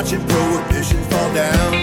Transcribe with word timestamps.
watching 0.00 0.26
prohibition 0.28 0.96
fall 1.10 1.34
down. 1.34 1.74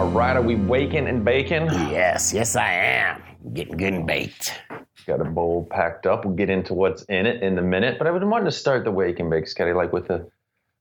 All 0.00 0.10
right, 0.10 0.34
are 0.34 0.42
we 0.42 0.56
waking 0.56 1.06
and 1.06 1.24
baking? 1.24 1.66
Yes, 1.66 2.32
yes, 2.32 2.56
I 2.56 2.72
am. 2.72 3.22
Getting 3.54 3.76
good 3.76 3.92
and 3.92 4.06
baked. 4.08 4.60
Got 5.06 5.20
a 5.20 5.24
bowl 5.24 5.68
packed 5.70 6.06
up. 6.06 6.24
We'll 6.24 6.34
get 6.34 6.50
into 6.50 6.74
what's 6.74 7.04
in 7.04 7.26
it 7.26 7.44
in 7.44 7.56
a 7.58 7.62
minute. 7.62 7.96
But 7.96 8.08
I 8.08 8.10
would 8.10 8.24
wanted 8.24 8.46
to 8.46 8.50
start 8.50 8.82
the 8.82 8.90
wake 8.90 9.20
and 9.20 9.30
bake, 9.30 9.46
Scotty, 9.46 9.72
like 9.72 9.92
with 9.92 10.08
the 10.08 10.28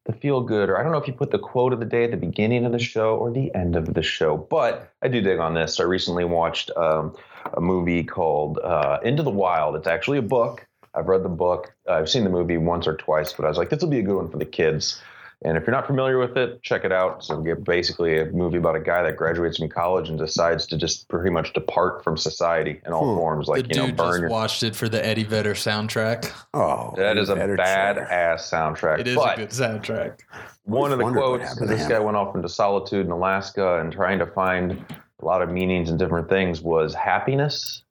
the 0.05 0.13
feel 0.13 0.41
good, 0.41 0.69
or 0.69 0.79
I 0.79 0.83
don't 0.83 0.91
know 0.91 0.97
if 0.97 1.05
you 1.05 1.13
put 1.13 1.29
the 1.31 1.37
quote 1.37 1.73
of 1.73 1.79
the 1.79 1.85
day 1.85 2.05
at 2.05 2.11
the 2.11 2.17
beginning 2.17 2.65
of 2.65 2.71
the 2.71 2.79
show 2.79 3.17
or 3.17 3.29
the 3.29 3.53
end 3.53 3.75
of 3.75 3.93
the 3.93 4.01
show, 4.01 4.37
but 4.37 4.89
I 5.01 5.09
do 5.09 5.19
dig 5.21 5.37
on 5.37 5.53
this. 5.53 5.81
I 5.81 5.83
recently 5.83 6.23
watched 6.23 6.71
um, 6.77 7.13
a 7.53 7.59
movie 7.59 8.05
called 8.05 8.57
uh, 8.59 8.99
Into 9.03 9.21
the 9.21 9.29
Wild. 9.29 9.75
It's 9.75 9.85
actually 9.85 10.17
a 10.17 10.23
book. 10.23 10.66
I've 10.97 11.07
read 11.07 11.23
the 11.23 11.29
book. 11.29 11.73
I've 11.87 12.09
seen 12.09 12.23
the 12.23 12.29
movie 12.29 12.57
once 12.57 12.87
or 12.87 12.95
twice, 12.95 13.31
but 13.33 13.45
I 13.45 13.49
was 13.49 13.57
like, 13.57 13.69
this 13.69 13.81
will 13.81 13.89
be 13.89 13.99
a 13.99 14.03
good 14.03 14.15
one 14.15 14.29
for 14.29 14.37
the 14.37 14.45
kids. 14.45 14.99
And 15.43 15.55
if 15.55 15.67
you're 15.67 15.75
not 15.75 15.85
familiar 15.85 16.17
with 16.17 16.35
it, 16.35 16.63
check 16.63 16.83
it 16.83 16.91
out. 16.91 17.23
So 17.23 17.39
we 17.39 17.53
basically 17.53 18.19
a 18.19 18.25
movie 18.25 18.57
about 18.57 18.75
a 18.75 18.79
guy 18.79 19.03
that 19.03 19.15
graduates 19.15 19.59
from 19.59 19.69
college 19.69 20.09
and 20.09 20.17
decides 20.17 20.65
to 20.67 20.77
just 20.77 21.07
pretty 21.09 21.29
much 21.29 21.53
depart 21.53 22.03
from 22.03 22.17
society 22.17 22.81
in 22.83 22.91
all 22.91 23.13
hmm. 23.13 23.19
forms, 23.19 23.47
like 23.47 23.67
the 23.67 23.75
you 23.75 23.81
know, 23.81 23.85
dude 23.87 23.97
burn 23.97 24.07
just 24.07 24.21
your. 24.21 24.29
watched 24.29 24.63
it 24.63 24.75
for 24.75 24.89
the 24.89 25.05
Eddie 25.05 25.23
Vedder 25.23 25.53
soundtrack. 25.53 26.31
Oh, 26.55 26.95
That 26.97 27.17
is 27.17 27.29
a 27.29 27.35
better 27.35 27.55
badass 27.55 28.51
soundtrack. 28.51 28.99
It 28.99 29.07
is 29.07 29.15
but 29.15 29.37
a 29.37 29.41
good 29.41 29.49
soundtrack. 29.49 30.21
one 30.63 30.91
of 30.91 30.97
the 30.97 31.05
quotes 31.05 31.49
happened 31.49 31.69
this 31.69 31.83
him. 31.83 31.89
guy 31.89 31.99
went 31.99 32.17
off 32.17 32.35
into 32.35 32.49
solitude 32.49 33.05
in 33.05 33.11
Alaska 33.11 33.79
and 33.79 33.93
trying 33.93 34.17
to 34.17 34.25
find 34.25 34.83
a 35.21 35.25
lot 35.25 35.43
of 35.43 35.51
meanings 35.51 35.91
and 35.91 35.99
different 35.99 36.29
things 36.29 36.61
was 36.61 36.95
happiness 36.95 37.83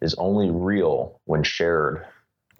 is 0.00 0.14
only 0.14 0.50
real 0.50 1.20
when 1.24 1.42
shared. 1.42 2.06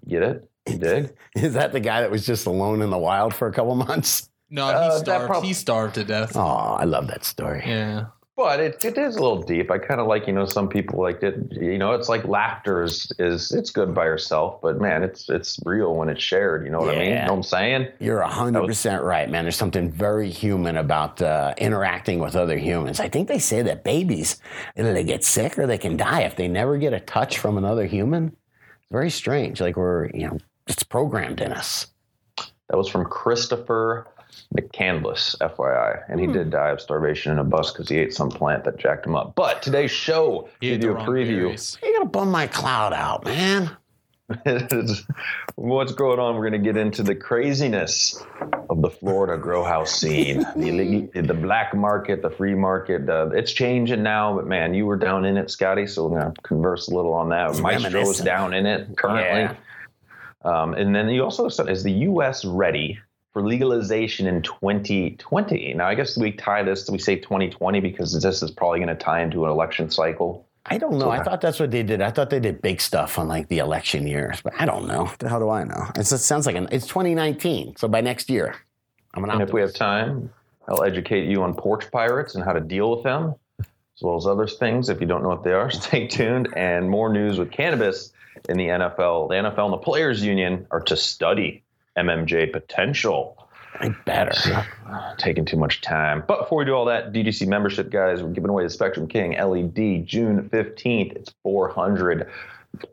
You 0.06 0.20
get 0.20 0.22
it? 0.28 0.50
You 0.68 0.78
dig? 0.78 1.14
Is 1.36 1.54
that 1.54 1.72
the 1.72 1.80
guy 1.80 2.00
that 2.00 2.10
was 2.10 2.24
just 2.26 2.46
alone 2.46 2.82
in 2.82 2.90
the 2.90 2.98
wild 2.98 3.34
for 3.34 3.48
a 3.48 3.52
couple 3.52 3.74
months? 3.74 4.28
No, 4.50 4.66
Uh, 4.66 4.82
he 4.84 4.88
that 4.90 4.98
starved. 5.04 5.26
prob- 5.26 5.44
he 5.44 5.52
starved 5.52 5.94
to 5.96 6.04
death. 6.04 6.36
Oh, 6.36 6.40
I 6.40 6.84
love 6.84 7.06
that 7.08 7.24
story. 7.24 7.62
Yeah. 7.66 8.06
But 8.36 8.58
it, 8.58 8.84
it 8.84 8.98
is 8.98 9.14
a 9.14 9.22
little 9.22 9.42
deep. 9.42 9.70
I 9.70 9.78
kind 9.78 10.00
of 10.00 10.08
like, 10.08 10.26
you 10.26 10.32
know, 10.32 10.44
some 10.44 10.68
people 10.68 11.00
like 11.00 11.22
it. 11.22 11.36
You 11.52 11.78
know, 11.78 11.92
it's 11.92 12.08
like 12.08 12.24
laughter 12.26 12.82
is, 12.82 13.10
is 13.20 13.52
it's 13.52 13.70
good 13.70 13.94
by 13.94 14.06
yourself, 14.06 14.60
but 14.60 14.80
man, 14.80 15.04
it's 15.04 15.28
it's 15.30 15.60
real 15.64 15.94
when 15.94 16.08
it's 16.08 16.20
shared. 16.22 16.64
You 16.64 16.72
know 16.72 16.80
what 16.80 16.96
I 16.96 16.98
mean? 16.98 17.08
You 17.10 17.14
Yeah. 17.14 17.26
know 17.26 17.32
what 17.34 17.36
I'm 17.38 17.42
saying? 17.44 17.88
You're 18.00 18.20
hundred 18.22 18.66
percent 18.66 19.04
right, 19.04 19.30
man. 19.30 19.44
There's 19.44 19.54
something 19.56 19.88
very 19.88 20.30
human 20.30 20.76
about 20.78 21.22
uh, 21.22 21.54
interacting 21.58 22.18
with 22.18 22.34
other 22.34 22.58
humans. 22.58 22.98
I 22.98 23.08
think 23.08 23.28
they 23.28 23.38
say 23.38 23.62
that 23.62 23.84
babies 23.84 24.40
either 24.76 24.92
they 24.92 25.04
get 25.04 25.22
sick 25.22 25.56
or 25.56 25.68
they 25.68 25.78
can 25.78 25.96
die 25.96 26.22
if 26.22 26.34
they 26.34 26.48
never 26.48 26.76
get 26.76 26.92
a 26.92 26.98
touch 27.00 27.38
from 27.38 27.56
another 27.56 27.86
human. 27.86 28.34
It's 28.84 28.92
very 28.92 29.10
strange. 29.10 29.60
Like 29.60 29.76
we're, 29.76 30.10
you 30.10 30.26
know, 30.26 30.38
it's 30.66 30.82
programmed 30.82 31.40
in 31.40 31.52
us. 31.52 31.88
That 32.68 32.76
was 32.76 32.88
from 32.88 33.04
Christopher 33.04 34.06
McCandless, 34.56 35.36
FYI. 35.38 36.02
And 36.08 36.20
he 36.20 36.26
hmm. 36.26 36.32
did 36.32 36.50
die 36.50 36.70
of 36.70 36.80
starvation 36.80 37.32
in 37.32 37.38
a 37.38 37.44
bus 37.44 37.72
because 37.72 37.88
he 37.88 37.98
ate 37.98 38.14
some 38.14 38.30
plant 38.30 38.64
that 38.64 38.78
jacked 38.78 39.06
him 39.06 39.16
up. 39.16 39.34
But 39.34 39.62
today's 39.62 39.90
show, 39.90 40.48
He 40.60 40.70
give 40.70 40.80
had 40.80 40.82
you 40.84 40.96
a 40.96 41.00
preview. 41.08 41.42
berries. 41.46 41.78
You 41.82 41.92
gotta 41.94 42.08
bum 42.08 42.30
my 42.30 42.46
cloud 42.46 42.92
out, 42.92 43.24
man. 43.24 43.70
What's 45.56 45.92
going 45.92 46.18
on? 46.18 46.34
We're 46.34 46.48
going 46.48 46.52
to 46.52 46.72
get 46.72 46.78
into 46.78 47.02
the 47.02 47.14
craziness 47.14 48.22
of 48.70 48.80
the 48.80 48.88
Florida 48.88 49.36
grow 49.36 49.64
house 49.64 49.94
scene, 49.94 50.46
the, 50.56 51.10
the 51.20 51.34
black 51.34 51.74
market, 51.74 52.22
the 52.22 52.30
free 52.30 52.54
market. 52.54 53.08
Uh, 53.08 53.28
it's 53.34 53.52
changing 53.52 54.02
now, 54.02 54.34
but 54.34 54.46
man, 54.46 54.72
you 54.72 54.86
were 54.86 54.96
down 54.96 55.26
in 55.26 55.36
it, 55.36 55.50
Scotty. 55.50 55.86
So 55.86 56.08
we're 56.08 56.20
going 56.20 56.34
to 56.34 56.40
converse 56.42 56.88
a 56.88 56.94
little 56.94 57.12
on 57.12 57.28
that. 57.30 57.48
Maestro's 57.60 57.84
reminiscent. 57.84 58.26
down 58.26 58.54
in 58.54 58.64
it 58.64 58.96
currently. 58.96 59.56
Um, 60.42 60.74
and 60.74 60.94
then 60.94 61.08
you 61.10 61.22
also 61.22 61.48
said, 61.48 61.68
is 61.68 61.82
the 61.82 61.92
U.S. 61.92 62.44
ready 62.44 62.98
for 63.32 63.42
legalization 63.42 64.26
in 64.26 64.40
2020? 64.42 65.74
Now, 65.74 65.86
I 65.86 65.94
guess 65.94 66.16
we 66.16 66.32
tie 66.32 66.62
this, 66.62 66.88
we 66.88 66.98
say 66.98 67.16
2020 67.16 67.80
because 67.80 68.18
this 68.22 68.42
is 68.42 68.50
probably 68.50 68.78
going 68.78 68.88
to 68.88 68.94
tie 68.94 69.22
into 69.22 69.44
an 69.44 69.50
election 69.50 69.90
cycle. 69.90 70.46
I 70.66 70.78
don't 70.78 70.98
know. 70.98 71.10
I 71.10 71.22
thought 71.22 71.40
that's 71.40 71.60
what 71.60 71.70
they 71.70 71.82
did. 71.82 72.00
I 72.00 72.10
thought 72.10 72.30
they 72.30 72.40
did 72.40 72.62
big 72.62 72.80
stuff 72.80 73.18
on 73.18 73.28
like 73.28 73.48
the 73.48 73.58
election 73.58 74.06
years, 74.06 74.40
but 74.40 74.54
I 74.58 74.64
don't 74.64 74.86
know. 74.86 75.10
The 75.18 75.28
hell 75.28 75.40
do 75.40 75.50
I 75.50 75.64
know? 75.64 75.90
It's, 75.96 76.10
it 76.10 76.18
sounds 76.18 76.46
like 76.46 76.56
an, 76.56 76.68
it's 76.72 76.86
2019. 76.86 77.76
So 77.76 77.86
by 77.86 78.00
next 78.00 78.30
year, 78.30 78.54
I'm 79.12 79.24
an 79.24 79.30
And 79.30 79.42
if 79.42 79.52
we 79.52 79.60
have 79.60 79.74
time, 79.74 80.30
I'll 80.66 80.82
educate 80.82 81.28
you 81.28 81.42
on 81.42 81.54
porch 81.54 81.90
pirates 81.90 82.34
and 82.34 82.42
how 82.42 82.54
to 82.54 82.60
deal 82.60 82.90
with 82.90 83.04
them, 83.04 83.34
as 83.60 84.02
well 84.02 84.16
as 84.16 84.26
other 84.26 84.46
things. 84.46 84.88
If 84.88 85.00
you 85.00 85.06
don't 85.06 85.22
know 85.22 85.28
what 85.28 85.44
they 85.44 85.52
are, 85.52 85.70
stay 85.82 86.06
tuned. 86.06 86.48
And 86.56 86.88
more 86.88 87.12
news 87.12 87.38
with 87.38 87.50
cannabis 87.50 88.12
in 88.48 88.56
the 88.56 88.68
NFL. 88.68 89.28
The 89.28 89.34
NFL 89.34 89.64
and 89.64 89.72
the 89.74 89.78
Players 89.78 90.24
Union 90.24 90.66
are 90.70 90.80
to 90.80 90.96
study 90.96 91.62
MMJ 91.96 92.52
potential. 92.52 93.43
I 93.80 93.88
better. 94.04 94.66
Taking 95.18 95.44
too 95.44 95.56
much 95.56 95.80
time. 95.80 96.22
But 96.26 96.40
before 96.40 96.58
we 96.58 96.64
do 96.64 96.72
all 96.72 96.84
that, 96.84 97.12
DGC 97.12 97.46
membership, 97.48 97.90
guys, 97.90 98.22
we're 98.22 98.30
giving 98.30 98.50
away 98.50 98.62
the 98.62 98.70
Spectrum 98.70 99.08
King 99.08 99.32
LED 99.32 100.06
June 100.06 100.48
15th. 100.48 101.16
It's 101.16 101.34
400 101.42 102.30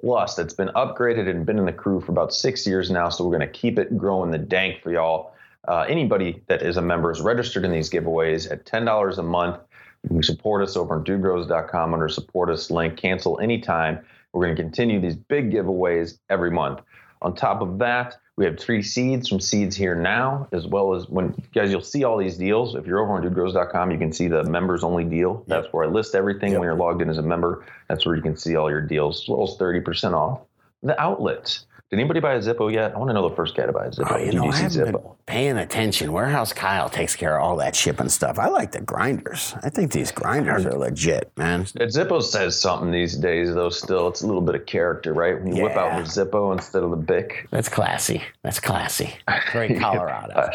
plus. 0.02 0.36
That's 0.36 0.54
been 0.54 0.70
upgraded 0.70 1.30
and 1.30 1.46
been 1.46 1.60
in 1.60 1.66
the 1.66 1.74
crew 1.74 2.02
for 2.02 2.12
about 2.12 2.34
six 2.34 2.66
years 2.66 2.90
now. 2.90 3.10
So 3.10 3.24
we're 3.24 3.38
going 3.38 3.52
to 3.52 3.60
keep 3.60 3.78
it 3.78 3.96
growing 3.98 4.32
the 4.32 4.38
dank 4.38 4.82
for 4.82 4.92
y'all. 4.92 5.34
Uh, 5.68 5.86
anybody 5.88 6.42
that 6.48 6.64
is 6.64 6.78
a 6.78 6.82
member 6.82 7.12
is 7.12 7.22
registered 7.22 7.64
in 7.64 7.72
these 7.72 7.90
giveaways 7.90 8.52
at 8.52 8.66
$10 8.66 9.18
a 9.18 9.24
month. 9.24 9.60
You 10.04 10.10
can 10.10 10.24
support 10.24 10.64
us 10.64 10.76
over 10.76 10.96
on 10.96 11.04
dudegrows.com 11.04 11.94
under 11.94 12.10
support 12.10 12.50
us 12.50 12.72
link. 12.72 12.98
Cancel 12.98 13.40
anytime. 13.40 14.00
We're 14.34 14.46
going 14.46 14.56
to 14.56 14.62
continue 14.62 15.00
these 15.00 15.16
big 15.16 15.52
giveaways 15.52 16.18
every 16.30 16.50
month. 16.50 16.80
On 17.22 17.36
top 17.36 17.62
of 17.62 17.78
that, 17.80 18.16
we 18.42 18.48
have 18.48 18.60
three 18.60 18.82
seeds 18.82 19.30
from 19.30 19.40
Seeds 19.40 19.76
Here 19.76 19.94
Now, 19.94 20.48
as 20.52 20.66
well 20.66 20.96
as 20.96 21.08
when 21.08 21.36
guys, 21.54 21.70
you'll 21.70 21.80
see 21.80 22.04
all 22.04 22.18
these 22.18 22.38
deals. 22.38 22.74
If 22.74 22.88
you're 22.88 23.00
over 23.00 23.14
on 23.14 23.22
dudegrows.com, 23.22 23.92
you 23.92 24.00
can 24.00 24.12
see 24.12 24.28
the 24.28 24.44
members 24.46 24.84
only 24.84 25.04
deal. 25.04 25.44
That's 25.46 25.72
where 25.72 25.86
I 25.86 25.88
list 25.88 26.16
everything 26.16 26.54
when 26.54 26.64
you're 26.64 26.74
logged 26.74 27.04
in 27.04 27.10
as 27.10 27.20
a 27.20 27.22
member. 27.22 27.64
That's 27.88 28.04
where 28.04 28.16
you 28.16 28.24
can 28.24 28.36
see 28.36 28.56
all 28.56 28.68
your 28.68 28.82
deals, 28.82 29.22
as 29.22 29.30
well 29.30 29.44
as 29.44 29.56
30% 29.58 30.14
off. 30.14 30.42
The 30.82 31.00
outlets. 31.00 31.68
Did 31.92 32.00
anybody 32.00 32.22
buy 32.22 32.36
a 32.36 32.40
Zippo 32.40 32.72
yet? 32.74 32.96
I 32.96 32.98
want 32.98 33.10
to 33.10 33.14
know 33.14 33.28
the 33.28 33.36
first 33.36 33.54
guy 33.54 33.66
to 33.66 33.74
buy 33.74 33.88
a 33.88 33.90
Zippo. 33.92 34.14
Oh, 34.14 34.18
you 34.18 34.32
know, 34.32 34.46
I 34.50 34.56
haven't 34.56 34.94
been 34.94 35.02
paying 35.26 35.58
attention. 35.58 36.14
Warehouse 36.14 36.54
Kyle 36.54 36.90
takes 36.90 37.18
care 37.18 37.38
of 37.38 37.44
all 37.44 37.58
that 37.58 37.76
shipping 37.76 38.08
stuff. 38.08 38.40
I 38.40 38.48
like 38.48 38.72
the 38.72 38.80
grinders. 38.80 39.54
I 39.62 39.70
think 39.70 39.92
these 39.92 40.10
grinders 40.10 40.66
are 40.66 40.72
legit, 40.78 41.34
man. 41.36 41.66
Zippo 41.66 42.24
says 42.24 42.58
something 42.58 42.92
these 42.92 43.18
days, 43.18 43.54
though. 43.54 43.70
Still, 43.70 44.08
it's 44.08 44.22
a 44.22 44.26
little 44.26 44.40
bit 44.42 44.56
of 44.56 44.66
character, 44.66 45.14
right? 45.14 45.38
When 45.44 45.54
you 45.54 45.64
whip 45.64 45.76
out 45.76 45.88
Yeah. 45.92 46.02
the 46.04 46.08
Zippo 46.08 46.54
instead 46.54 46.82
of 46.84 46.92
the 46.92 46.96
Bic. 46.96 47.48
That's 47.52 47.68
classy. 47.68 48.22
That's 48.42 48.62
classy. 48.62 49.14
Very 49.52 49.76
Colorado. 49.80 50.50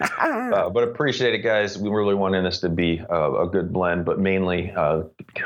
Uh, 0.00 0.68
but 0.70 0.82
appreciate 0.84 1.34
it, 1.34 1.38
guys. 1.38 1.78
We 1.78 1.90
really 1.90 2.14
wanted 2.14 2.44
this 2.44 2.60
to 2.60 2.68
be 2.68 3.02
uh, 3.10 3.42
a 3.42 3.46
good 3.46 3.72
blend, 3.72 4.04
but 4.04 4.18
mainly 4.18 4.72
uh, 4.72 5.02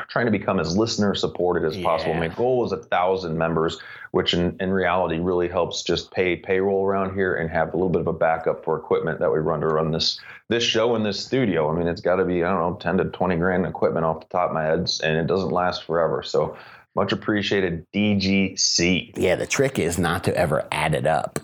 trying 0.09 0.25
to 0.25 0.31
become 0.31 0.59
as 0.59 0.77
listener 0.77 1.15
supported 1.15 1.65
as 1.65 1.77
possible. 1.77 2.13
My 2.13 2.29
goal 2.29 2.65
is 2.65 2.71
a 2.71 2.77
thousand 2.77 3.37
members, 3.37 3.79
which 4.11 4.33
in, 4.33 4.55
in 4.59 4.71
reality 4.71 5.19
really 5.19 5.47
helps 5.47 5.83
just 5.83 6.11
pay 6.11 6.35
payroll 6.35 6.85
around 6.85 7.13
here 7.13 7.35
and 7.35 7.49
have 7.49 7.73
a 7.73 7.77
little 7.77 7.89
bit 7.89 8.01
of 8.01 8.07
a 8.07 8.13
backup 8.13 8.63
for 8.63 8.77
equipment 8.77 9.19
that 9.19 9.31
we 9.31 9.39
run 9.39 9.61
to 9.61 9.67
run 9.67 9.91
this 9.91 10.19
this 10.47 10.63
show 10.63 10.95
in 10.95 11.03
this 11.03 11.23
studio. 11.23 11.69
I 11.69 11.77
mean, 11.77 11.87
it's 11.87 12.01
got 12.01 12.15
to 12.15 12.25
be 12.25 12.43
I 12.43 12.51
don't 12.51 12.59
know 12.59 12.77
ten 12.77 12.97
to 12.97 13.05
twenty 13.05 13.35
grand 13.35 13.65
equipment 13.65 14.05
off 14.05 14.21
the 14.21 14.27
top 14.27 14.49
of 14.49 14.53
my 14.53 14.63
head, 14.63 14.89
and 15.03 15.17
it 15.17 15.27
doesn't 15.27 15.51
last 15.51 15.83
forever. 15.83 16.23
So 16.23 16.57
much 16.95 17.11
appreciated, 17.11 17.85
DGC. 17.93 19.13
Yeah, 19.15 19.35
the 19.35 19.45
trick 19.45 19.79
is 19.79 19.97
not 19.97 20.23
to 20.25 20.35
ever 20.35 20.67
add 20.71 20.95
it 20.95 21.05
up. 21.05 21.39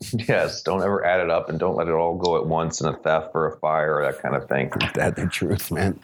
Yes, 0.28 0.62
don't 0.62 0.82
ever 0.82 1.04
add 1.04 1.20
it 1.20 1.30
up 1.30 1.48
and 1.48 1.58
don't 1.58 1.76
let 1.76 1.88
it 1.88 1.94
all 1.94 2.16
go 2.16 2.36
at 2.36 2.46
once 2.46 2.80
in 2.80 2.88
a 2.88 2.96
theft 2.96 3.30
or 3.34 3.46
a 3.46 3.58
fire 3.58 3.96
or 3.96 4.02
that 4.04 4.20
kind 4.20 4.36
of 4.36 4.48
thing. 4.48 4.70
That 4.94 5.16
the 5.16 5.26
truth, 5.26 5.70
man. 5.70 5.98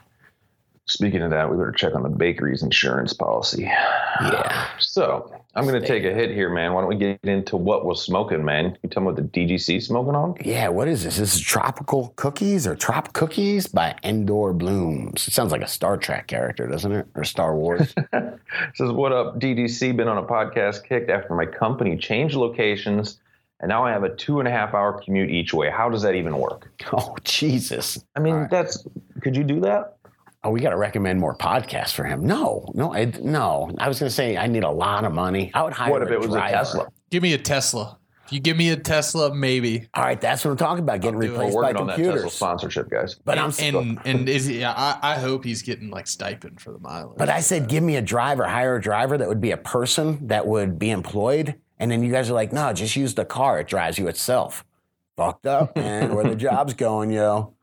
Speaking 0.86 1.22
of 1.22 1.30
that, 1.30 1.48
we 1.48 1.56
better 1.56 1.72
check 1.72 1.94
on 1.94 2.02
the 2.02 2.08
bakery's 2.08 2.62
insurance 2.62 3.12
policy. 3.12 3.62
Yeah. 3.62 4.68
So 4.80 5.32
I'm 5.54 5.64
going 5.66 5.80
to 5.80 5.86
take 5.86 6.02
a 6.04 6.12
hit 6.12 6.30
here, 6.30 6.50
man. 6.50 6.72
Why 6.72 6.80
don't 6.80 6.88
we 6.88 6.96
get 6.96 7.20
into 7.22 7.56
what 7.56 7.86
was 7.86 8.02
smoking, 8.02 8.44
man? 8.44 8.76
You 8.82 8.88
tell 8.88 9.02
me 9.02 9.12
what 9.12 9.16
the 9.16 9.22
DGC 9.22 9.80
smoking 9.80 10.16
on? 10.16 10.34
Yeah, 10.44 10.68
what 10.68 10.88
is 10.88 11.04
this? 11.04 11.18
This 11.18 11.36
is 11.36 11.40
Tropical 11.40 12.12
Cookies 12.16 12.66
or 12.66 12.74
Trop 12.74 13.12
Cookies 13.12 13.68
by 13.68 13.94
Endor 14.02 14.52
Blooms. 14.52 15.28
It 15.28 15.34
sounds 15.34 15.52
like 15.52 15.62
a 15.62 15.68
Star 15.68 15.96
Trek 15.96 16.26
character, 16.26 16.66
doesn't 16.66 16.90
it? 16.90 17.06
Or 17.14 17.22
Star 17.22 17.54
Wars. 17.54 17.94
says, 18.74 18.90
What 18.90 19.12
up, 19.12 19.38
DGC? 19.38 19.96
Been 19.96 20.08
on 20.08 20.18
a 20.18 20.26
podcast 20.26 20.82
kicked 20.84 21.10
after 21.10 21.34
my 21.34 21.46
company 21.46 21.96
changed 21.96 22.34
locations, 22.34 23.20
and 23.62 23.68
now 23.68 23.84
I 23.84 23.90
have 23.92 24.02
a 24.02 24.14
two 24.14 24.40
and 24.40 24.48
a 24.48 24.50
half 24.50 24.74
hour 24.74 25.00
commute 25.00 25.30
each 25.30 25.54
way. 25.54 25.70
How 25.70 25.88
does 25.88 26.02
that 26.02 26.14
even 26.14 26.36
work? 26.38 26.70
oh, 26.92 27.14
Jesus. 27.24 28.04
I 28.16 28.20
mean, 28.20 28.34
All 28.34 28.40
right. 28.42 28.50
that's 28.50 28.86
could 29.22 29.36
you 29.36 29.44
do 29.44 29.60
that? 29.60 29.96
Oh, 30.44 30.50
we 30.50 30.60
got 30.60 30.70
to 30.70 30.76
recommend 30.76 31.20
more 31.20 31.36
podcasts 31.36 31.92
for 31.92 32.02
him. 32.02 32.26
No, 32.26 32.68
no, 32.74 32.92
I, 32.92 33.04
no. 33.22 33.70
I 33.78 33.86
was 33.86 34.00
going 34.00 34.08
to 34.10 34.14
say 34.14 34.36
I 34.36 34.48
need 34.48 34.64
a 34.64 34.70
lot 34.70 35.04
of 35.04 35.12
money. 35.12 35.52
I 35.54 35.62
would 35.62 35.72
hire 35.72 35.92
What 35.92 36.02
if 36.02 36.08
a 36.08 36.14
it 36.14 36.20
was 36.20 36.30
driver. 36.30 36.54
a 36.54 36.58
Tesla? 36.58 36.88
Give 37.10 37.22
me 37.22 37.32
a 37.34 37.38
Tesla. 37.38 37.96
If 38.26 38.32
you 38.32 38.40
give 38.40 38.56
me 38.56 38.70
a 38.70 38.76
Tesla, 38.76 39.32
maybe. 39.32 39.88
All 39.94 40.02
right, 40.02 40.20
that's 40.20 40.44
what 40.44 40.50
I'm 40.50 40.56
talking 40.56 40.82
about. 40.82 41.00
Getting 41.00 41.20
do. 41.20 41.26
We're 41.28 41.32
replaced 41.32 41.54
by 41.54 41.60
working 41.60 41.76
on 41.76 41.86
that 41.88 41.96
Tesla 41.96 42.12
computers. 42.12 42.32
sponsorship, 42.32 42.90
guys. 42.90 43.14
But 43.24 43.38
I'm 43.38 43.52
and 43.60 44.00
and 44.04 44.28
is 44.28 44.46
he, 44.46 44.64
I, 44.64 44.98
I 45.00 45.18
hope 45.20 45.44
he's 45.44 45.62
getting 45.62 45.90
like 45.90 46.08
stipend 46.08 46.60
for 46.60 46.72
the 46.72 46.78
mileage. 46.80 47.18
But 47.18 47.28
I 47.28 47.40
said, 47.40 47.68
give 47.68 47.84
me 47.84 47.94
a 47.96 48.02
driver, 48.02 48.44
hire 48.44 48.76
a 48.76 48.80
driver 48.80 49.16
that 49.18 49.28
would 49.28 49.40
be 49.40 49.52
a 49.52 49.56
person 49.56 50.26
that 50.26 50.46
would 50.46 50.76
be 50.78 50.90
employed 50.90 51.54
And 51.82 51.90
then 51.90 52.04
you 52.04 52.12
guys 52.12 52.30
are 52.30 52.34
like, 52.34 52.52
no, 52.52 52.72
just 52.72 52.94
use 52.94 53.14
the 53.14 53.24
car. 53.24 53.58
It 53.58 53.66
drives 53.66 53.98
you 53.98 54.06
itself. 54.06 54.64
Fucked 55.16 55.48
up, 55.48 55.74
man. 55.74 56.14
Where 56.14 56.22
the 56.22 56.36
job's 56.36 56.74
going, 56.74 57.10
yo. 57.10 57.54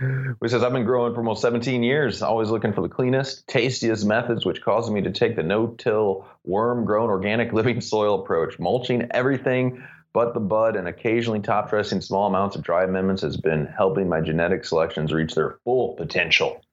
He 0.00 0.48
says, 0.48 0.64
I've 0.64 0.72
been 0.72 0.86
growing 0.86 1.12
for 1.12 1.18
almost 1.18 1.42
17 1.42 1.82
years, 1.82 2.22
always 2.22 2.48
looking 2.48 2.72
for 2.72 2.80
the 2.80 2.88
cleanest, 2.88 3.46
tastiest 3.48 4.06
methods, 4.06 4.46
which 4.46 4.62
causes 4.62 4.90
me 4.90 5.02
to 5.02 5.10
take 5.10 5.36
the 5.36 5.42
no 5.42 5.66
till, 5.66 6.26
worm 6.44 6.86
grown 6.86 7.10
organic 7.10 7.52
living 7.52 7.82
soil 7.82 8.22
approach. 8.22 8.58
Mulching 8.58 9.08
everything 9.10 9.86
but 10.14 10.32
the 10.32 10.40
bud 10.40 10.74
and 10.74 10.88
occasionally 10.88 11.40
top 11.40 11.68
dressing 11.68 12.00
small 12.00 12.28
amounts 12.28 12.56
of 12.56 12.62
dry 12.62 12.84
amendments 12.84 13.20
has 13.20 13.36
been 13.36 13.66
helping 13.66 14.08
my 14.08 14.22
genetic 14.22 14.64
selections 14.64 15.12
reach 15.12 15.34
their 15.34 15.58
full 15.62 15.92
potential. 15.92 16.64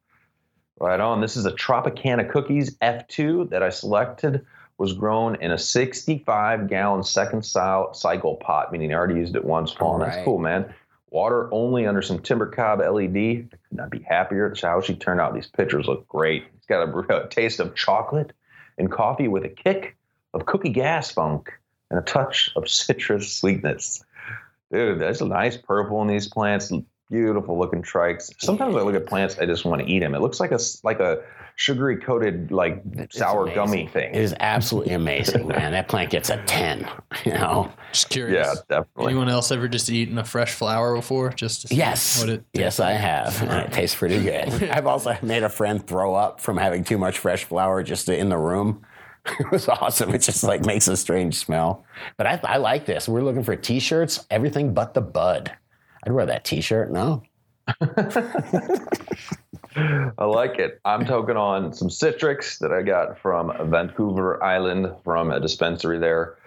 Right 0.79 1.01
on. 1.01 1.19
This 1.19 1.35
is 1.35 1.45
a 1.45 1.51
Tropicana 1.51 2.31
Cookies 2.31 2.77
F2 2.77 3.49
that 3.49 3.63
I 3.63 3.69
selected. 3.69 4.45
Was 4.79 4.93
grown 4.93 5.35
in 5.35 5.51
a 5.51 5.57
65 5.57 6.69
gallon 6.69 7.03
second 7.03 7.43
cycle 7.43 8.37
pot, 8.37 8.71
meaning 8.71 8.93
I 8.93 8.95
already 8.95 9.15
used 9.15 9.35
it 9.35 9.43
once. 9.43 9.73
Fallen. 9.73 10.01
Right. 10.01 10.11
That's 10.11 10.23
cool, 10.23 10.39
man. 10.39 10.73
Water 11.09 11.53
only 11.53 11.85
under 11.85 12.01
some 12.01 12.19
timber 12.19 12.45
cob 12.45 12.79
LED. 12.79 13.17
I 13.17 13.57
could 13.67 13.77
not 13.77 13.89
be 13.89 13.99
happier. 13.99 14.47
That's 14.47 14.61
how 14.61 14.79
she 14.79 14.95
turned 14.95 15.19
out. 15.19 15.33
These 15.33 15.47
pictures 15.47 15.85
look 15.85 16.07
great. 16.07 16.45
It's 16.55 16.65
got 16.65 16.87
a, 16.87 17.25
a 17.25 17.27
taste 17.27 17.59
of 17.59 17.75
chocolate 17.75 18.31
and 18.77 18.89
coffee 18.89 19.27
with 19.27 19.43
a 19.43 19.49
kick 19.49 19.97
of 20.33 20.45
cookie 20.45 20.69
gas 20.69 21.11
funk 21.11 21.51
and 21.89 21.99
a 21.99 22.03
touch 22.03 22.49
of 22.55 22.69
citrus 22.69 23.33
sweetness. 23.33 24.01
Dude, 24.71 24.99
there's 24.99 25.19
a 25.19 25.27
nice 25.27 25.57
purple 25.57 26.01
in 26.03 26.07
these 26.07 26.27
plants. 26.27 26.71
Beautiful 27.09 27.57
looking 27.57 27.81
trikes. 27.81 28.31
Sometimes 28.39 28.75
I 28.75 28.81
look 28.81 28.95
at 28.95 29.05
plants, 29.07 29.37
I 29.39 29.45
just 29.45 29.65
want 29.65 29.81
to 29.81 29.87
eat 29.87 29.99
them. 29.99 30.13
It 30.13 30.21
looks 30.21 30.39
like 30.39 30.51
a 30.51 30.59
like 30.83 30.99
a 30.99 31.23
sugary 31.55 31.97
coated 31.97 32.51
like 32.51 32.81
it's 32.93 33.17
sour 33.17 33.43
amazing. 33.43 33.55
gummy 33.55 33.87
thing. 33.87 34.13
It 34.15 34.21
is 34.21 34.35
absolutely 34.39 34.93
amazing, 34.93 35.47
man. 35.49 35.71
That 35.71 35.87
plant 35.87 36.11
gets 36.11 36.29
a 36.29 36.37
ten. 36.45 36.87
You 37.25 37.33
know. 37.33 37.71
Just 37.91 38.09
curious. 38.09 38.47
Yeah, 38.47 38.53
definitely. 38.77 39.11
Anyone 39.11 39.27
else 39.29 39.51
ever 39.51 39.67
just 39.67 39.89
eaten 39.89 40.19
a 40.19 40.23
fresh 40.23 40.53
flower 40.53 40.95
before? 40.95 41.31
Just 41.31 41.71
yes, 41.71 42.23
yes, 42.53 42.79
I 42.79 42.91
have. 42.91 43.41
And 43.41 43.51
it 43.65 43.71
tastes 43.73 43.95
pretty 43.95 44.21
good. 44.23 44.69
I've 44.69 44.85
also 44.87 45.17
made 45.23 45.41
a 45.41 45.49
friend 45.49 45.85
throw 45.85 46.13
up 46.13 46.39
from 46.39 46.57
having 46.57 46.83
too 46.83 46.99
much 46.99 47.17
fresh 47.17 47.43
flower 47.43 47.81
just 47.81 48.07
in 48.07 48.29
the 48.29 48.37
room. 48.37 48.85
it 49.39 49.51
was 49.51 49.67
awesome. 49.67 50.13
It 50.13 50.19
just 50.19 50.43
like 50.43 50.63
makes 50.65 50.87
a 50.87 50.95
strange 50.95 51.35
smell. 51.35 51.83
But 52.17 52.27
I, 52.27 52.39
I 52.43 52.57
like 52.57 52.85
this. 52.85 53.09
We're 53.09 53.21
looking 53.23 53.43
for 53.43 53.55
t-shirts, 53.55 54.25
everything 54.29 54.73
but 54.73 54.93
the 54.93 55.01
bud. 55.01 55.51
I'd 56.03 56.11
wear 56.11 56.25
that 56.25 56.45
t-shirt. 56.45 56.91
No. 56.91 57.23
I 60.17 60.25
like 60.25 60.57
it. 60.57 60.79
I'm 60.85 61.05
toking 61.05 61.35
on 61.35 61.73
some 61.73 61.89
Citrix 61.89 62.57
that 62.59 62.71
I 62.71 62.81
got 62.81 63.19
from 63.19 63.51
Vancouver 63.69 64.43
Island 64.43 64.91
from 65.03 65.31
a 65.31 65.39
dispensary 65.39 65.99
there. 65.99 66.37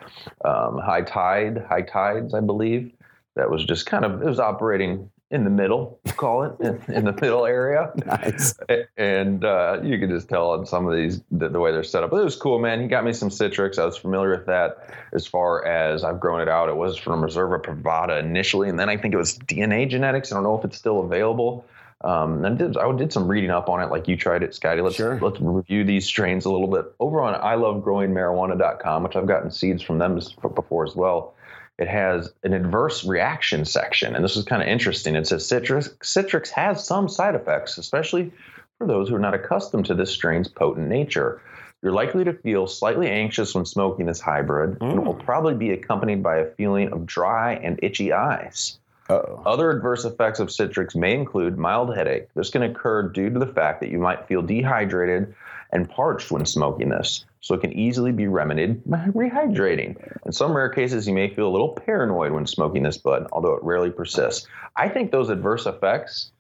Um, 0.44 0.78
high 0.78 1.02
Tide, 1.02 1.64
High 1.68 1.82
Tides, 1.82 2.34
I 2.34 2.40
believe. 2.40 2.92
That 3.36 3.50
was 3.50 3.64
just 3.64 3.86
kind 3.86 4.04
of, 4.04 4.20
it 4.22 4.26
was 4.26 4.40
operating 4.40 5.08
in 5.32 5.44
the 5.44 5.50
middle, 5.50 5.98
call 6.16 6.42
it 6.42 6.52
in, 6.60 6.94
in 6.94 7.04
the 7.06 7.12
middle 7.12 7.46
area. 7.46 7.90
Nice. 8.04 8.54
And 8.98 9.44
uh, 9.44 9.80
you 9.82 9.98
can 9.98 10.10
just 10.10 10.28
tell 10.28 10.50
on 10.50 10.66
some 10.66 10.86
of 10.86 10.94
these 10.94 11.22
the, 11.30 11.48
the, 11.48 11.58
way 11.58 11.72
they're 11.72 11.82
set 11.82 12.02
up. 12.02 12.10
But 12.10 12.18
it 12.18 12.24
was 12.24 12.36
cool, 12.36 12.58
man. 12.58 12.80
He 12.80 12.88
got 12.88 13.04
me 13.04 13.12
some 13.12 13.30
Citrix. 13.30 13.78
I 13.78 13.86
was 13.86 13.96
familiar 13.96 14.30
with 14.30 14.46
that. 14.46 14.94
As 15.14 15.26
far 15.26 15.64
as 15.64 16.04
I've 16.04 16.20
grown 16.20 16.42
it 16.42 16.48
out, 16.48 16.68
it 16.68 16.76
was 16.76 16.98
from 16.98 17.22
Reserva 17.22 17.62
Privada 17.62 18.20
initially, 18.20 18.68
and 18.68 18.78
then 18.78 18.90
I 18.90 18.96
think 18.98 19.14
it 19.14 19.16
was 19.16 19.38
DNA 19.38 19.88
Genetics. 19.88 20.30
I 20.30 20.34
don't 20.34 20.44
know 20.44 20.58
if 20.58 20.64
it's 20.64 20.76
still 20.76 21.00
available. 21.00 21.64
Um, 22.02 22.44
and 22.44 22.46
I 22.46 22.66
did, 22.66 22.76
I 22.76 22.92
did 22.92 23.12
some 23.12 23.28
reading 23.28 23.50
up 23.50 23.68
on 23.68 23.80
it, 23.80 23.90
like 23.90 24.08
you 24.08 24.16
tried 24.16 24.42
it, 24.42 24.54
Scotty. 24.54 24.82
Let's 24.82 24.96
sure. 24.96 25.18
let's 25.20 25.40
review 25.40 25.84
these 25.84 26.04
strains 26.04 26.44
a 26.44 26.50
little 26.50 26.68
bit 26.68 26.92
over 27.00 27.22
on 27.22 27.40
ilovegrowingmarijuana.com, 27.40 29.02
which 29.04 29.16
I've 29.16 29.26
gotten 29.26 29.50
seeds 29.50 29.82
from 29.82 29.98
them 29.98 30.20
before 30.54 30.84
as 30.84 30.94
well 30.94 31.34
it 31.82 31.88
has 31.88 32.32
an 32.44 32.54
adverse 32.54 33.04
reaction 33.04 33.64
section. 33.64 34.14
And 34.14 34.24
this 34.24 34.36
is 34.36 34.44
kind 34.44 34.62
of 34.62 34.68
interesting. 34.68 35.16
It 35.16 35.26
says 35.26 35.44
citrus, 35.44 35.88
Citrix 36.00 36.48
has 36.50 36.86
some 36.86 37.08
side 37.08 37.34
effects, 37.34 37.76
especially 37.76 38.32
for 38.78 38.86
those 38.86 39.08
who 39.08 39.16
are 39.16 39.20
not 39.20 39.34
accustomed 39.34 39.86
to 39.86 39.94
this 39.94 40.12
strain's 40.12 40.46
potent 40.46 40.88
nature. 40.88 41.42
You're 41.82 41.92
likely 41.92 42.22
to 42.22 42.32
feel 42.32 42.68
slightly 42.68 43.08
anxious 43.10 43.56
when 43.56 43.66
smoking 43.66 44.06
this 44.06 44.20
hybrid, 44.20 44.78
mm. 44.78 44.90
and 44.90 44.98
it 45.00 45.04
will 45.04 45.14
probably 45.14 45.54
be 45.54 45.72
accompanied 45.72 46.22
by 46.22 46.36
a 46.36 46.50
feeling 46.52 46.92
of 46.92 47.04
dry 47.04 47.54
and 47.54 47.80
itchy 47.82 48.12
eyes. 48.12 48.78
Uh-oh. 49.10 49.42
Other 49.44 49.70
adverse 49.72 50.04
effects 50.04 50.38
of 50.38 50.48
Citrix 50.48 50.94
may 50.94 51.12
include 51.14 51.58
mild 51.58 51.96
headache. 51.96 52.28
This 52.36 52.50
can 52.50 52.62
occur 52.62 53.08
due 53.08 53.30
to 53.30 53.40
the 53.40 53.46
fact 53.46 53.80
that 53.80 53.90
you 53.90 53.98
might 53.98 54.28
feel 54.28 54.42
dehydrated 54.42 55.34
and 55.72 55.88
parched 55.88 56.30
when 56.30 56.44
smoking 56.44 56.90
this 56.90 57.24
so 57.40 57.54
it 57.54 57.60
can 57.60 57.72
easily 57.72 58.12
be 58.12 58.28
remedied 58.28 58.82
by 58.88 58.98
rehydrating. 59.08 59.96
In 60.24 60.32
some 60.32 60.54
rare 60.54 60.68
cases, 60.68 61.08
you 61.08 61.14
may 61.14 61.34
feel 61.34 61.48
a 61.48 61.50
little 61.50 61.72
paranoid 61.72 62.32
when 62.32 62.46
smoking 62.46 62.82
this 62.82 62.98
bud, 62.98 63.26
although 63.32 63.54
it 63.54 63.64
rarely 63.64 63.90
persists. 63.90 64.46
I 64.76 64.88
think 64.88 65.10
those 65.10 65.30
adverse 65.30 65.66
effects 65.66 66.30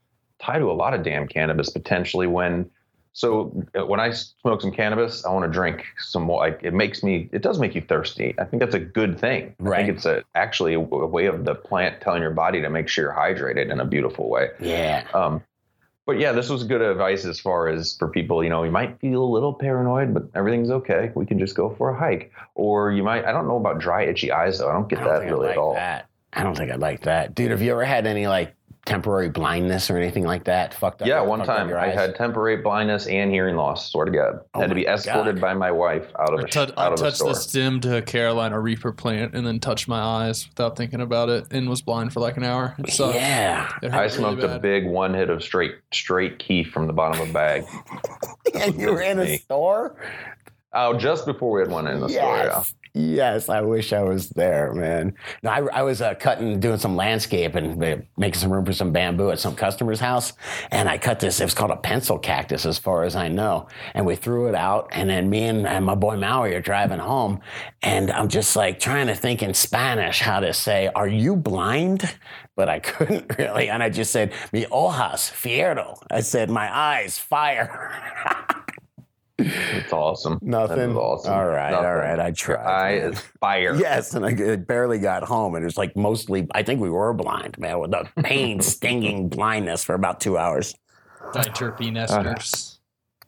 tie 0.40 0.58
to 0.58 0.70
a 0.70 0.72
lot 0.72 0.94
of 0.94 1.02
damn 1.02 1.26
cannabis 1.28 1.70
potentially 1.70 2.26
when 2.26 2.70
so 3.14 3.64
uh, 3.78 3.84
when 3.84 4.00
I 4.00 4.12
smoke 4.12 4.62
some 4.62 4.72
cannabis, 4.72 5.24
I 5.24 5.32
want 5.32 5.44
to 5.44 5.52
drink 5.52 5.84
some 5.98 6.22
more. 6.22 6.38
Like 6.40 6.60
it 6.62 6.72
makes 6.72 7.02
me, 7.02 7.28
it 7.30 7.42
does 7.42 7.58
make 7.58 7.74
you 7.74 7.82
thirsty. 7.82 8.34
I 8.38 8.44
think 8.44 8.60
that's 8.60 8.74
a 8.74 8.80
good 8.80 9.20
thing. 9.20 9.54
Right. 9.58 9.80
I 9.80 9.84
think 9.84 9.96
it's 9.96 10.06
a, 10.06 10.24
actually 10.34 10.74
a, 10.74 10.78
a, 10.78 11.06
way 11.06 11.26
of 11.26 11.44
the 11.44 11.54
plant 11.54 12.00
telling 12.00 12.22
your 12.22 12.30
body 12.30 12.62
to 12.62 12.70
make 12.70 12.88
sure 12.88 13.04
you're 13.04 13.14
hydrated 13.14 13.70
in 13.70 13.80
a 13.80 13.84
beautiful 13.84 14.30
way. 14.30 14.50
Yeah. 14.60 15.06
Um, 15.12 15.42
but 16.12 16.20
yeah, 16.20 16.32
this 16.32 16.50
was 16.50 16.64
good 16.64 16.82
advice 16.82 17.24
as 17.24 17.40
far 17.40 17.68
as 17.68 17.96
for 17.96 18.06
people, 18.06 18.44
you 18.44 18.50
know, 18.50 18.64
you 18.64 18.70
might 18.70 19.00
feel 19.00 19.24
a 19.24 19.30
little 19.32 19.54
paranoid, 19.54 20.12
but 20.12 20.24
everything's 20.34 20.70
okay. 20.70 21.10
We 21.14 21.24
can 21.24 21.38
just 21.38 21.56
go 21.56 21.74
for 21.74 21.88
a 21.88 21.98
hike. 21.98 22.30
Or 22.54 22.92
you 22.92 23.02
might, 23.02 23.24
I 23.24 23.32
don't 23.32 23.48
know 23.48 23.56
about 23.56 23.78
dry, 23.78 24.04
itchy 24.04 24.30
eyes 24.30 24.58
though. 24.58 24.68
I 24.68 24.74
don't 24.74 24.90
get 24.90 24.98
I 24.98 25.04
don't 25.04 25.12
that 25.14 25.24
really 25.24 25.46
like 25.46 25.52
at 25.52 25.58
all. 25.58 25.72
That. 25.72 26.10
I 26.34 26.42
don't 26.42 26.54
think 26.54 26.70
I'd 26.70 26.80
like 26.80 27.00
that. 27.04 27.34
Dude, 27.34 27.50
have 27.50 27.62
you 27.62 27.72
ever 27.72 27.84
had 27.86 28.06
any 28.06 28.26
like 28.26 28.54
temporary 28.84 29.28
blindness 29.28 29.90
or 29.90 29.96
anything 29.96 30.24
like 30.24 30.44
that? 30.44 30.74
Fucked 30.74 31.02
up. 31.02 31.08
Yeah, 31.08 31.20
one 31.20 31.44
time 31.44 31.72
I 31.74 31.88
had 31.88 32.16
temporary 32.16 32.56
blindness 32.56 33.06
and 33.06 33.30
hearing 33.30 33.56
loss. 33.56 33.90
Swear 33.90 34.06
to 34.06 34.10
God, 34.10 34.40
oh 34.54 34.60
had 34.60 34.68
to 34.68 34.74
be 34.74 34.86
escorted 34.86 35.36
God. 35.36 35.40
by 35.40 35.54
my 35.54 35.70
wife 35.70 36.06
out 36.18 36.34
of 36.34 36.40
I, 36.40 36.48
t- 36.48 36.60
out 36.60 36.78
I 36.78 36.94
touched 36.94 37.20
the 37.20 37.34
stem 37.34 37.80
to 37.80 37.98
a 37.98 38.02
Carolina 38.02 38.58
Reaper 38.60 38.92
plant 38.92 39.34
and 39.34 39.46
then 39.46 39.60
touched 39.60 39.88
my 39.88 40.00
eyes 40.00 40.48
without 40.48 40.76
thinking 40.76 41.00
about 41.00 41.28
it 41.28 41.46
and 41.50 41.68
was 41.68 41.82
blind 41.82 42.12
for 42.12 42.20
like 42.20 42.36
an 42.36 42.44
hour. 42.44 42.74
It 42.78 42.90
sucked. 42.90 43.14
Yeah, 43.14 43.70
I 43.82 44.08
smoked 44.08 44.42
really 44.42 44.54
a 44.54 44.58
big 44.58 44.86
one 44.86 45.14
hit 45.14 45.30
of 45.30 45.42
straight 45.42 45.76
straight 45.92 46.38
keef 46.38 46.70
from 46.72 46.86
the 46.86 46.92
bottom 46.92 47.20
of 47.20 47.30
a 47.30 47.32
bag. 47.32 47.64
and 48.54 48.78
you 48.80 48.92
were 48.92 49.02
in 49.02 49.18
a 49.18 49.38
store. 49.38 49.96
Oh, 50.74 50.96
just 50.96 51.26
before 51.26 51.52
we 51.52 51.60
had 51.60 51.70
one 51.70 51.86
in 51.86 52.00
the 52.00 52.08
yes. 52.08 52.16
store. 52.16 52.36
Yeah. 52.36 52.64
Yes, 52.94 53.48
I 53.48 53.62
wish 53.62 53.94
I 53.94 54.02
was 54.02 54.28
there, 54.30 54.74
man. 54.74 55.14
No, 55.42 55.50
I, 55.50 55.60
I 55.78 55.82
was 55.82 56.02
uh, 56.02 56.14
cutting, 56.14 56.60
doing 56.60 56.76
some 56.78 56.94
landscape 56.94 57.54
and 57.54 57.82
uh, 57.82 57.96
making 58.18 58.38
some 58.38 58.52
room 58.52 58.66
for 58.66 58.74
some 58.74 58.92
bamboo 58.92 59.30
at 59.30 59.38
some 59.38 59.56
customer's 59.56 59.98
house. 59.98 60.34
And 60.70 60.90
I 60.90 60.98
cut 60.98 61.18
this, 61.18 61.40
it 61.40 61.44
was 61.44 61.54
called 61.54 61.70
a 61.70 61.76
pencil 61.76 62.18
cactus, 62.18 62.66
as 62.66 62.78
far 62.78 63.04
as 63.04 63.16
I 63.16 63.28
know. 63.28 63.66
And 63.94 64.04
we 64.04 64.14
threw 64.14 64.46
it 64.48 64.54
out. 64.54 64.88
And 64.92 65.08
then 65.08 65.30
me 65.30 65.44
and, 65.44 65.66
and 65.66 65.86
my 65.86 65.94
boy 65.94 66.18
Maui 66.18 66.54
are 66.54 66.60
driving 66.60 66.98
home. 66.98 67.40
And 67.80 68.10
I'm 68.10 68.28
just 68.28 68.56
like 68.56 68.78
trying 68.78 69.06
to 69.06 69.14
think 69.14 69.42
in 69.42 69.54
Spanish 69.54 70.20
how 70.20 70.40
to 70.40 70.52
say, 70.52 70.90
Are 70.94 71.08
you 71.08 71.34
blind? 71.34 72.14
But 72.56 72.68
I 72.68 72.78
couldn't 72.80 73.38
really. 73.38 73.70
And 73.70 73.82
I 73.82 73.88
just 73.88 74.12
said, 74.12 74.34
Mi 74.52 74.66
hojas, 74.66 75.32
fierro. 75.32 75.96
I 76.10 76.20
said, 76.20 76.50
My 76.50 76.74
eyes, 76.76 77.18
fire. 77.18 78.58
It's 79.38 79.92
awesome. 79.92 80.38
Nothing. 80.42 80.96
awesome. 80.96 81.32
All 81.32 81.46
right, 81.46 81.70
Nothing. 81.70 81.86
all 81.86 81.96
right. 81.96 82.18
I 82.20 82.30
tried. 82.32 82.64
I 82.64 82.90
is 82.92 83.18
fire. 83.40 83.74
Yes, 83.74 84.14
and 84.14 84.24
I 84.24 84.56
barely 84.56 84.98
got 84.98 85.22
home, 85.24 85.54
and 85.54 85.62
it 85.62 85.66
was 85.66 85.78
like 85.78 85.96
mostly. 85.96 86.46
I 86.54 86.62
think 86.62 86.80
we 86.80 86.90
were 86.90 87.12
blind, 87.12 87.58
man, 87.58 87.78
with 87.80 87.90
the 87.90 88.08
pain, 88.22 88.60
stinging 88.62 89.28
blindness 89.28 89.84
for 89.84 89.94
about 89.94 90.20
two 90.20 90.38
hours. 90.38 90.74
Diterpene 91.32 91.96
esters. 92.06 92.78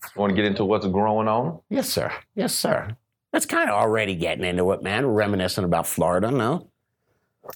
Uh, 0.04 0.08
want 0.16 0.30
to 0.30 0.36
get 0.36 0.44
into 0.44 0.64
what's 0.64 0.86
going 0.86 1.28
on? 1.28 1.60
Yes, 1.70 1.88
sir. 1.88 2.12
Yes, 2.34 2.54
sir. 2.54 2.96
That's 3.32 3.46
kind 3.46 3.68
of 3.68 3.74
already 3.74 4.14
getting 4.14 4.44
into 4.44 4.70
it, 4.72 4.82
man. 4.82 5.06
reminiscing 5.06 5.64
about 5.64 5.86
Florida, 5.86 6.30
no? 6.30 6.68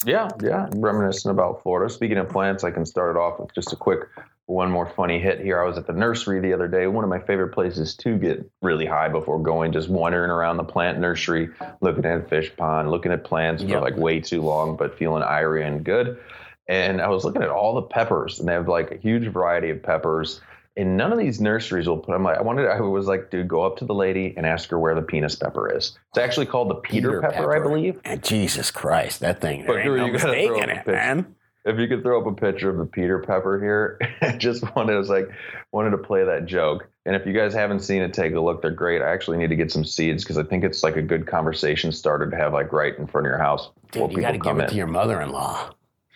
Yeah, 0.04 0.28
yeah. 0.42 0.68
reminiscing 0.74 1.30
about 1.30 1.62
Florida. 1.62 1.92
Speaking 1.92 2.18
of 2.18 2.28
plants, 2.28 2.64
I 2.64 2.70
can 2.70 2.84
start 2.84 3.16
it 3.16 3.18
off 3.18 3.38
with 3.38 3.54
just 3.54 3.72
a 3.72 3.76
quick 3.76 4.00
one 4.48 4.70
more 4.70 4.90
funny 4.96 5.18
hit 5.18 5.40
here. 5.40 5.60
I 5.60 5.66
was 5.66 5.76
at 5.76 5.86
the 5.86 5.92
nursery 5.92 6.40
the 6.40 6.54
other 6.54 6.68
day, 6.68 6.86
one 6.86 7.04
of 7.04 7.10
my 7.10 7.18
favorite 7.18 7.50
places 7.50 7.94
to 7.96 8.16
get 8.16 8.50
really 8.62 8.86
high 8.86 9.08
before 9.08 9.38
going, 9.38 9.72
just 9.72 9.90
wandering 9.90 10.30
around 10.30 10.56
the 10.56 10.64
plant 10.64 10.98
nursery, 10.98 11.50
looking 11.82 12.06
at 12.06 12.22
a 12.22 12.22
fish 12.22 12.50
pond, 12.56 12.90
looking 12.90 13.12
at 13.12 13.24
plants 13.24 13.62
yep. 13.62 13.72
for 13.72 13.80
like 13.82 13.96
way 13.96 14.20
too 14.20 14.40
long, 14.40 14.74
but 14.74 14.96
feeling 14.98 15.22
irie 15.22 15.66
and 15.66 15.84
good. 15.84 16.18
And 16.66 17.02
I 17.02 17.08
was 17.08 17.26
looking 17.26 17.42
at 17.42 17.50
all 17.50 17.74
the 17.74 17.82
peppers, 17.82 18.40
and 18.40 18.48
they 18.48 18.54
have 18.54 18.68
like 18.68 18.90
a 18.90 18.96
huge 18.96 19.30
variety 19.30 19.68
of 19.68 19.82
peppers. 19.82 20.40
And 20.78 20.96
none 20.96 21.12
of 21.12 21.18
these 21.18 21.40
nurseries 21.40 21.86
will 21.86 21.98
put. 21.98 22.14
I'm 22.14 22.22
like, 22.22 22.38
I 22.38 22.42
wanted. 22.42 22.68
I 22.68 22.80
was 22.80 23.06
like, 23.06 23.30
dude, 23.30 23.48
go 23.48 23.62
up 23.64 23.76
to 23.78 23.84
the 23.84 23.94
lady 23.94 24.32
and 24.36 24.46
ask 24.46 24.70
her 24.70 24.78
where 24.78 24.94
the 24.94 25.02
penis 25.02 25.34
pepper 25.34 25.76
is. 25.76 25.98
It's 26.10 26.18
actually 26.18 26.46
called 26.46 26.70
the 26.70 26.76
Peter, 26.76 27.08
Peter 27.08 27.20
pepper, 27.20 27.34
pepper, 27.34 27.56
I 27.56 27.60
believe. 27.60 28.00
And 28.04 28.22
Jesus 28.22 28.70
Christ, 28.70 29.20
that 29.20 29.40
thing. 29.40 29.64
But 29.66 29.82
dude, 29.82 29.98
no 29.98 30.06
you 30.06 30.12
gotta 30.12 30.46
throw 30.46 30.60
it, 30.60 30.86
man 30.86 31.34
if 31.68 31.78
you 31.78 31.86
could 31.86 32.02
throw 32.02 32.20
up 32.20 32.26
a 32.26 32.32
picture 32.32 32.70
of 32.70 32.78
the 32.78 32.86
Peter 32.86 33.18
Pepper 33.18 33.60
here, 33.60 33.98
I 34.22 34.36
just 34.38 34.62
wanted, 34.74 34.94
I 34.94 34.98
was 34.98 35.10
like, 35.10 35.30
wanted 35.72 35.90
to 35.90 35.98
play 35.98 36.24
that 36.24 36.46
joke. 36.46 36.88
And 37.04 37.14
if 37.14 37.26
you 37.26 37.32
guys 37.32 37.54
haven't 37.54 37.80
seen 37.80 38.02
it, 38.02 38.12
take 38.12 38.34
a 38.34 38.40
look. 38.40 38.62
They're 38.62 38.70
great. 38.70 39.02
I 39.02 39.10
actually 39.10 39.38
need 39.38 39.50
to 39.50 39.56
get 39.56 39.70
some 39.70 39.84
seeds 39.84 40.24
because 40.24 40.38
I 40.38 40.42
think 40.42 40.64
it's 40.64 40.82
like 40.82 40.96
a 40.96 41.02
good 41.02 41.26
conversation 41.26 41.92
starter 41.92 42.30
to 42.30 42.36
have 42.36 42.52
like 42.52 42.72
right 42.72 42.96
in 42.98 43.06
front 43.06 43.26
of 43.26 43.30
your 43.30 43.38
house. 43.38 43.70
Dude, 43.92 44.12
you 44.12 44.20
got 44.20 44.32
to 44.32 44.38
give 44.38 44.58
it 44.58 44.68
to 44.68 44.74
your 44.74 44.86
mother-in-law. 44.86 45.70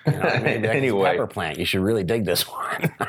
You 0.07 0.13
know, 0.13 0.19
maybe 0.43 0.67
like 0.67 0.77
Anyway. 0.77 1.11
pepper 1.11 1.27
plant. 1.27 1.59
You 1.59 1.65
should 1.65 1.81
really 1.83 2.05
dig 2.05 2.25
this 2.25 2.43
one. 2.49 2.93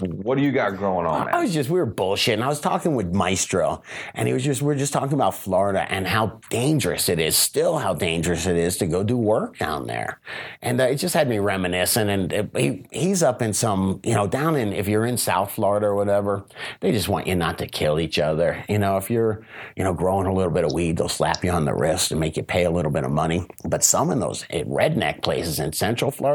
What 0.00 0.38
do 0.38 0.42
you 0.44 0.50
got 0.50 0.78
going 0.78 1.06
on? 1.06 1.28
I 1.28 1.40
was 1.42 1.52
just 1.52 1.70
we 1.70 1.78
were 1.78 1.86
bullshitting. 1.86 2.42
I 2.42 2.48
was 2.48 2.58
talking 2.60 2.96
with 2.96 3.14
Maestro, 3.14 3.82
and 4.14 4.26
he 4.26 4.34
was 4.34 4.42
just 4.42 4.60
we 4.60 4.66
were 4.66 4.74
just 4.74 4.92
talking 4.92 5.12
about 5.12 5.34
Florida 5.36 5.86
and 5.92 6.06
how 6.06 6.40
dangerous 6.50 7.08
it 7.08 7.20
is, 7.20 7.36
still 7.36 7.78
how 7.78 7.94
dangerous 7.94 8.46
it 8.46 8.56
is 8.56 8.76
to 8.78 8.86
go 8.86 9.04
do 9.04 9.16
work 9.16 9.58
down 9.58 9.86
there, 9.86 10.20
and 10.62 10.80
uh, 10.80 10.84
it 10.84 10.96
just 10.96 11.14
had 11.14 11.28
me 11.28 11.38
reminiscing. 11.38 12.08
And 12.08 12.32
it, 12.32 12.50
he 12.56 12.86
he's 12.90 13.22
up 13.22 13.40
in 13.40 13.52
some 13.52 14.00
you 14.04 14.14
know 14.14 14.26
down 14.26 14.56
in 14.56 14.72
if 14.72 14.88
you're 14.88 15.06
in 15.06 15.16
South 15.16 15.52
Florida 15.52 15.86
or 15.86 15.94
whatever, 15.94 16.44
they 16.80 16.90
just 16.90 17.08
want 17.08 17.26
you 17.26 17.36
not 17.36 17.58
to 17.58 17.66
kill 17.66 18.00
each 18.00 18.18
other. 18.18 18.64
You 18.68 18.78
know 18.78 18.96
if 18.96 19.10
you're 19.10 19.44
you 19.76 19.84
know 19.84 19.92
growing 19.92 20.26
a 20.26 20.32
little 20.32 20.52
bit 20.52 20.64
of 20.64 20.72
weed, 20.72 20.96
they'll 20.96 21.08
slap 21.08 21.44
you 21.44 21.50
on 21.50 21.66
the 21.66 21.74
wrist 21.74 22.10
and 22.10 22.18
make 22.18 22.36
you 22.36 22.42
pay 22.42 22.64
a 22.64 22.70
little 22.70 22.90
bit 22.90 23.04
of 23.04 23.12
money. 23.12 23.46
But 23.64 23.84
some 23.84 24.10
in 24.10 24.18
those 24.18 24.44
eh, 24.50 24.64
redneck 24.64 25.22
places 25.22 25.60
in 25.60 25.72
Central 25.72 26.10
Florida, 26.10 26.27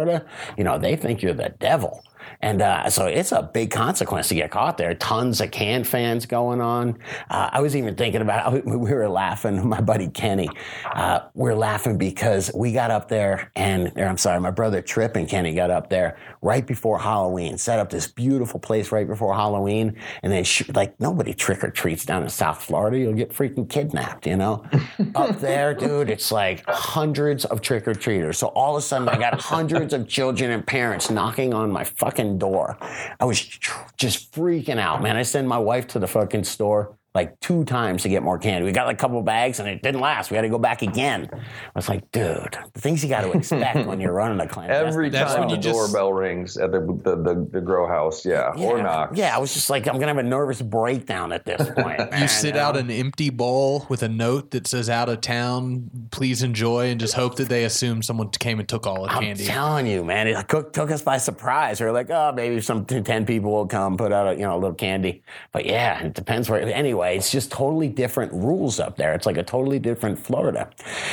you 0.57 0.63
know 0.63 0.77
they 0.77 0.95
think 0.95 1.21
you're 1.21 1.33
the 1.33 1.53
devil. 1.59 2.03
And 2.41 2.61
uh, 2.61 2.89
so 2.89 3.05
it's 3.05 3.31
a 3.31 3.41
big 3.41 3.71
consequence 3.71 4.27
to 4.27 4.35
get 4.35 4.51
caught 4.51 4.77
there. 4.77 4.93
Tons 4.93 5.39
of 5.39 5.51
can 5.51 5.83
fans 5.83 6.25
going 6.25 6.61
on. 6.61 6.99
Uh, 7.29 7.49
I 7.51 7.61
was 7.61 7.75
even 7.75 7.95
thinking 7.95 8.21
about, 8.21 8.65
we 8.65 8.75
were 8.75 9.07
laughing, 9.07 9.67
my 9.67 9.81
buddy 9.81 10.09
Kenny, 10.09 10.49
uh, 10.93 11.21
we 11.33 11.49
are 11.49 11.55
laughing 11.55 11.97
because 11.97 12.51
we 12.53 12.73
got 12.73 12.91
up 12.91 13.07
there 13.07 13.51
and, 13.55 13.91
I'm 13.97 14.17
sorry, 14.17 14.39
my 14.39 14.51
brother 14.51 14.81
Trip 14.81 15.15
and 15.15 15.27
Kenny 15.27 15.53
got 15.53 15.71
up 15.71 15.89
there 15.89 16.17
right 16.43 16.67
before 16.67 16.99
Halloween, 16.99 17.57
set 17.57 17.79
up 17.79 17.89
this 17.89 18.07
beautiful 18.07 18.59
place 18.59 18.91
right 18.91 19.07
before 19.07 19.33
Halloween. 19.33 19.97
And 20.21 20.31
then, 20.31 20.43
sh- 20.43 20.69
like, 20.73 20.99
nobody 20.99 21.33
trick 21.33 21.63
or 21.63 21.71
treats 21.71 22.05
down 22.05 22.23
in 22.23 22.29
South 22.29 22.61
Florida. 22.61 22.99
You'll 22.99 23.13
get 23.13 23.31
freaking 23.31 23.69
kidnapped, 23.69 24.27
you 24.27 24.35
know? 24.35 24.65
up 25.15 25.39
there, 25.39 25.73
dude, 25.73 26.09
it's 26.09 26.31
like 26.31 26.63
hundreds 26.67 27.45
of 27.45 27.61
trick 27.61 27.87
or 27.87 27.93
treaters. 27.93 28.37
So 28.37 28.47
all 28.47 28.75
of 28.75 28.83
a 28.83 28.85
sudden, 28.85 29.07
I 29.09 29.17
got 29.17 29.39
hundreds 29.39 29.93
of 29.93 30.07
children 30.07 30.51
and 30.51 30.65
parents 30.65 31.09
knocking 31.09 31.53
on 31.53 31.71
my 31.71 31.85
fucking 31.85 32.37
door. 32.37 32.77
I 33.19 33.25
was 33.25 33.43
tr- 33.43 33.87
just 33.97 34.33
freaking 34.33 34.79
out, 34.79 35.01
man. 35.01 35.15
I 35.15 35.23
send 35.23 35.47
my 35.47 35.57
wife 35.57 35.87
to 35.87 35.99
the 35.99 36.07
fucking 36.07 36.43
store 36.43 36.97
like 37.13 37.39
two 37.39 37.63
times 37.65 38.03
to 38.03 38.09
get 38.09 38.23
more 38.23 38.39
candy. 38.39 38.65
We 38.65 38.71
got 38.71 38.87
like 38.87 38.95
a 38.95 38.99
couple 38.99 39.21
bags 39.21 39.59
and 39.59 39.69
it 39.69 39.81
didn't 39.83 40.01
last. 40.01 40.31
We 40.31 40.35
had 40.35 40.41
to 40.41 40.49
go 40.49 40.57
back 40.57 40.81
again. 40.81 41.29
I 41.31 41.37
was 41.75 41.87
like, 41.87 42.09
dude, 42.11 42.57
the 42.73 42.81
things 42.81 43.03
you 43.03 43.09
got 43.09 43.21
to 43.21 43.31
expect 43.31 43.85
when 43.85 43.99
you're 43.99 44.13
running 44.13 44.39
a 44.39 44.47
clandestine. 44.47 44.87
Every 44.87 45.09
That's 45.09 45.33
time 45.33 45.41
when 45.41 45.49
the 45.49 45.57
just- 45.57 45.77
doorbell 45.77 46.11
rings 46.13 46.57
at 46.57 46.71
the 46.71 46.79
the, 47.03 47.15
the, 47.15 47.47
the 47.51 47.61
grow 47.61 47.87
house, 47.87 48.25
yeah, 48.25 48.53
or 48.57 48.81
knocks. 48.81 49.17
Yeah, 49.17 49.35
I 49.35 49.39
was 49.39 49.53
just 49.53 49.69
like, 49.69 49.87
I'm 49.87 49.95
gonna 49.95 50.07
have 50.07 50.17
a 50.17 50.23
nervous 50.23 50.61
breakdown 50.61 51.31
at 51.31 51.45
this 51.45 51.61
point. 51.75 51.99
You 52.13 52.19
man, 52.19 52.27
sit 52.27 52.55
know? 52.55 52.61
out 52.61 52.77
an 52.77 52.89
empty 52.91 53.29
bowl 53.29 53.85
with 53.89 54.03
a 54.03 54.09
note 54.09 54.51
that 54.51 54.67
says 54.67 54.89
"out 54.89 55.09
of 55.09 55.21
town, 55.21 55.89
please 56.11 56.43
enjoy," 56.43 56.87
and 56.89 56.99
just 56.99 57.13
hope 57.13 57.35
that 57.37 57.49
they 57.49 57.63
assume 57.65 58.01
someone 58.01 58.29
came 58.29 58.59
and 58.59 58.67
took 58.67 58.85
all 58.87 59.03
the 59.03 59.09
candy. 59.09 59.43
I'm 59.43 59.49
telling 59.49 59.87
you, 59.87 60.03
man, 60.03 60.27
it 60.27 60.47
took, 60.49 60.73
took 60.73 60.91
us 60.91 61.01
by 61.01 61.17
surprise. 61.17 61.79
We 61.79 61.87
are 61.87 61.91
like, 61.91 62.09
oh, 62.09 62.31
maybe 62.35 62.61
some 62.61 62.85
ten 62.85 63.25
people 63.25 63.51
will 63.51 63.67
come, 63.67 63.97
put 63.97 64.11
out 64.11 64.27
a, 64.27 64.33
you 64.33 64.41
know 64.41 64.55
a 64.55 64.59
little 64.59 64.75
candy. 64.75 65.23
But 65.51 65.65
yeah, 65.65 66.03
it 66.03 66.13
depends 66.13 66.49
where. 66.49 66.61
Anyway, 66.61 67.02
it's 67.11 67.31
just 67.31 67.51
totally 67.51 67.89
different 67.89 68.33
rules 68.33 68.79
up 68.79 68.97
there. 68.97 69.13
It's 69.13 69.25
like 69.25 69.37
a 69.37 69.43
totally 69.43 69.79
different 69.79 70.17
Florida. 70.19 70.69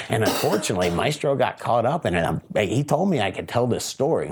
And 0.09 0.25
unfortunately, 0.25 0.90
Maestro 0.90 1.37
got 1.37 1.59
caught 1.59 1.87
up 1.87 2.06
in 2.06 2.14
it. 2.14 2.68
He 2.68 2.85
told 2.85 3.11
me 3.11 3.20
I 3.20 3.30
could 3.30 3.49
tell 3.49 3.66
this 3.66 3.85
story. 3.85 4.30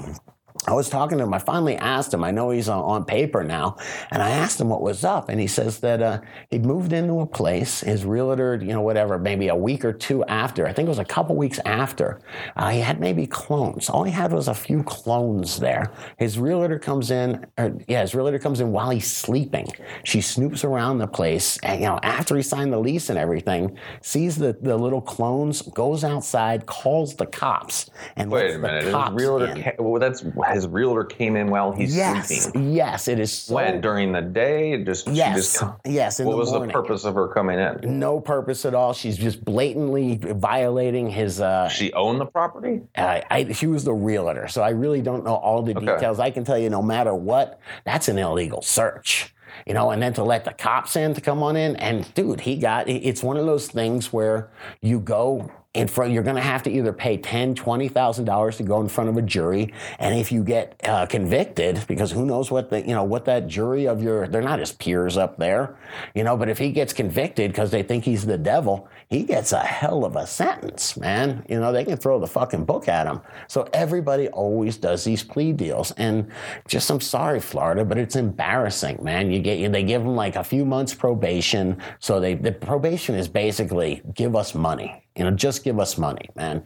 I 0.66 0.72
was 0.74 0.90
talking 0.90 1.18
to 1.18 1.24
him. 1.24 1.32
I 1.32 1.38
finally 1.38 1.76
asked 1.76 2.12
him. 2.12 2.24
I 2.24 2.30
know 2.30 2.50
he's 2.50 2.68
on, 2.68 2.82
on 2.82 3.04
paper 3.04 3.44
now, 3.44 3.76
and 4.10 4.22
I 4.22 4.30
asked 4.30 4.60
him 4.60 4.68
what 4.68 4.82
was 4.82 5.04
up, 5.04 5.28
and 5.28 5.40
he 5.40 5.46
says 5.46 5.80
that 5.80 6.02
uh, 6.02 6.20
he'd 6.50 6.64
moved 6.64 6.92
into 6.92 7.20
a 7.20 7.26
place. 7.26 7.80
His 7.80 8.04
realtor, 8.04 8.56
you 8.56 8.72
know, 8.72 8.80
whatever, 8.80 9.18
maybe 9.18 9.48
a 9.48 9.56
week 9.56 9.84
or 9.84 9.92
two 9.92 10.24
after. 10.24 10.66
I 10.66 10.72
think 10.72 10.86
it 10.86 10.90
was 10.90 10.98
a 10.98 11.04
couple 11.04 11.36
weeks 11.36 11.58
after. 11.64 12.20
Uh, 12.56 12.70
he 12.70 12.80
had 12.80 13.00
maybe 13.00 13.26
clones. 13.26 13.88
All 13.88 14.02
he 14.04 14.12
had 14.12 14.32
was 14.32 14.48
a 14.48 14.54
few 14.54 14.82
clones 14.82 15.58
there. 15.58 15.92
His 16.18 16.38
realtor 16.38 16.78
comes 16.78 17.10
in. 17.10 17.46
Or, 17.56 17.74
yeah, 17.86 18.02
his 18.02 18.14
realtor 18.14 18.38
comes 18.38 18.60
in 18.60 18.72
while 18.72 18.90
he's 18.90 19.10
sleeping. 19.10 19.68
She 20.04 20.18
snoops 20.18 20.64
around 20.64 20.98
the 20.98 21.06
place, 21.06 21.56
and 21.62 21.80
you 21.80 21.86
know, 21.86 22.00
after 22.02 22.36
he 22.36 22.42
signed 22.42 22.72
the 22.72 22.78
lease 22.78 23.10
and 23.10 23.18
everything, 23.18 23.78
sees 24.02 24.36
the 24.36 24.56
the 24.60 24.76
little 24.76 25.00
clones, 25.00 25.62
goes 25.62 26.04
outside, 26.04 26.66
calls 26.66 27.14
the 27.14 27.26
cops, 27.26 27.90
and 28.16 28.30
Wait 28.30 28.50
a 28.50 28.52
the 28.54 28.58
minute. 28.58 28.84
His 28.84 28.92
cops 28.92 29.14
realtor, 29.14 29.54
ca- 29.54 29.72
well, 29.78 30.00
that's 30.00 30.22
his 30.54 30.66
realtor 30.66 31.04
came 31.04 31.36
in 31.36 31.48
while 31.50 31.72
he's 31.72 31.96
Yes, 31.96 32.28
sleeping. 32.28 32.72
yes, 32.72 33.08
it 33.08 33.18
is. 33.20 33.32
So, 33.32 33.54
When 33.54 33.80
during 33.80 34.12
the 34.12 34.22
day, 34.22 34.82
just 34.84 35.06
Yes, 35.08 35.36
just 35.36 35.58
come- 35.58 35.76
yes. 35.84 36.18
What 36.20 36.30
the 36.32 36.36
was 36.36 36.50
morning. 36.50 36.68
the 36.68 36.72
purpose 36.72 37.04
of 37.04 37.14
her 37.14 37.28
coming 37.28 37.58
in? 37.58 37.98
No 37.98 38.20
purpose 38.20 38.64
at 38.64 38.74
all. 38.74 38.92
She's 38.92 39.16
just 39.16 39.44
blatantly 39.44 40.18
violating 40.22 41.10
his. 41.10 41.40
Uh, 41.40 41.68
She 41.68 41.92
owned 41.92 42.20
the 42.20 42.26
property. 42.26 42.82
uh, 42.96 43.20
I, 43.30 43.52
she 43.52 43.66
was 43.66 43.84
the 43.84 43.94
realtor, 43.94 44.48
so 44.48 44.62
I 44.62 44.70
really 44.70 45.02
don't 45.02 45.24
know 45.24 45.34
all 45.36 45.62
the 45.62 45.76
Okay. 45.76 45.86
details. 45.86 46.18
I 46.20 46.30
can 46.30 46.44
tell 46.44 46.58
you, 46.58 46.70
no 46.70 46.82
matter 46.82 47.14
what, 47.14 47.60
that's 47.84 48.08
an 48.08 48.18
illegal 48.18 48.62
search. 48.62 49.34
You 49.66 49.74
know, 49.74 49.90
and 49.90 50.00
then 50.00 50.12
to 50.14 50.22
let 50.24 50.44
the 50.44 50.52
cops 50.52 50.94
in 50.94 51.14
to 51.14 51.20
come 51.20 51.42
on 51.42 51.56
in, 51.56 51.74
and 51.76 52.12
dude, 52.14 52.40
he 52.40 52.56
got. 52.56 52.88
It's 52.88 53.22
one 53.22 53.36
of 53.36 53.44
those 53.44 53.66
things 53.66 54.12
where 54.12 54.50
you 54.80 55.00
go 55.00 55.50
in 55.74 55.86
front. 55.86 56.12
You're 56.12 56.22
going 56.22 56.36
to 56.36 56.42
have 56.42 56.62
to 56.64 56.70
either 56.70 56.92
pay 56.92 57.18
ten, 57.18 57.54
twenty 57.54 57.88
thousand 57.88 58.24
dollars 58.24 58.56
to 58.56 58.62
go 58.62 58.80
in 58.80 58.88
front 58.88 59.10
of 59.10 59.16
a 59.16 59.22
jury, 59.22 59.72
and 59.98 60.18
if 60.18 60.32
you 60.32 60.42
get 60.42 60.80
uh, 60.84 61.06
convicted, 61.06 61.84
because 61.86 62.10
who 62.10 62.24
knows 62.24 62.50
what 62.50 62.70
the 62.70 62.80
you 62.80 62.94
know 62.94 63.04
what 63.04 63.26
that 63.26 63.46
jury 63.46 63.86
of 63.86 64.02
your 64.02 64.26
they're 64.26 64.42
not 64.42 64.58
his 64.58 64.72
peers 64.72 65.16
up 65.16 65.36
there, 65.38 65.76
you 66.14 66.24
know. 66.24 66.36
But 66.36 66.48
if 66.48 66.58
he 66.58 66.72
gets 66.72 66.92
convicted 66.92 67.52
because 67.52 67.70
they 67.70 67.82
think 67.82 68.04
he's 68.04 68.24
the 68.24 68.38
devil, 68.38 68.88
he 69.08 69.24
gets 69.24 69.52
a 69.52 69.60
hell 69.60 70.04
of 70.04 70.16
a 70.16 70.26
sentence, 70.26 70.96
man. 70.96 71.44
You 71.48 71.60
know, 71.60 71.70
they 71.70 71.84
can 71.84 71.98
throw 71.98 72.18
the 72.18 72.26
fucking 72.26 72.64
book 72.64 72.88
at 72.88 73.06
him. 73.06 73.20
So 73.46 73.68
everybody 73.72 74.28
always 74.28 74.78
does 74.78 75.04
these 75.04 75.22
plea 75.22 75.52
deals, 75.52 75.92
and 75.92 76.30
just 76.66 76.90
I'm 76.90 77.00
sorry, 77.00 77.40
Florida, 77.40 77.84
but 77.84 77.98
it's 77.98 78.16
embarrassing, 78.16 79.00
man. 79.02 79.30
You 79.30 79.40
get 79.40 79.70
they 79.70 79.82
give 79.82 80.02
them 80.02 80.16
like 80.16 80.36
a 80.36 80.44
few 80.44 80.64
months 80.64 80.94
probation, 80.94 81.76
so 81.98 82.20
they 82.20 82.34
the 82.34 82.52
probation 82.52 83.14
is 83.14 83.28
basically 83.28 84.02
give 84.14 84.34
us 84.34 84.54
money, 84.54 85.04
you 85.18 85.24
know, 85.24 85.30
just 85.32 85.64
give 85.64 85.78
us 85.80 85.98
money, 85.98 86.28
man, 86.36 86.62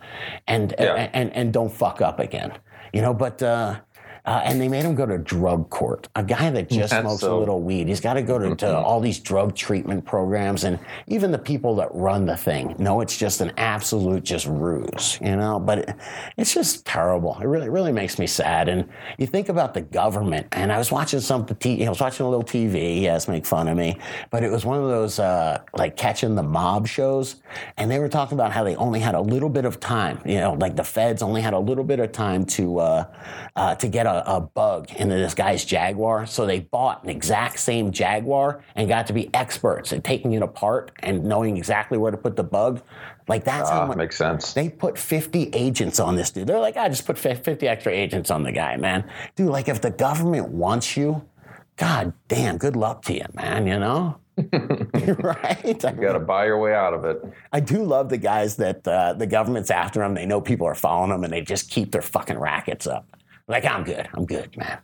and 0.47 0.75
Yeah. 0.79 0.95
and, 0.95 1.11
and 1.15 1.37
and 1.37 1.53
don't 1.53 1.73
fuck 1.73 2.01
up 2.01 2.21
again, 2.21 2.53
you 2.93 3.01
know. 3.03 3.15
But 3.15 3.43
uh, 3.43 3.81
uh, 4.25 4.41
and 4.45 4.61
they 4.61 4.69
made 4.69 4.85
him 4.85 4.95
go 4.95 5.05
to 5.05 5.19
drug 5.19 5.69
court. 5.71 6.09
A 6.15 6.23
guy 6.23 6.51
that 6.51 6.71
just 6.71 6.91
That's 6.91 7.03
smokes 7.03 7.23
a 7.23 7.35
little 7.35 7.61
weed, 7.61 7.89
he's 7.89 8.01
got 8.01 8.15
to 8.15 8.23
go 8.23 8.39
to, 8.39 8.55
to 8.57 8.77
all 8.77 9.01
these 9.01 9.19
drug 9.19 9.57
treatment 9.57 10.05
programs, 10.05 10.63
and 10.63 10.79
even 11.09 11.33
the 11.33 11.39
people 11.39 11.75
that 11.77 11.89
run 11.93 12.25
the 12.27 12.37
thing 12.37 12.77
know 12.79 13.01
it's 13.01 13.17
just 13.17 13.41
an 13.41 13.53
absolute 13.57 14.23
just 14.23 14.47
ruse, 14.47 15.19
you 15.21 15.35
know. 15.35 15.59
But 15.59 15.79
it, 15.79 15.97
it's 16.37 16.55
just 16.55 16.87
terrible. 16.87 17.37
It 17.41 17.47
really, 17.47 17.69
really 17.69 17.91
makes 17.91 18.19
me 18.19 18.29
sad. 18.29 18.69
And 18.69 18.89
you 19.19 19.27
think 19.27 19.49
about 19.49 19.75
the 19.75 19.81
government, 19.81 20.47
and 20.53 20.73
I 20.73 20.79
was 20.79 20.93
watching 20.93 21.19
some 21.21 21.45
t- 21.45 21.85
I 21.85 21.89
was 21.89 22.01
watching 22.01 22.25
a 22.25 22.29
little 22.29 22.45
TV. 22.45 23.03
Yes, 23.03 23.27
make 23.27 23.45
fun 23.45 23.67
of 23.67 23.77
me, 23.77 23.99
but 24.31 24.45
it 24.45 24.53
was 24.53 24.65
one 24.65 24.79
of 24.79 24.89
those 24.89 25.19
uh, 25.19 25.63
like 25.77 25.97
catching 25.97 26.37
the 26.37 26.45
mob 26.45 26.87
shows, 26.87 27.37
and 27.77 27.91
they 27.91 27.99
were 27.99 28.09
talking 28.09 28.37
about 28.37 28.53
how 28.53 28.63
they 28.63 28.77
only 28.77 29.01
had 29.01 29.17
a 29.17 29.21
little 29.21 29.49
bit 29.49 29.65
of 29.65 29.81
time. 29.81 30.21
You 30.25 30.39
know, 30.39 30.53
like 30.53 30.77
the 30.77 30.85
feds 30.85 31.23
only 31.23 31.41
had 31.41 31.55
a 31.55 31.59
little 31.59 31.85
bit 31.85 31.99
of 31.99 32.13
time 32.13 32.45
to 32.47 32.79
uh, 32.79 33.05
uh, 33.57 33.75
to 33.75 33.89
get 33.89 34.07
a, 34.17 34.37
a 34.37 34.41
bug 34.41 34.91
into 34.93 35.15
this 35.15 35.35
guy's 35.35 35.65
Jaguar. 35.65 36.27
So 36.27 36.47
they 36.47 36.61
bought 36.61 37.03
an 37.05 37.11
exact 37.11 37.59
same 37.59 37.93
Jaguar 37.93 38.63
and 38.75 38.89
got 38.89 39.07
to 39.09 39.13
be 39.13 39.33
experts 39.35 39.93
at 39.93 40.05
taking 40.05 40.33
it 40.35 40.43
apart 40.43 40.93
and 41.01 41.25
knowing 41.25 41.57
exactly 41.57 41.99
where 41.99 42.11
to 42.11 42.17
put 42.17 42.37
the 42.37 42.45
bug. 42.45 42.81
Like 43.29 43.45
that's 43.45 43.71
how 43.71 43.83
Ah, 43.83 43.87
much 43.87 43.97
makes 43.97 44.17
sense. 44.17 44.53
they 44.53 44.69
put 44.69 44.99
50 44.99 45.51
agents 45.53 46.01
on 46.01 46.17
this 46.17 46.31
dude. 46.31 46.47
They're 46.47 46.59
like, 46.61 46.77
I 46.77 46.89
just 46.89 47.07
put 47.07 47.17
50 47.19 47.67
extra 47.69 47.93
agents 47.93 48.31
on 48.31 48.43
the 48.43 48.53
guy, 48.53 48.77
man. 48.77 49.05
Dude, 49.37 49.49
like 49.51 49.69
if 49.69 49.81
the 49.81 49.91
government 49.91 50.49
wants 50.49 50.97
you, 50.97 51.23
god 51.77 52.13
damn, 52.29 52.59
good 52.59 52.77
luck 52.77 53.03
to 53.03 53.15
you, 53.15 53.25
man, 53.35 53.67
you 53.67 53.79
know? 53.79 54.19
right? 54.53 55.61
You 55.65 55.75
got 55.75 56.13
to 56.15 56.21
buy 56.21 56.47
your 56.47 56.59
way 56.59 56.75
out 56.75 56.95
of 56.95 57.05
it. 57.05 57.23
I 57.53 57.61
do 57.61 57.83
love 57.85 58.09
the 58.09 58.17
guys 58.19 58.57
that 58.57 58.87
uh, 58.89 59.13
the 59.15 59.27
government's 59.27 59.71
after 59.71 60.01
them. 60.01 60.15
They 60.15 60.27
know 60.27 60.41
people 60.41 60.67
are 60.67 60.75
following 60.75 61.11
them 61.11 61.23
and 61.25 61.33
they 61.33 61.43
just 61.43 61.71
keep 61.71 61.93
their 61.93 62.03
fucking 62.03 62.39
rackets 62.39 62.87
up. 62.87 63.07
Like, 63.49 63.65
I'm 63.65 63.85
good. 63.85 64.09
I'm 64.15 64.25
good, 64.27 64.57
man. 64.57 64.79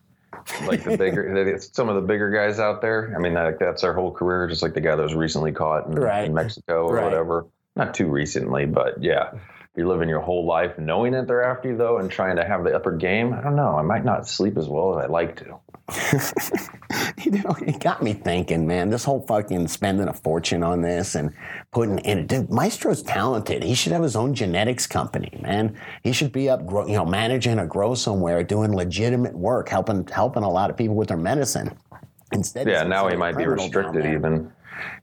Like 0.67 0.85
the 0.85 0.97
bigger, 0.97 1.59
some 1.61 1.89
of 1.89 1.95
the 1.97 2.01
bigger 2.03 2.31
guys 2.31 2.59
out 2.61 2.81
there. 2.81 3.13
I 3.17 3.19
mean, 3.21 3.35
that, 3.35 3.59
that's 3.59 3.83
their 3.83 3.93
whole 3.95 4.13
career. 4.13 4.47
Just 4.47 4.63
like 4.63 4.75
the 4.75 4.81
guy 4.81 4.95
that 4.97 5.03
was 5.03 5.15
recently 5.15 5.53
caught 5.53 5.87
in, 5.87 5.95
Right. 5.95 6.25
in 6.27 6.35
Mexico 6.35 6.87
or 6.87 6.95
Right. 6.97 7.05
whatever. 7.05 7.47
Not 7.77 7.95
too 7.95 8.07
recently, 8.09 8.67
but 8.67 9.03
yeah. 9.03 9.33
You're 9.77 9.87
living 9.87 10.09
your 10.09 10.21
whole 10.21 10.45
life 10.45 10.77
knowing 10.79 11.13
that 11.13 11.29
they're 11.29 11.45
after 11.45 11.69
you, 11.69 11.77
though, 11.77 11.99
and 11.99 12.11
trying 12.11 12.37
to 12.37 12.45
have 12.45 12.65
the 12.65 12.75
upper 12.75 12.93
game. 12.93 13.33
I 13.33 13.41
don't 13.41 13.55
know. 13.55 13.77
I 13.77 13.83
might 13.83 14.05
not 14.05 14.27
sleep 14.27 14.57
as 14.57 14.69
well 14.69 14.99
as 14.99 15.05
I'd 15.05 15.11
like 15.11 15.37
to. 15.37 15.59
you 17.25 17.31
know, 17.31 17.57
it 17.61 17.81
got 17.81 18.03
me 18.03 18.13
thinking, 18.13 18.67
man. 18.67 18.91
This 18.91 19.05
whole 19.05 19.25
fucking 19.27 19.69
spending 19.69 20.09
a 20.09 20.13
fortune 20.13 20.63
on 20.63 20.83
this 20.83 21.15
and 21.15 21.33
putting 21.71 21.99
in, 22.01 22.27
dude, 22.27 22.51
Maestro's 22.51 23.03
talented. 23.03 23.63
He 23.63 23.75
should 23.75 23.93
have 23.93 24.03
his 24.03 24.17
own 24.17 24.35
genetics 24.35 24.87
company, 24.87 25.39
man. 25.41 25.79
He 26.03 26.13
should 26.13 26.33
be 26.33 26.49
up, 26.49 26.61
you 26.61 26.97
know, 26.97 27.07
managing 27.07 27.59
a 27.59 27.67
grow 27.67 27.95
somewhere, 27.95 28.43
doing 28.43 28.75
legitimate 28.75 29.35
work, 29.35 29.69
helping 29.69 30.07
helping 30.09 30.43
a 30.43 30.51
lot 30.51 30.71
of 30.71 30.77
people 30.77 30.97
with 30.97 31.09
their 31.09 31.17
medicine. 31.17 31.77
Instead, 32.33 32.69
Yeah, 32.69 32.83
now 32.83 33.09
he 33.09 33.17
might 33.17 33.37
be 33.37 33.47
restricted 33.47 34.05
even. 34.05 34.53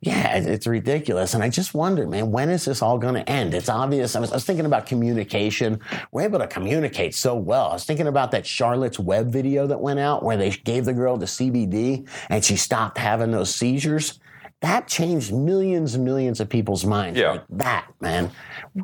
Yeah, 0.01 0.37
it's 0.37 0.67
ridiculous. 0.67 1.33
And 1.33 1.43
I 1.43 1.49
just 1.49 1.73
wonder, 1.73 2.07
man, 2.07 2.31
when 2.31 2.49
is 2.49 2.65
this 2.65 2.81
all 2.81 2.97
going 2.97 3.15
to 3.15 3.29
end? 3.29 3.53
It's 3.53 3.69
obvious. 3.69 4.15
I 4.15 4.19
was, 4.19 4.31
I 4.31 4.35
was 4.35 4.45
thinking 4.45 4.65
about 4.65 4.85
communication. 4.85 5.79
We're 6.11 6.23
able 6.23 6.39
to 6.39 6.47
communicate 6.47 7.15
so 7.15 7.35
well. 7.35 7.69
I 7.69 7.73
was 7.73 7.85
thinking 7.85 8.07
about 8.07 8.31
that 8.31 8.45
Charlotte's 8.45 8.99
Web 8.99 9.31
video 9.31 9.67
that 9.67 9.79
went 9.79 9.99
out 9.99 10.23
where 10.23 10.37
they 10.37 10.51
gave 10.51 10.85
the 10.85 10.93
girl 10.93 11.17
the 11.17 11.25
CBD 11.25 12.07
and 12.29 12.43
she 12.43 12.55
stopped 12.55 12.97
having 12.97 13.31
those 13.31 13.53
seizures. 13.53 14.19
That 14.61 14.87
changed 14.87 15.33
millions 15.33 15.95
and 15.95 16.03
millions 16.03 16.39
of 16.39 16.49
people's 16.49 16.85
minds. 16.85 17.19
Yeah. 17.19 17.33
Like 17.33 17.43
that, 17.51 17.87
man. 17.99 18.31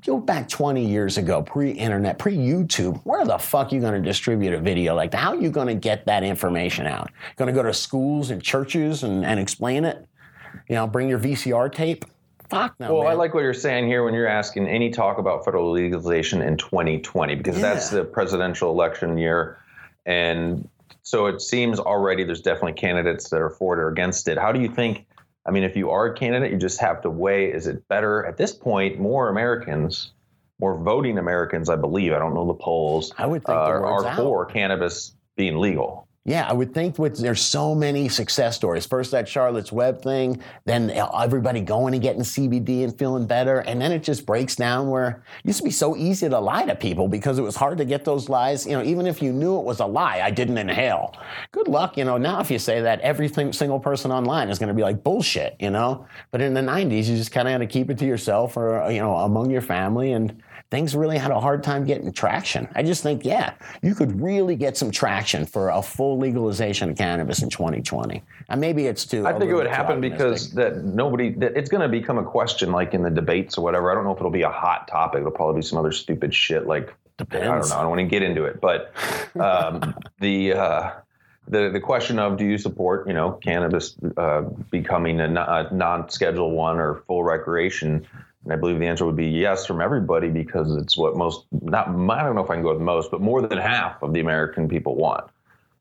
Go 0.06 0.20
back 0.20 0.48
20 0.48 0.86
years 0.86 1.18
ago, 1.18 1.42
pre 1.42 1.72
internet, 1.72 2.20
pre 2.20 2.36
YouTube. 2.36 3.02
Where 3.04 3.26
the 3.26 3.38
fuck 3.38 3.72
are 3.72 3.76
you 3.76 3.82
going 3.82 3.94
to 3.94 4.02
distribute 4.02 4.54
a 4.54 4.60
video 4.60 4.94
like 4.94 5.12
that? 5.12 5.18
How 5.18 5.32
are 5.32 5.42
you 5.42 5.50
going 5.50 5.68
to 5.68 5.76
get 5.76 6.06
that 6.06 6.24
information 6.24 6.86
out? 6.86 7.10
Going 7.38 7.48
to 7.48 7.54
go 7.54 7.64
to 7.64 7.74
schools 7.74 8.30
and 8.30 8.44
churches 8.44 9.04
and, 9.04 9.26
and 9.26 9.40
explain 9.40 9.86
it? 9.86 10.06
You 10.70 10.76
know, 10.76 10.88
bring 10.88 11.10
your 11.10 11.20
VCR 11.20 11.72
tape. 11.72 12.06
Fuck 12.50 12.76
no. 12.80 12.96
Well, 12.96 13.08
I 13.08 13.14
like 13.14 13.34
what 13.34 13.44
you're 13.44 13.54
saying 13.54 13.88
here 13.88 14.04
when 14.04 14.14
you're 14.14 14.28
asking 14.28 14.68
any 14.68 14.90
talk 14.90 15.18
about 15.18 15.46
federal 15.46 15.72
legalization 15.72 16.42
in 16.42 16.58
2020 16.58 17.36
because 17.36 17.62
that's 17.62 17.90
the 17.90 18.04
presidential 18.04 18.72
election 18.72 19.18
year, 19.18 19.58
and 20.06 20.68
so 21.02 21.28
it 21.28 21.42
seems 21.42 21.80
already 21.80 22.26
there's 22.26 22.42
definitely 22.42 22.74
candidates 22.74 23.30
that 23.30 23.42
are 23.42 23.50
for 23.50 23.74
it 23.78 23.80
or 23.80 23.88
against 23.88 24.28
it. 24.28 24.38
How 24.38 24.52
do 24.52 24.60
you 24.60 24.68
think? 24.68 25.06
I 25.46 25.52
mean, 25.52 25.64
if 25.64 25.78
you 25.78 25.92
are 25.92 26.08
a 26.08 26.14
candidate, 26.14 26.52
you 26.52 26.58
just 26.58 26.82
have 26.82 27.02
to 27.04 27.10
weigh: 27.10 27.52
is 27.52 27.68
it 27.68 27.88
better 27.88 28.26
at 28.26 28.36
this 28.36 28.52
point? 28.52 29.00
More 29.00 29.30
Americans, 29.30 30.12
more 30.60 30.78
voting 30.78 31.18
Americans, 31.18 31.70
I 31.70 31.78
believe. 31.78 32.12
I 32.12 32.20
don't 32.20 32.34
know 32.34 32.46
the 32.46 32.54
polls. 32.54 33.14
I 33.18 33.28
would 33.28 33.46
think 33.46 33.58
uh, 33.58 33.62
are 33.62 34.06
out. 34.06 34.18
for 34.18 34.46
cannabis 34.46 35.16
being 35.38 35.58
legal. 35.58 36.08
Yeah, 36.24 36.48
I 36.48 36.54
would 36.54 36.72
think 36.72 37.00
with 37.00 37.18
there's 37.18 37.42
so 37.42 37.74
many 37.74 38.08
success 38.08 38.56
stories. 38.56 38.86
First 38.86 39.10
that 39.10 39.28
Charlotte's 39.28 39.72
Web 39.72 40.04
thing, 40.04 40.40
then 40.66 40.92
everybody 40.92 41.62
going 41.62 41.96
and 41.96 42.04
getting 42.04 42.22
CBD 42.22 42.84
and 42.84 42.96
feeling 42.96 43.26
better, 43.26 43.62
and 43.62 43.82
then 43.82 43.92
it 43.92 44.04
just 44.04 44.24
breaks 44.28 44.56
down 44.56 44.88
where 44.92 45.24
it 45.44 45.48
used 45.48 45.58
to 45.58 45.64
be 45.64 45.72
so 45.72 45.98
easy 45.98 46.30
to 46.30 46.40
lie 46.40 46.68
to 46.68 46.76
people 46.76 47.08
because 47.08 47.40
it 47.40 47.42
was 47.42 47.56
hard 47.56 47.80
to 47.80 47.86
get 47.86 48.06
those 48.06 48.30
lies. 48.30 48.68
You 48.68 48.74
know, 48.74 48.84
even 48.84 49.08
if 49.08 49.20
you 49.20 49.34
knew 49.34 49.58
it 49.58 49.64
was 49.64 49.80
a 49.80 49.86
lie, 49.88 50.22
I 50.24 50.30
didn't 50.30 50.60
inhale. 50.60 51.18
Good 51.52 51.68
luck, 51.68 51.98
you 51.98 52.06
know. 52.06 52.20
Now 52.20 52.40
if 52.40 52.52
you 52.52 52.60
say 52.60 52.82
that, 52.82 53.02
every 53.02 53.28
single 53.28 53.80
person 53.80 54.12
online 54.12 54.50
is 54.50 54.60
going 54.60 54.68
to 54.70 54.76
be 54.76 54.84
like 54.84 55.04
bullshit, 55.04 55.56
you 55.60 55.72
know. 55.72 56.06
But 56.30 56.42
in 56.42 56.54
the 56.54 56.62
'90s, 56.62 57.08
you 57.08 57.18
just 57.18 57.32
kind 57.32 57.48
of 57.48 57.54
had 57.54 57.62
to 57.62 57.68
keep 57.68 57.90
it 57.90 57.98
to 57.98 58.06
yourself 58.06 58.58
or 58.58 58.92
you 58.92 59.00
know 59.00 59.16
among 59.16 59.50
your 59.50 59.62
family 59.62 60.12
and. 60.14 60.44
Things 60.72 60.96
really 60.96 61.18
had 61.18 61.32
a 61.32 61.40
hard 61.40 61.64
time 61.64 61.86
getting 61.86 62.12
traction. 62.14 62.68
I 62.74 62.82
just 62.82 63.04
think, 63.04 63.26
yeah, 63.26 63.54
you 63.84 63.94
could 63.94 64.22
really 64.22 64.56
get 64.56 64.78
some 64.78 64.90
traction 64.90 65.46
for 65.46 65.70
a 65.70 65.82
full 65.82 66.18
legalization 66.18 66.90
of 66.90 66.98
cannabis 66.98 67.44
in 67.44 67.50
2020. 67.50 68.24
And 68.48 68.62
maybe 68.62 68.88
it's 68.88 69.06
too. 69.06 69.28
I 69.28 69.38
think 69.38 69.52
it 69.52 69.54
would 69.54 69.68
happen 69.68 70.00
because 70.00 70.54
that 70.54 70.84
nobody 70.84 71.32
that 71.34 71.58
it's 71.58 71.70
going 71.70 71.82
to 71.82 71.90
become 71.90 72.18
a 72.18 72.24
question 72.24 72.72
like 72.72 72.94
in 72.94 73.04
the 73.04 73.10
debates 73.10 73.58
or 73.58 73.62
whatever. 73.62 73.92
I 73.92 73.96
don't 73.96 74.06
know 74.06 74.14
if 74.14 74.18
it'll 74.18 74.32
be 74.32 74.44
a 74.44 74.50
hot 74.50 74.88
topic. 74.88 75.20
It'll 75.20 75.32
probably 75.32 75.60
be 75.60 75.68
some 75.68 75.78
other 75.78 75.92
stupid 75.92 76.34
shit 76.34 76.66
like 76.66 76.96
Depends. 77.18 77.46
I 77.46 77.60
don't 77.60 77.70
know. 77.70 77.76
I 77.76 77.82
don't 77.82 77.90
want 77.90 78.00
to 78.00 78.06
get 78.06 78.24
into 78.24 78.46
it, 78.46 78.60
but 78.60 78.94
um, 79.40 79.94
the 80.20 80.54
uh, 80.54 80.92
the 81.48 81.70
the 81.70 81.80
question 81.80 82.18
of 82.18 82.38
do 82.38 82.46
you 82.46 82.58
support 82.58 83.08
you 83.08 83.14
know 83.14 83.34
cannabis 83.34 83.96
uh, 84.18 84.42
becoming 84.72 85.20
a, 85.20 85.28
a 85.28 85.74
non-schedule 85.74 86.52
one 86.52 86.80
or 86.80 87.04
full 87.08 87.24
recreation? 87.24 88.08
And 88.44 88.54
I 88.54 88.56
believe 88.56 88.80
the 88.80 88.88
answer 88.88 89.06
would 89.06 89.16
be 89.16 89.28
yes 89.28 89.66
from 89.66 89.82
everybody 89.82 90.30
because 90.30 90.76
it's 90.76 90.98
what 90.98 91.16
most 91.16 91.46
not 91.52 91.88
I 91.88 92.24
don't 92.24 92.36
know 92.36 92.44
if 92.44 92.50
I 92.50 92.56
can 92.56 92.64
go 92.64 92.74
with 92.74 92.82
most, 92.82 93.12
but 93.12 93.22
more 93.22 93.42
than 93.42 93.58
half 93.58 94.02
of 94.02 94.14
the 94.14 94.20
American 94.20 94.68
people 94.68 94.96
want. 94.96 95.26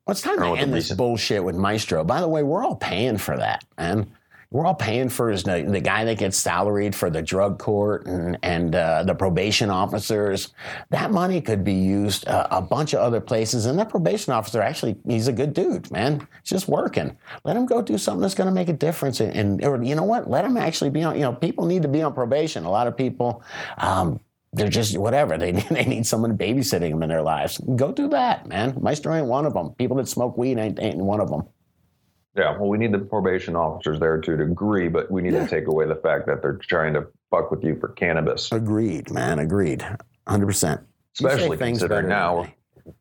Well, 0.06 0.12
it's 0.12 0.22
time 0.22 0.38
to 0.38 0.54
end 0.54 0.74
this 0.74 0.92
bullshit 0.92 1.44
with 1.44 1.56
Maestro. 1.56 2.04
By 2.04 2.20
the 2.20 2.28
way, 2.28 2.42
we're 2.42 2.64
all 2.64 2.76
paying 2.76 3.16
for 3.16 3.36
that, 3.36 3.64
man. 3.78 4.10
We're 4.52 4.66
all 4.66 4.74
paying 4.74 5.08
for 5.08 5.30
his, 5.30 5.44
the, 5.44 5.62
the 5.62 5.80
guy 5.80 6.04
that 6.04 6.18
gets 6.18 6.36
salaried 6.36 6.92
for 6.92 7.08
the 7.08 7.22
drug 7.22 7.60
court 7.60 8.06
and, 8.06 8.36
and 8.42 8.74
uh, 8.74 9.04
the 9.04 9.14
probation 9.14 9.70
officers. 9.70 10.52
That 10.90 11.12
money 11.12 11.40
could 11.40 11.62
be 11.62 11.74
used 11.74 12.26
uh, 12.26 12.48
a 12.50 12.60
bunch 12.60 12.92
of 12.92 12.98
other 12.98 13.20
places. 13.20 13.66
And 13.66 13.78
that 13.78 13.90
probation 13.90 14.32
officer, 14.32 14.60
actually, 14.60 14.96
he's 15.06 15.28
a 15.28 15.32
good 15.32 15.54
dude, 15.54 15.88
man. 15.92 16.26
He's 16.42 16.50
just 16.50 16.66
working. 16.66 17.16
Let 17.44 17.56
him 17.56 17.64
go 17.64 17.80
do 17.80 17.96
something 17.96 18.22
that's 18.22 18.34
going 18.34 18.48
to 18.48 18.54
make 18.54 18.68
a 18.68 18.72
difference. 18.72 19.20
And, 19.20 19.36
and 19.36 19.64
or, 19.64 19.80
you 19.84 19.94
know 19.94 20.02
what? 20.02 20.28
Let 20.28 20.44
him 20.44 20.56
actually 20.56 20.90
be 20.90 21.04
on, 21.04 21.14
you 21.14 21.22
know, 21.22 21.32
people 21.32 21.66
need 21.66 21.82
to 21.82 21.88
be 21.88 22.02
on 22.02 22.12
probation. 22.12 22.64
A 22.64 22.70
lot 22.70 22.88
of 22.88 22.96
people, 22.96 23.44
um, 23.78 24.18
they're 24.52 24.68
just 24.68 24.98
whatever. 24.98 25.38
They, 25.38 25.52
they 25.70 25.84
need 25.84 26.08
someone 26.08 26.36
babysitting 26.36 26.90
them 26.90 27.04
in 27.04 27.08
their 27.08 27.22
lives. 27.22 27.58
Go 27.76 27.92
do 27.92 28.08
that, 28.08 28.48
man. 28.48 28.76
Maestro 28.80 29.14
ain't 29.14 29.26
one 29.26 29.46
of 29.46 29.54
them. 29.54 29.70
People 29.74 29.96
that 29.98 30.08
smoke 30.08 30.36
weed 30.36 30.58
ain't, 30.58 30.80
ain't 30.80 30.96
one 30.96 31.20
of 31.20 31.30
them. 31.30 31.44
Yeah, 32.36 32.56
well, 32.56 32.68
we 32.68 32.78
need 32.78 32.92
the 32.92 32.98
probation 32.98 33.56
officers 33.56 33.98
there 33.98 34.20
to 34.20 34.42
agree, 34.42 34.88
but 34.88 35.10
we 35.10 35.20
need 35.20 35.32
to 35.32 35.48
take 35.48 35.66
away 35.66 35.86
the 35.86 35.96
fact 35.96 36.26
that 36.26 36.42
they're 36.42 36.58
trying 36.62 36.94
to 36.94 37.06
fuck 37.30 37.50
with 37.50 37.64
you 37.64 37.76
for 37.80 37.88
cannabis. 37.88 38.52
Agreed, 38.52 39.10
man. 39.10 39.40
Agreed. 39.40 39.84
100%. 40.28 40.84
Especially 41.14 41.56
things 41.56 41.80
considering 41.80 42.08
now 42.08 42.46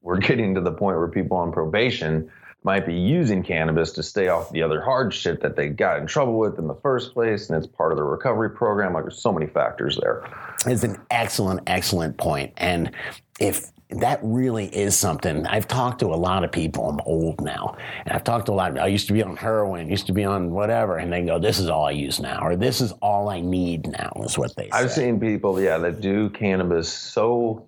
we're, 0.01 0.17
getting 0.17 0.55
to 0.55 0.61
the 0.61 0.71
point 0.71 0.97
where 0.97 1.07
people 1.07 1.37
on 1.37 1.51
probation 1.51 2.31
might 2.63 2.85
be 2.85 2.93
using 2.93 3.43
cannabis 3.43 3.91
to 3.93 4.03
stay 4.03 4.27
off 4.27 4.51
the 4.51 4.63
other 4.63 4.81
hard 4.81 5.13
shit 5.13 5.41
that 5.41 5.55
they 5.55 5.69
got 5.69 5.99
in 5.99 6.07
trouble 6.07 6.37
with 6.37 6.57
in 6.57 6.67
the 6.67 6.75
first 6.75 7.13
place, 7.13 7.49
and 7.49 7.57
it's 7.57 7.67
part 7.67 7.91
of 7.91 7.97
the 7.97 8.03
recovery 8.03 8.49
program. 8.49 8.93
Like 8.93 9.03
there's 9.03 9.21
so 9.21 9.31
many 9.31 9.45
factors 9.45 9.97
there. 10.01 10.27
It's 10.65 10.83
an 10.83 10.97
excellent, 11.11 11.61
excellent. 11.67 12.19
And 12.57 12.91
if 13.39 13.71
that 13.89 14.19
really 14.21 14.67
is 14.67 14.95
something, 14.95 15.47
I've 15.47 15.67
talked 15.67 15.99
to 16.01 16.07
a 16.07 16.15
lot 16.15 16.43
of 16.43 16.51
people. 16.51 16.89
I'm 16.89 16.99
old 17.05 17.41
now, 17.41 17.75
and 18.05 18.13
I've 18.13 18.23
talked 18.23 18.45
to 18.45 18.51
a 18.51 18.53
lot 18.53 18.71
of. 18.71 18.77
I 18.77 18.87
used 18.87 19.07
to 19.07 19.13
be 19.13 19.23
on 19.23 19.35
heroin, 19.35 19.89
used 19.89 20.07
to 20.07 20.13
be 20.13 20.23
on 20.25 20.51
whatever, 20.51 20.97
and 20.97 21.11
they 21.11 21.23
go, 21.23 21.39
"This 21.39 21.57
is 21.57 21.69
all 21.69 21.85
I 21.85 21.91
use 21.91 22.19
now," 22.19 22.39
or 22.41 22.55
"This 22.55 22.81
is 22.81 22.91
all 23.01 23.29
I 23.29 23.41
need 23.41 23.87
now," 23.87 24.11
is 24.23 24.37
what 24.37 24.55
they 24.55 24.65
say. 24.65 24.69
I've 24.73 24.91
seen 24.91 25.19
people, 25.19 25.59
yeah, 25.59 25.79
that 25.79 26.01
do 26.01 26.29
cannabis 26.29 26.91
so 26.91 27.65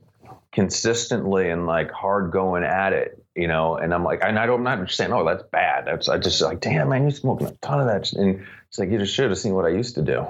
consistently 0.52 1.50
and 1.50 1.66
like 1.66 1.92
hard 1.92 2.32
going 2.32 2.64
at 2.64 2.94
it, 2.94 3.24
you 3.36 3.48
know. 3.48 3.78
And 3.78 3.94
I'm 3.94 4.04
like, 4.04 4.24
and 4.24 4.38
I 4.38 4.46
don't, 4.46 4.66
I'm 4.68 4.80
not 4.80 4.92
saying, 4.92 5.12
oh, 5.14 5.26
that's 5.26 5.44
bad. 5.52 5.86
That's 5.86 6.08
I 6.08 6.20
just 6.20 6.42
like, 6.42 6.60
damn, 6.60 6.90
man, 6.90 7.04
you're 7.04 7.12
smoking 7.12 7.48
a 7.48 7.52
ton 7.62 7.80
of 7.80 7.88
that. 7.88 8.14
And 8.14 8.46
it's 8.68 8.78
like 8.78 8.90
you 8.92 9.00
just 9.00 9.16
should 9.16 9.30
have 9.30 9.40
seen 9.40 9.56
what 9.56 9.66
I 9.66 9.70
used 9.70 9.96
to 9.96 10.02
do. 10.02 10.26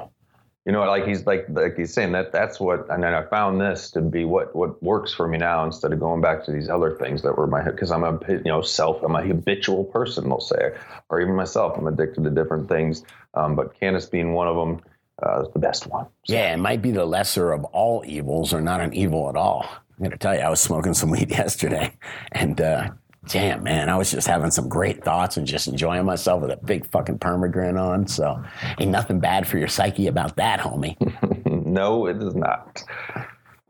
You 0.65 0.71
know, 0.71 0.84
like 0.84 1.08
he's 1.08 1.26
like 1.26 1.47
like 1.50 1.76
he's 1.76 1.91
saying 1.91 2.12
that 2.12 2.32
that's 2.32 2.60
what, 2.60 2.88
and 2.91 3.02
then 3.02 3.15
I 3.15 3.24
found 3.24 3.60
this 3.60 3.89
to 3.91 4.02
be 4.02 4.26
what 4.26 4.56
what 4.56 4.82
works 4.84 5.12
for 5.12 5.28
me 5.28 5.39
now 5.39 5.65
instead 5.65 5.91
of 5.91 6.00
going 6.00 6.21
back 6.21 6.45
to 6.45 6.52
these 6.52 6.69
other 6.69 6.95
things 6.95 7.24
that 7.24 7.36
were 7.36 7.47
my 7.47 7.63
because 7.63 7.89
I'm 7.89 8.04
a 8.04 8.19
you 8.28 8.43
know 8.45 8.62
self 8.62 9.02
I'm 9.02 9.15
a 9.15 9.26
habitual 9.26 9.86
person 9.86 10.30
they'll 10.30 10.39
say 10.39 10.74
or 11.10 11.19
even 11.19 11.36
myself 11.36 11.78
I'm 11.78 11.88
addicted 11.88 12.24
to 12.26 12.30
different 12.30 12.69
things, 12.69 13.04
um, 13.34 13.56
but 13.56 13.80
cannabis 13.80 14.06
being 14.06 14.34
one 14.34 14.47
of 14.47 14.56
them 14.56 14.82
uh, 15.26 15.41
is 15.41 15.54
the 15.54 15.60
best 15.60 15.88
one. 15.88 16.06
Yeah, 16.28 16.54
it 16.54 16.58
might 16.58 16.82
be 16.82 16.91
the 16.91 17.06
lesser 17.06 17.52
of 17.52 17.63
all 17.65 18.04
evils 18.06 18.54
or 18.54 18.62
not 18.62 18.82
an 18.82 18.93
evil 18.93 19.30
at 19.30 19.36
all. 19.36 19.65
I'm 20.00 20.10
to 20.10 20.17
tell 20.17 20.36
you, 20.36 20.41
I 20.41 20.50
was 20.50 20.60
smoking 20.60 20.93
some 20.93 21.12
weed 21.12 21.30
yesterday 21.30 21.93
and, 22.32 22.60
uh, 22.60 22.89
damn, 23.27 23.63
man, 23.63 23.89
I 23.89 23.97
was 23.97 24.12
just 24.12 24.27
having 24.27 24.51
some 24.51 24.67
great 24.67 25.03
thoughts 25.03 25.38
and 25.38 25.45
just 25.45 25.67
enjoying 25.67 26.05
myself 26.05 26.41
with 26.41 26.51
a 26.51 26.57
big 26.57 26.86
fucking 26.88 27.19
permagrin 27.19 27.79
on. 27.79 28.07
So 28.07 28.43
ain't 28.79 28.91
nothing 28.91 29.19
bad 29.19 29.47
for 29.47 29.57
your 29.57 29.67
psyche 29.67 30.07
about 30.07 30.36
that, 30.38 30.60
homie. 30.60 30.97
no, 31.65 32.07
it 32.07 32.21
is 32.21 32.36
not. 32.36 32.84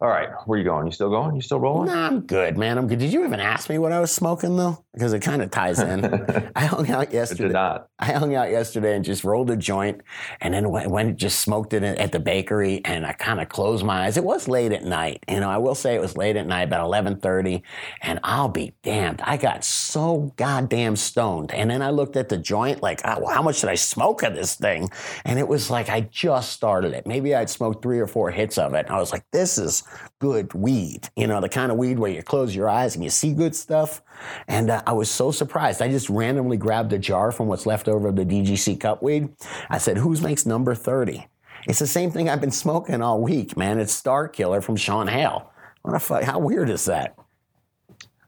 All 0.01 0.07
right, 0.07 0.29
where 0.47 0.57
you 0.57 0.65
going? 0.65 0.87
You 0.87 0.91
still 0.91 1.11
going? 1.11 1.35
You 1.35 1.43
still 1.43 1.59
rolling? 1.59 1.85
Nah, 1.85 2.07
I'm 2.07 2.21
good, 2.21 2.57
man. 2.57 2.79
I'm 2.79 2.87
good. 2.87 2.97
Did 2.97 3.13
you 3.13 3.23
even 3.23 3.39
ask 3.39 3.69
me 3.69 3.77
what 3.77 3.91
I 3.91 3.99
was 3.99 4.11
smoking 4.11 4.57
though? 4.57 4.83
Because 4.95 5.13
it 5.13 5.19
kind 5.19 5.43
of 5.43 5.51
ties 5.51 5.77
in. 5.77 6.03
I 6.55 6.65
hung 6.65 6.89
out 6.89 7.13
yesterday. 7.13 7.43
did 7.43 7.53
not. 7.53 7.87
I 7.99 8.13
hung 8.13 8.33
out 8.33 8.49
yesterday 8.49 8.95
and 8.95 9.05
just 9.05 9.23
rolled 9.23 9.51
a 9.51 9.55
joint, 9.55 10.01
and 10.41 10.55
then 10.55 10.71
went, 10.71 10.89
went 10.89 11.09
and 11.09 11.17
just 11.19 11.41
smoked 11.41 11.73
it 11.73 11.83
at 11.83 12.11
the 12.11 12.19
bakery. 12.19 12.81
And 12.83 13.05
I 13.05 13.13
kind 13.13 13.39
of 13.39 13.49
closed 13.49 13.85
my 13.85 14.05
eyes. 14.05 14.17
It 14.17 14.23
was 14.23 14.47
late 14.47 14.71
at 14.71 14.83
night, 14.83 15.23
you 15.29 15.39
know. 15.39 15.51
I 15.51 15.59
will 15.59 15.75
say 15.75 15.93
it 15.93 16.01
was 16.01 16.17
late 16.17 16.35
at 16.35 16.47
night, 16.47 16.63
about 16.63 16.83
eleven 16.83 17.19
thirty. 17.19 17.61
And 18.01 18.19
I'll 18.23 18.49
be 18.49 18.73
damned, 18.81 19.21
I 19.23 19.37
got 19.37 19.63
so 19.63 20.33
goddamn 20.35 20.95
stoned. 20.95 21.51
And 21.51 21.69
then 21.69 21.83
I 21.83 21.91
looked 21.91 22.15
at 22.15 22.27
the 22.27 22.39
joint, 22.39 22.81
like, 22.81 23.01
oh, 23.05 23.27
how 23.27 23.43
much 23.43 23.61
did 23.61 23.69
I 23.69 23.75
smoke 23.75 24.23
of 24.23 24.33
this 24.33 24.55
thing? 24.55 24.89
And 25.25 25.37
it 25.37 25.47
was 25.47 25.69
like 25.69 25.89
I 25.89 26.01
just 26.01 26.53
started 26.53 26.93
it. 26.93 27.05
Maybe 27.05 27.35
I'd 27.35 27.51
smoked 27.51 27.83
three 27.83 27.99
or 27.99 28.07
four 28.07 28.31
hits 28.31 28.57
of 28.57 28.73
it. 28.73 28.87
And 28.87 28.95
I 28.95 28.99
was 28.99 29.11
like, 29.11 29.25
this 29.31 29.59
is 29.59 29.83
good 30.19 30.54
weed. 30.54 31.10
You 31.15 31.27
know, 31.27 31.41
the 31.41 31.49
kind 31.49 31.71
of 31.71 31.77
weed 31.77 31.99
where 31.99 32.12
you 32.12 32.21
close 32.23 32.56
your 32.56 32.69
eyes 32.69 32.95
and 32.95 33.04
you 33.04 33.10
see 33.10 33.34
good 33.34 33.56
stuff. 33.56 34.01
And 34.47 34.69
uh, 34.69 34.84
I 34.86 34.93
was 34.93 35.10
so 35.10 35.32
surprised. 35.32 35.82
I 35.82 35.89
just 35.89 36.10
randomly 36.10 36.58
grabbed 36.58 36.93
a 36.93 36.99
jar 36.99 37.32
from 37.32 37.47
what's 37.47 37.65
left 37.65 37.88
over 37.88 38.10
of 38.10 38.15
the 38.15 38.25
DGC 38.25 38.80
cup 38.80 39.01
weed. 39.01 39.30
I 39.69 39.77
said, 39.77 39.97
whose 39.97 40.21
makes 40.21 40.45
number 40.45 40.75
30? 40.75 41.27
It's 41.67 41.80
the 41.80 41.88
same 41.88 42.12
thing 42.12 42.30
I've 42.30 42.41
been 42.41 42.51
smoking 42.51 43.01
all 43.01 43.21
week, 43.21 43.56
man. 43.56 43.80
It's 43.80 43.93
Star 43.93 44.27
Killer 44.27 44.62
from 44.62 44.75
Sean 44.75 45.08
Hale. 45.08 45.51
What 45.84 45.93
the 45.93 45.99
fuck? 45.99 46.23
How 46.23 46.39
weird 46.39 46.69
is 46.69 46.86
that? 46.86 47.15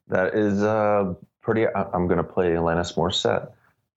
That 0.07 0.35
is 0.35 0.61
uh, 0.61 1.13
pretty. 1.41 1.67
I'm 1.67 2.07
going 2.07 2.17
to 2.17 2.23
play 2.23 2.51
Alanis 2.51 2.95
Morissette. 2.95 3.51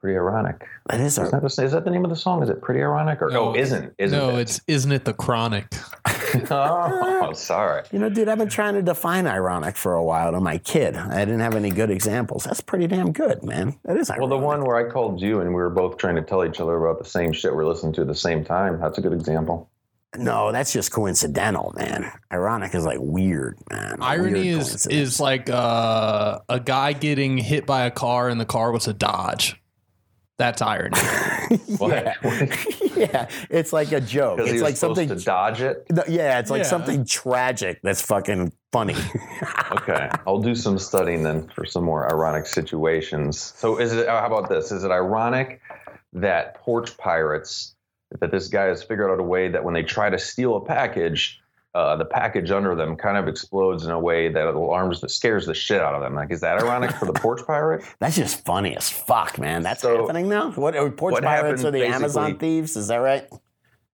Pretty 0.06 0.18
ironic. 0.18 0.64
That 0.88 1.00
is 1.00 1.18
Is 1.18 1.32
that, 1.32 1.42
the, 1.42 1.64
is 1.64 1.72
that 1.72 1.84
the 1.84 1.90
name 1.90 2.04
of 2.04 2.10
the 2.10 2.16
song? 2.16 2.40
Is 2.40 2.48
it 2.48 2.62
Pretty 2.62 2.80
Ironic? 2.80 3.20
Or 3.20 3.28
No. 3.28 3.48
oh, 3.48 3.54
isn't? 3.56 3.92
Isn't 3.98 4.16
no, 4.16 4.36
it? 4.36 4.42
it's 4.42 4.60
isn't 4.68 4.92
it 4.92 5.04
the 5.04 5.12
chronic? 5.12 5.66
oh, 6.48 7.32
sorry. 7.34 7.82
you 7.90 7.98
know, 7.98 8.08
dude, 8.08 8.28
I've 8.28 8.38
been 8.38 8.48
trying 8.48 8.74
to 8.74 8.82
define 8.82 9.26
ironic 9.26 9.76
for 9.76 9.94
a 9.94 10.04
while 10.04 10.30
to 10.30 10.38
my 10.38 10.58
kid. 10.58 10.94
I 10.94 11.24
didn't 11.24 11.40
have 11.40 11.56
any 11.56 11.70
good 11.70 11.90
examples. 11.90 12.44
That's 12.44 12.60
pretty 12.60 12.86
damn 12.86 13.10
good, 13.10 13.42
man. 13.42 13.76
That 13.84 13.96
is 13.96 14.08
Ironic. 14.08 14.20
Well, 14.20 14.38
the 14.38 14.46
one 14.46 14.64
where 14.64 14.76
I 14.76 14.88
called 14.88 15.20
you 15.20 15.40
and 15.40 15.48
we 15.48 15.56
were 15.56 15.70
both 15.70 15.96
trying 15.96 16.14
to 16.14 16.22
tell 16.22 16.44
each 16.44 16.60
other 16.60 16.76
about 16.76 17.02
the 17.02 17.10
same 17.10 17.32
shit 17.32 17.52
we're 17.52 17.66
listening 17.66 17.92
to 17.94 18.02
at 18.02 18.06
the 18.06 18.14
same 18.14 18.44
time. 18.44 18.78
That's 18.80 18.98
a 18.98 19.00
good 19.00 19.12
example. 19.12 19.68
No, 20.16 20.52
that's 20.52 20.72
just 20.72 20.92
coincidental, 20.92 21.74
man. 21.76 22.12
Ironic 22.32 22.76
is 22.76 22.86
like 22.86 23.00
weird, 23.00 23.58
man. 23.72 23.96
Irony 24.00 24.52
weird 24.52 24.60
is 24.60 24.86
is 24.86 25.18
like 25.18 25.50
uh, 25.50 26.38
a 26.48 26.60
guy 26.60 26.92
getting 26.92 27.38
hit 27.38 27.66
by 27.66 27.86
a 27.86 27.90
car 27.90 28.28
and 28.28 28.40
the 28.40 28.46
car 28.46 28.70
was 28.70 28.86
a 28.86 28.94
Dodge. 28.94 29.60
That's 30.38 30.61
irony. 30.62 30.96
What? 31.79 31.92
yeah, 32.96 33.29
it's 33.51 33.72
like 33.72 33.92
a 33.92 34.01
joke. 34.01 34.38
Because 34.38 34.51
he 34.51 34.57
It's 34.57 34.62
was 34.62 34.70
like 34.70 34.77
something. 34.77 35.09
to 35.09 35.14
dodge 35.16 35.61
it. 35.61 35.87
No, 35.90 36.03
yeah, 36.09 36.38
it's 36.40 36.51
like 36.51 36.62
Yeah. 36.64 36.68
something 36.68 37.05
tragic 37.05 37.79
that's 37.85 38.03
fucking 38.03 38.53
funny. 38.72 38.96
Okay, 39.70 40.09
I'll 40.27 40.40
do 40.40 40.55
some 40.57 40.77
studying 40.79 41.22
then 41.22 41.46
for 41.49 41.64
some 41.64 41.85
more 41.85 42.11
ironic 42.11 42.46
situations. 42.46 43.38
So, 43.57 43.79
is 43.79 43.92
it? 43.92 44.09
Uh, 44.09 44.20
how 44.20 44.27
about 44.27 44.49
this? 44.49 44.72
Is 44.72 44.83
it 44.85 44.90
ironic 44.90 45.61
that 46.14 46.57
porch 46.57 46.96
pirates? 46.96 47.75
That 48.20 48.31
this 48.31 48.49
guy 48.49 48.64
has 48.64 48.83
figured 48.83 49.11
out 49.11 49.20
a 49.20 49.22
way 49.25 49.49
that 49.49 49.62
when 49.64 49.75
they 49.75 49.83
try 49.83 50.09
to 50.11 50.18
steal 50.18 50.57
a 50.57 50.64
package, 50.64 51.40
uh, 51.76 51.94
the 51.94 52.06
package 52.06 52.50
under 52.50 52.74
them 52.74 52.96
kind 52.96 53.18
of 53.18 53.28
explodes 53.28 53.84
in 53.84 53.90
a 53.90 54.00
way 54.00 54.30
that 54.30 54.46
alarms, 54.46 55.02
that 55.02 55.10
scares 55.10 55.44
the 55.44 55.52
shit 55.52 55.80
out 55.80 55.94
of 55.94 56.00
them. 56.00 56.14
Like, 56.14 56.30
is 56.32 56.40
that 56.40 56.56
ironic 56.62 56.90
for 56.92 57.04
the 57.04 57.12
porch 57.24 57.42
pirate? 57.46 57.84
That's 58.00 58.16
just 58.16 58.42
funny 58.46 58.74
as 58.74 58.88
fuck, 58.88 59.38
man. 59.38 59.62
That's 59.62 59.82
So, 59.82 60.00
happening 60.00 60.26
now. 60.26 60.52
What 60.52 60.74
are 60.74 60.90
porch 60.90 61.12
what 61.12 61.22
pirates 61.22 61.64
are 61.64 61.70
the 61.70 61.84
Amazon 61.86 62.38
thieves? 62.38 62.76
Is 62.76 62.88
that 62.88 62.96
right? 62.96 63.28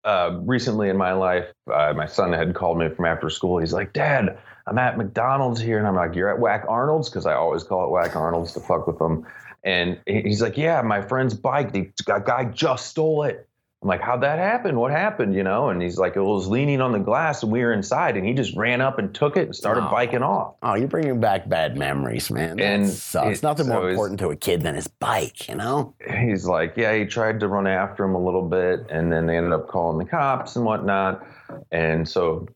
uh, 0.05 0.39
recently 0.43 0.89
in 0.91 0.97
my 0.97 1.13
life, 1.13 1.47
uh, 1.73 1.93
my 1.97 2.07
son 2.07 2.33
had 2.33 2.55
called 2.55 2.79
me 2.79 2.89
from 2.89 3.05
after 3.05 3.29
school. 3.31 3.59
He's 3.59 3.73
like, 3.73 3.93
Dad, 3.93 4.39
I'm 4.67 4.79
at 4.79 4.97
McDonald's 4.97 5.61
here. 5.61 5.79
And 5.79 5.87
I'm 5.87 5.97
like, 5.97 6.15
You're 6.15 6.33
at 6.33 6.39
Whack 6.39 6.65
Arnold's? 6.69 7.09
Because 7.09 7.27
I 7.27 7.35
always 7.35 7.65
call 7.65 7.85
it 7.85 7.91
Whack 7.91 8.15
Arnold's 8.15 8.53
to 8.55 8.61
fuck 8.61 8.87
with 8.87 8.99
them. 8.99 9.27
And 9.65 10.01
he's 10.07 10.41
like, 10.43 10.57
Yeah, 10.57 10.83
my 10.83 11.03
friend's 11.03 11.35
bike, 11.35 11.73
the 11.73 11.91
guy 12.07 12.45
just 12.47 12.87
stole 12.87 13.25
it. 13.25 13.49
I'm 13.83 13.89
like, 13.89 14.01
How'd 14.01 14.21
that 14.23 14.39
happen? 14.39 14.77
What 14.79 14.93
happened? 14.93 15.35
You 15.35 15.43
know? 15.43 15.69
And 15.69 15.83
he's 15.83 15.99
like, 15.99 16.15
It 16.17 16.23
was 16.23 16.47
leaning 16.47 16.81
on 16.81 16.93
the 16.93 16.99
glass 17.01 17.43
and 17.43 17.51
we 17.51 17.61
were 17.65 17.73
inside. 17.73 18.17
And 18.17 18.25
he 18.25 18.33
just 18.33 18.57
ran 18.57 18.81
up 18.81 18.99
and 18.99 19.13
took 19.13 19.37
it 19.37 19.47
and 19.47 19.57
started 19.57 19.85
Oh. 19.85 19.91
biking 19.91 20.23
off. 20.23 20.55
Oh, 20.63 20.75
you're 20.75 20.87
bringing 20.89 21.19
back 21.21 21.49
bad 21.49 21.77
memories, 21.77 22.31
man. 22.31 22.57
That 22.59 22.65
And 22.65 22.89
sucks. 22.89 23.39
it- 23.39 23.43
Nothing 23.43 23.67
so 23.67 23.73
more 23.75 23.91
important 23.91 24.21
to 24.21 24.29
a 24.31 24.37
kid 24.37 24.63
than 24.63 24.77
his 24.77 24.87
bike, 24.87 25.49
you 25.49 25.57
know? 25.57 25.95
he's 26.21 26.47
like, 26.47 26.77
yeah, 26.77 26.95
he 26.95 27.05
tried 27.07 27.41
to 27.41 27.49
run 27.49 27.67
after 27.67 28.05
him 28.05 28.15
a 28.15 28.21
little 28.25 28.49
bit, 28.49 28.87
and 28.89 29.13
then 29.13 29.27
they 29.27 29.37
ended 29.37 29.53
up 29.53 29.67
calling 29.69 29.99
the 29.99 30.05
cops 30.05 30.55
and 30.57 30.65
whatnot. 30.65 31.27
And 31.73 32.09
so 32.09 32.47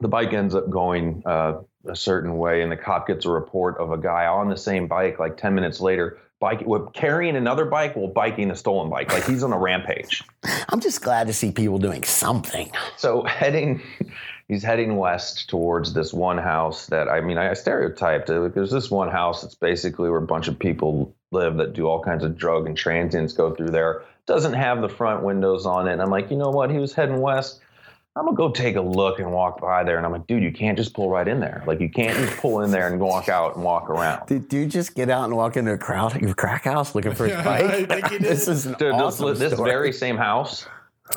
the 0.00 0.08
bike 0.08 0.32
ends 0.34 0.54
up 0.54 0.68
going 0.68 1.22
uh, 1.24 1.54
a 1.86 1.96
certain 1.96 2.36
way, 2.36 2.60
and 2.60 2.70
the 2.70 2.76
cop 2.76 3.06
gets 3.06 3.24
a 3.24 3.30
report 3.30 3.78
of 3.78 3.92
a 3.92 3.98
guy 3.98 4.26
on 4.26 4.50
the 4.50 4.56
same 4.56 4.86
bike 4.86 5.18
like 5.18 5.36
10 5.38 5.54
minutes 5.54 5.80
later, 5.80 6.18
bike 6.40 6.62
with 6.66 6.92
carrying 6.94 7.36
another 7.36 7.66
bike 7.66 7.94
while 7.94 8.08
biking 8.08 8.50
a 8.50 8.56
stolen 8.56 8.90
bike. 8.90 9.12
Like 9.12 9.24
he's 9.26 9.44
on 9.44 9.52
a 9.52 9.58
rampage. 9.58 10.24
I'm 10.70 10.80
just 10.80 11.02
glad 11.02 11.26
to 11.26 11.32
see 11.32 11.52
people 11.52 11.78
doing 11.78 12.02
something. 12.02 12.70
So 12.96 13.22
heading, 13.22 13.82
he's 14.48 14.62
heading 14.62 14.96
west 14.96 15.48
towards 15.50 15.92
this 15.92 16.12
one 16.12 16.38
house 16.38 16.86
that 16.86 17.08
I 17.08 17.20
mean, 17.20 17.38
I 17.38 17.52
stereotyped 17.52 18.30
it. 18.30 18.54
There's 18.54 18.70
this 18.70 18.90
one 18.90 19.10
house 19.10 19.42
that's 19.42 19.54
basically 19.54 20.08
where 20.08 20.18
a 20.18 20.26
bunch 20.26 20.48
of 20.48 20.58
people 20.58 21.14
live 21.30 21.58
that 21.58 21.74
do 21.74 21.86
all 21.86 22.02
kinds 22.02 22.24
of 22.24 22.36
drug 22.36 22.66
and 22.66 22.76
transients 22.76 23.34
go 23.34 23.54
through 23.54 23.70
there. 23.70 24.02
Doesn't 24.26 24.54
have 24.54 24.80
the 24.80 24.88
front 24.88 25.22
windows 25.22 25.66
on 25.66 25.88
it. 25.88 25.92
And 25.92 26.02
I'm 26.02 26.10
like, 26.10 26.30
you 26.30 26.36
know 26.36 26.50
what? 26.50 26.70
He 26.70 26.78
was 26.78 26.94
heading 26.94 27.20
west. 27.20 27.60
I'm 28.16 28.24
gonna 28.24 28.36
go 28.36 28.50
take 28.50 28.74
a 28.74 28.80
look 28.80 29.20
and 29.20 29.32
walk 29.32 29.60
by 29.60 29.84
there. 29.84 29.96
And 29.96 30.04
I'm 30.04 30.10
like, 30.10 30.26
dude, 30.26 30.42
you 30.42 30.50
can't 30.50 30.76
just 30.76 30.94
pull 30.94 31.08
right 31.10 31.26
in 31.26 31.38
there. 31.38 31.62
Like 31.66 31.80
you 31.80 31.88
can't 31.88 32.16
just 32.18 32.38
pull 32.38 32.62
in 32.62 32.72
there 32.72 32.88
and 32.88 33.00
walk 33.00 33.28
out 33.28 33.54
and 33.54 33.64
walk 33.64 33.88
around. 33.88 34.26
Did 34.26 34.52
you 34.52 34.66
just 34.66 34.96
get 34.96 35.08
out 35.08 35.24
and 35.24 35.36
walk 35.36 35.56
into 35.56 35.72
a 35.72 35.78
crowd, 35.78 36.20
a 36.20 36.34
crack 36.34 36.64
house 36.64 36.94
looking 36.94 37.14
for 37.14 37.28
his 37.28 37.36
bike? 37.44 37.90
I 37.90 38.00
think 38.00 38.08
this 38.20 38.48
is 38.48 38.66
an 38.66 38.74
Dude, 38.78 38.92
awesome 38.94 39.28
this, 39.28 39.38
this 39.38 39.52
story. 39.52 39.70
very 39.70 39.92
same 39.92 40.16
house, 40.16 40.66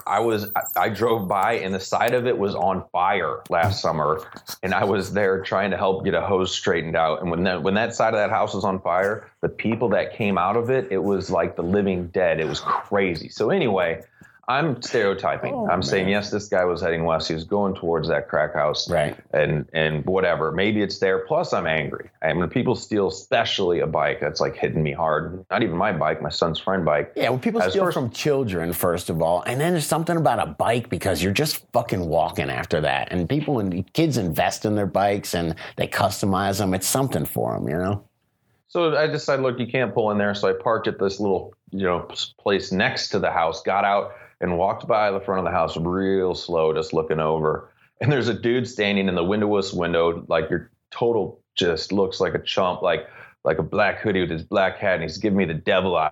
I 0.07 0.19
was 0.19 0.51
I, 0.55 0.83
I 0.83 0.89
drove 0.89 1.27
by 1.27 1.53
and 1.53 1.73
the 1.73 1.79
side 1.79 2.13
of 2.13 2.25
it 2.27 2.37
was 2.37 2.53
on 2.55 2.83
fire 2.91 3.41
last 3.49 3.81
summer, 3.81 4.21
and 4.61 4.73
I 4.73 4.83
was 4.83 5.13
there 5.13 5.41
trying 5.41 5.71
to 5.71 5.77
help 5.77 6.05
get 6.05 6.13
a 6.13 6.21
hose 6.21 6.53
straightened 6.53 6.95
out. 6.95 7.21
And 7.21 7.31
when 7.31 7.43
that 7.43 7.63
when 7.63 7.73
that 7.73 7.95
side 7.95 8.13
of 8.13 8.19
that 8.19 8.29
house 8.29 8.53
was 8.53 8.63
on 8.65 8.79
fire, 8.81 9.31
the 9.41 9.49
people 9.49 9.89
that 9.89 10.13
came 10.15 10.37
out 10.37 10.57
of 10.57 10.69
it, 10.69 10.87
it 10.91 10.99
was 11.03 11.31
like 11.31 11.55
the 11.55 11.63
living 11.63 12.07
dead. 12.07 12.39
It 12.39 12.47
was 12.47 12.59
crazy. 12.59 13.29
So 13.29 13.49
anyway. 13.49 14.03
I'm 14.45 14.81
stereotyping. 14.81 15.53
Oh, 15.53 15.69
I'm 15.69 15.81
saying 15.81 16.09
yes. 16.09 16.29
This 16.29 16.49
guy 16.49 16.65
was 16.65 16.81
heading 16.81 17.05
west. 17.05 17.29
He 17.29 17.33
was 17.33 17.45
going 17.45 17.75
towards 17.75 18.09
that 18.09 18.27
crack 18.27 18.53
house, 18.53 18.89
Right. 18.89 19.15
and 19.31 19.65
and 19.71 20.05
whatever. 20.05 20.51
Maybe 20.51 20.81
it's 20.81 20.99
there. 20.99 21.19
Plus, 21.19 21.53
I'm 21.53 21.65
angry. 21.65 22.09
I 22.21 22.33
mean, 22.33 22.49
people 22.49 22.75
steal, 22.75 23.07
especially 23.07 23.79
a 23.79 23.87
bike 23.87 24.19
that's 24.19 24.41
like 24.41 24.57
hitting 24.57 24.83
me 24.83 24.91
hard. 24.91 25.45
Not 25.49 25.63
even 25.63 25.77
my 25.77 25.93
bike, 25.93 26.21
my 26.21 26.27
son's 26.29 26.59
friend 26.59 26.83
bike. 26.83 27.13
Yeah, 27.15 27.29
when 27.29 27.39
people 27.39 27.61
As 27.61 27.71
steal 27.71 27.85
first- 27.85 27.93
from 27.95 28.09
children, 28.09 28.73
first 28.73 29.09
of 29.09 29.21
all, 29.21 29.43
and 29.43 29.61
then 29.61 29.71
there's 29.71 29.85
something 29.87 30.17
about 30.17 30.39
a 30.45 30.51
bike 30.51 30.89
because 30.89 31.23
you're 31.23 31.31
just 31.31 31.65
fucking 31.71 32.05
walking 32.05 32.49
after 32.49 32.81
that. 32.81 33.13
And 33.13 33.29
people 33.29 33.59
and 33.59 33.91
kids 33.93 34.17
invest 34.17 34.65
in 34.65 34.75
their 34.75 34.87
bikes 34.87 35.33
and 35.33 35.55
they 35.77 35.87
customize 35.87 36.57
them. 36.57 36.73
It's 36.73 36.87
something 36.87 37.23
for 37.23 37.53
them, 37.53 37.69
you 37.69 37.77
know? 37.77 38.03
So 38.67 38.97
I 38.97 39.07
decided, 39.07 39.43
look, 39.43 39.57
you 39.59 39.67
can't 39.67 39.93
pull 39.93 40.11
in 40.11 40.17
there. 40.17 40.33
So 40.33 40.49
I 40.49 40.53
parked 40.53 40.87
at 40.87 40.99
this 40.99 41.19
little, 41.19 41.53
you 41.71 41.83
know, 41.85 42.07
place 42.39 42.71
next 42.73 43.09
to 43.09 43.19
the 43.19 43.29
house, 43.31 43.61
got 43.61 43.85
out 43.85 44.11
and 44.41 44.57
walked 44.57 44.87
by 44.87 45.11
the 45.11 45.19
front 45.19 45.39
of 45.39 45.45
the 45.45 45.51
house 45.51 45.77
real 45.77 46.35
slow, 46.35 46.73
just 46.73 46.93
looking 46.93 47.19
over. 47.19 47.69
And 48.01 48.11
there's 48.11 48.27
a 48.27 48.33
dude 48.33 48.67
standing 48.67 49.07
in 49.07 49.15
the 49.15 49.23
windowless 49.23 49.73
window, 49.73 50.25
like 50.27 50.49
your 50.49 50.71
total 50.91 51.39
just 51.55 51.91
looks 51.91 52.19
like 52.19 52.33
a 52.33 52.39
chump, 52.39 52.81
like 52.81 53.07
like 53.43 53.59
a 53.59 53.63
black 53.63 53.99
hoodie 53.99 54.21
with 54.21 54.29
his 54.29 54.43
black 54.43 54.77
hat, 54.77 54.95
and 54.95 55.03
he's 55.03 55.17
giving 55.17 55.37
me 55.37 55.45
the 55.45 55.53
devil 55.53 55.95
eye. 55.95 56.11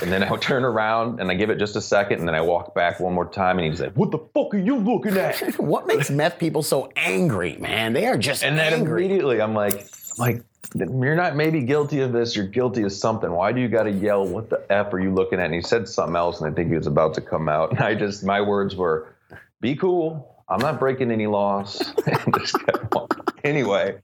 And 0.00 0.10
then 0.10 0.22
I 0.22 0.36
turn 0.36 0.64
around 0.64 1.20
and 1.20 1.30
I 1.30 1.34
give 1.34 1.50
it 1.50 1.58
just 1.58 1.76
a 1.76 1.80
second, 1.80 2.20
and 2.20 2.26
then 2.28 2.34
I 2.34 2.40
walk 2.40 2.74
back 2.74 2.98
one 2.98 3.12
more 3.12 3.28
time, 3.28 3.58
and 3.58 3.68
he's 3.68 3.80
like, 3.80 3.92
"What 3.92 4.10
the 4.10 4.18
fuck 4.32 4.54
are 4.54 4.58
you 4.58 4.76
looking 4.76 5.16
at?" 5.16 5.38
what 5.58 5.86
makes 5.86 6.10
meth 6.10 6.38
people 6.38 6.62
so 6.62 6.90
angry, 6.96 7.56
man? 7.58 7.92
They 7.92 8.06
are 8.06 8.16
just 8.16 8.42
And 8.42 8.58
then 8.58 8.72
angry. 8.72 9.04
immediately 9.04 9.40
I'm 9.42 9.54
like, 9.54 9.86
like, 10.18 10.44
you're 10.74 11.16
not 11.16 11.36
maybe 11.36 11.60
guilty 11.62 12.00
of 12.00 12.12
this, 12.12 12.34
you're 12.36 12.46
guilty 12.46 12.82
of 12.82 12.92
something. 12.92 13.30
Why 13.30 13.52
do 13.52 13.60
you 13.60 13.68
got 13.68 13.84
to 13.84 13.90
yell, 13.90 14.26
what 14.26 14.48
the 14.50 14.64
F 14.70 14.92
are 14.92 15.00
you 15.00 15.12
looking 15.12 15.38
at? 15.40 15.46
And 15.46 15.54
he 15.54 15.62
said 15.62 15.88
something 15.88 16.16
else, 16.16 16.40
and 16.40 16.50
I 16.50 16.54
think 16.54 16.70
he 16.70 16.76
was 16.76 16.86
about 16.86 17.14
to 17.14 17.20
come 17.20 17.48
out. 17.48 17.72
And 17.72 17.80
I 17.82 17.94
just, 17.94 18.24
my 18.24 18.40
words 18.40 18.76
were, 18.76 19.14
be 19.60 19.74
cool. 19.74 20.44
I'm 20.48 20.60
not 20.60 20.78
breaking 20.78 21.10
any 21.10 21.26
laws. 21.26 21.80
and 22.06 22.34
just 22.38 22.54
kept 22.66 22.94
on. 22.94 23.08
Anyway, 23.44 23.98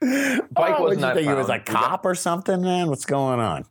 bike 0.00 0.40
oh, 0.56 0.62
was 0.62 0.80
what 0.80 0.90
you 0.94 1.00
not 1.00 1.14
think 1.14 1.28
he 1.28 1.34
was 1.34 1.48
a 1.48 1.54
found. 1.54 1.66
cop 1.66 2.04
or 2.06 2.14
something, 2.14 2.62
man? 2.62 2.88
What's 2.88 3.04
going 3.04 3.40
on? 3.40 3.64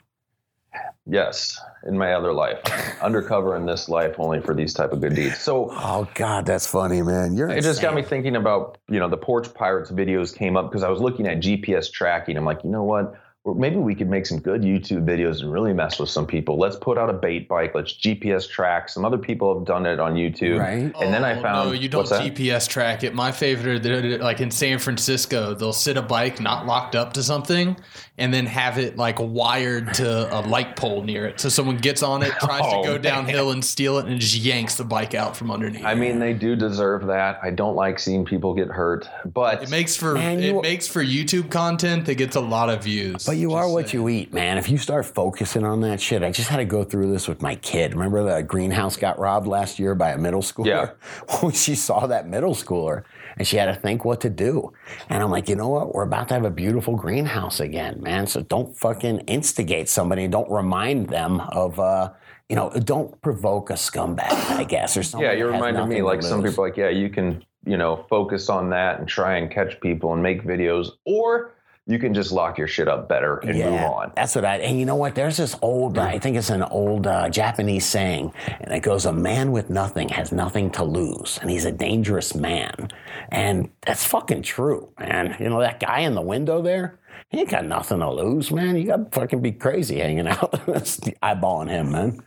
yes, 1.06 1.60
in 1.86 1.98
my 1.98 2.14
other 2.14 2.34
life, 2.34 2.60
undercover 3.02 3.56
in 3.56 3.66
this 3.66 3.90
life, 3.90 4.16
only 4.18 4.42
for 4.42 4.54
these 4.54 4.74
type 4.74 4.92
of 4.92 5.02
good 5.02 5.16
deeds. 5.16 5.40
So 5.40 5.70
Oh 5.72 6.08
God, 6.16 6.46
that's 6.46 6.68
funny, 6.68 7.02
man. 7.02 7.36
You're 7.36 7.50
It 7.50 7.64
just 7.64 7.82
got 7.82 7.96
me 7.96 8.02
thinking 8.02 8.36
about, 8.36 8.78
you 8.90 9.00
know, 9.00 9.10
the 9.10 9.18
Porch 9.18 9.54
Pirates 9.54 9.92
videos 9.92 10.36
came 10.36 10.58
up 10.58 10.70
because 10.70 10.84
I 10.84 10.90
was 10.90 11.00
looking 11.00 11.28
at 11.28 11.38
GPS 11.38 11.92
tracking. 11.92 12.38
I'm 12.38 12.46
like, 12.46 12.64
you 12.64 12.70
know 12.70 12.84
what? 12.84 13.16
Or 13.48 13.56
maybe 13.56 13.78
we 13.78 13.96
could 13.96 14.10
make 14.10 14.26
some 14.26 14.40
good 14.40 14.62
YouTube 14.64 15.06
videos 15.06 15.40
and 15.42 15.50
really 15.54 15.72
mess 15.72 16.00
with 16.00 16.10
some 16.10 16.28
people. 16.28 16.58
Let's 16.58 16.76
put 16.76 16.98
out 16.98 17.10
a 17.10 17.14
bait 17.14 17.48
bike. 17.48 17.74
Let's 17.74 17.94
GPS 17.94 18.46
track. 18.50 18.90
Some 18.90 19.06
other 19.06 19.18
people 19.18 19.58
have 19.58 19.66
done 19.66 19.86
it 19.86 20.02
on 20.02 20.16
YouTube. 20.16 20.60
Right. 20.60 20.94
And 21.02 21.14
then 21.14 21.24
I 21.24 21.40
Oh, 21.40 21.42
found 21.42 21.70
no, 21.70 21.74
you 21.74 21.88
don't 21.88 22.00
what's 22.00 22.10
that? 22.10 22.22
GPS 22.24 22.68
track 22.68 23.06
it. 23.06 23.16
My 23.16 23.32
favorite, 23.32 23.84
they're- 23.84 24.18
like 24.18 24.42
in 24.42 24.52
San 24.52 24.80
Francisco, 24.80 25.54
they'll 25.54 25.72
sit 25.72 25.96
a 25.96 26.02
bike 26.02 26.42
not 26.42 26.66
locked 26.66 26.94
up 26.94 27.14
to 27.14 27.24
something, 27.24 27.78
and 28.18 28.34
then 28.34 28.48
have 28.48 28.78
it 28.80 28.98
like 28.98 29.16
wired 29.20 29.94
to 29.94 30.38
a 30.38 30.42
light 30.42 30.76
pole 30.76 31.04
near 31.04 31.26
it. 31.26 31.40
So 31.40 31.48
someone 31.48 31.78
gets 31.78 32.04
on 32.04 32.24
it, 32.24 32.34
tries 32.42 32.62
Oh, 32.66 32.82
to 32.82 32.88
go 32.88 32.94
man. 32.96 33.02
downhill 33.02 33.52
and 33.52 33.64
steal 33.64 33.98
it, 34.00 34.08
and 34.08 34.20
just 34.20 34.36
yanks 34.36 34.76
the 34.76 34.84
bike 34.84 35.14
out 35.14 35.38
from 35.38 35.52
underneath. 35.52 35.86
I 35.86 35.96
mean, 35.96 36.20
they 36.20 36.34
do 36.34 36.58
deserve 36.58 37.08
that. 37.08 37.40
I 37.42 37.52
don't 37.52 37.76
like 37.76 37.98
seeing 37.98 38.26
people 38.26 38.54
get 38.54 38.68
hurt, 38.68 39.08
but 39.26 39.64
it 39.64 39.70
makes 39.70 39.96
for 39.96 40.16
Man, 40.16 40.40
it 40.40 40.46
you- 40.48 40.62
makes 40.62 40.86
for 40.86 41.02
YouTube 41.02 41.50
content 41.50 42.06
that 42.08 42.16
gets 42.16 42.36
a 42.36 42.42
lot 42.42 42.70
of 42.70 42.84
views. 42.84 43.26
But 43.26 43.37
you 43.38 43.50
Just 43.50 43.58
are 43.58 43.72
what 43.72 43.90
saying. 43.90 44.04
you 44.04 44.10
eat, 44.10 44.34
man. 44.34 44.58
If 44.58 44.70
you 44.70 44.78
start 44.78 45.06
focusing 45.06 45.64
on 45.64 45.82
that 45.82 46.02
shit, 46.02 46.24
I 46.24 46.32
just 46.32 46.50
had 46.50 46.58
to 46.58 46.66
go 46.66 46.84
through 46.84 47.12
this 47.12 47.28
with 47.28 47.42
my 47.42 47.56
kid. 47.56 47.94
Remember 47.94 48.24
the 48.24 48.44
greenhouse 48.44 48.98
got 48.98 49.20
robbed 49.20 49.48
last 49.48 49.80
year 49.80 49.96
by 49.96 50.12
a 50.12 50.18
middle 50.18 50.42
schooler? 50.42 50.66
Yeah. 50.68 50.90
Well, 51.42 51.52
she 51.52 51.76
saw 51.76 52.08
that 52.08 52.28
middle 52.28 52.56
schooler 52.56 53.04
and 53.38 53.48
she 53.48 53.58
had 53.58 53.66
to 53.66 53.76
think 53.76 54.04
what 54.04 54.22
to 54.22 54.30
do. 54.30 54.74
And 55.10 55.22
I'm 55.22 55.30
like, 55.30 55.50
you 55.50 55.56
know 55.56 55.70
what? 55.70 55.94
We're 55.94 56.04
about 56.04 56.28
to 56.30 56.34
have 56.34 56.46
a 56.46 56.50
beautiful 56.52 56.96
greenhouse 56.96 57.60
again, 57.60 58.02
man. 58.02 58.28
So 58.28 58.42
don't 58.42 58.76
fucking 58.76 59.20
instigate 59.22 59.90
somebody. 59.90 60.28
Don't 60.28 60.50
remind 60.50 61.10
them 61.10 61.42
of, 61.42 61.80
uh, 61.80 62.12
you 62.50 62.56
know, 62.56 62.72
don't 62.72 63.20
provoke 63.22 63.70
a 63.70 63.74
scumbag, 63.74 64.32
I 64.32 64.64
guess, 64.64 64.98
or 64.98 65.04
something. 65.04 65.28
yeah, 65.30 65.34
you 65.36 65.46
that 65.46 65.54
has 65.54 65.62
reminded 65.62 65.88
me 65.88 66.02
like 66.02 66.24
some 66.24 66.44
people 66.44 66.64
like, 66.64 66.78
yeah, 66.78 66.90
you 66.90 67.10
can, 67.10 67.44
you 67.66 67.78
know, 67.78 68.06
focus 68.10 68.50
on 68.50 68.70
that 68.72 69.00
and 69.00 69.08
try 69.08 69.38
and 69.38 69.52
catch 69.52 69.80
people 69.82 70.14
and 70.14 70.24
make 70.24 70.44
videos 70.44 70.92
or 71.06 71.54
you 71.88 71.98
can 72.00 72.14
just 72.14 72.34
lock 72.34 72.58
your 72.58 72.68
shit 72.68 72.90
up 72.90 73.08
better 73.08 73.38
and 73.38 73.58
move 73.58 73.82
on. 73.82 74.12
That's 74.16 74.36
what 74.36 74.44
I. 74.44 74.58
And 74.58 74.78
you 74.78 74.86
know 74.86 74.96
what? 74.96 75.16
There's 75.16 75.38
this 75.38 75.56
old. 75.62 75.98
Uh, 75.98 76.04
I 76.04 76.20
think 76.20 76.36
it's 76.36 76.50
an 76.50 76.64
old 76.64 77.08
uh, 77.08 77.30
Japanese 77.30 77.86
saying, 77.86 78.34
and 78.60 78.74
it 78.74 78.82
goes, 78.82 79.06
"A 79.06 79.14
man 79.14 79.54
with 79.54 79.70
nothing 79.70 80.10
has 80.10 80.34
nothing 80.34 80.70
to 80.72 80.84
lose, 80.84 81.40
and 81.42 81.50
he's 81.50 81.64
a 81.64 81.72
dangerous 81.72 82.36
man." 82.36 82.90
And 83.30 83.72
that's 83.86 84.06
fucking 84.06 84.44
true, 84.44 84.92
man. 85.00 85.38
You 85.40 85.50
know 85.50 85.62
that 85.62 85.80
guy 85.80 86.00
in 86.00 86.14
the 86.14 86.22
window 86.22 86.62
there. 86.62 87.00
He 87.30 87.40
ain't 87.40 87.50
got 87.50 87.66
nothing 87.66 88.00
to 88.00 88.12
lose, 88.12 88.52
man. 88.52 88.76
You 88.78 88.88
got 88.88 89.12
to 89.12 89.20
fucking 89.20 89.42
be 89.42 89.54
crazy 89.54 90.00
hanging 90.00 90.28
out, 90.28 90.52
eyeballing 90.52 91.70
him, 91.70 91.92
man. 91.92 92.20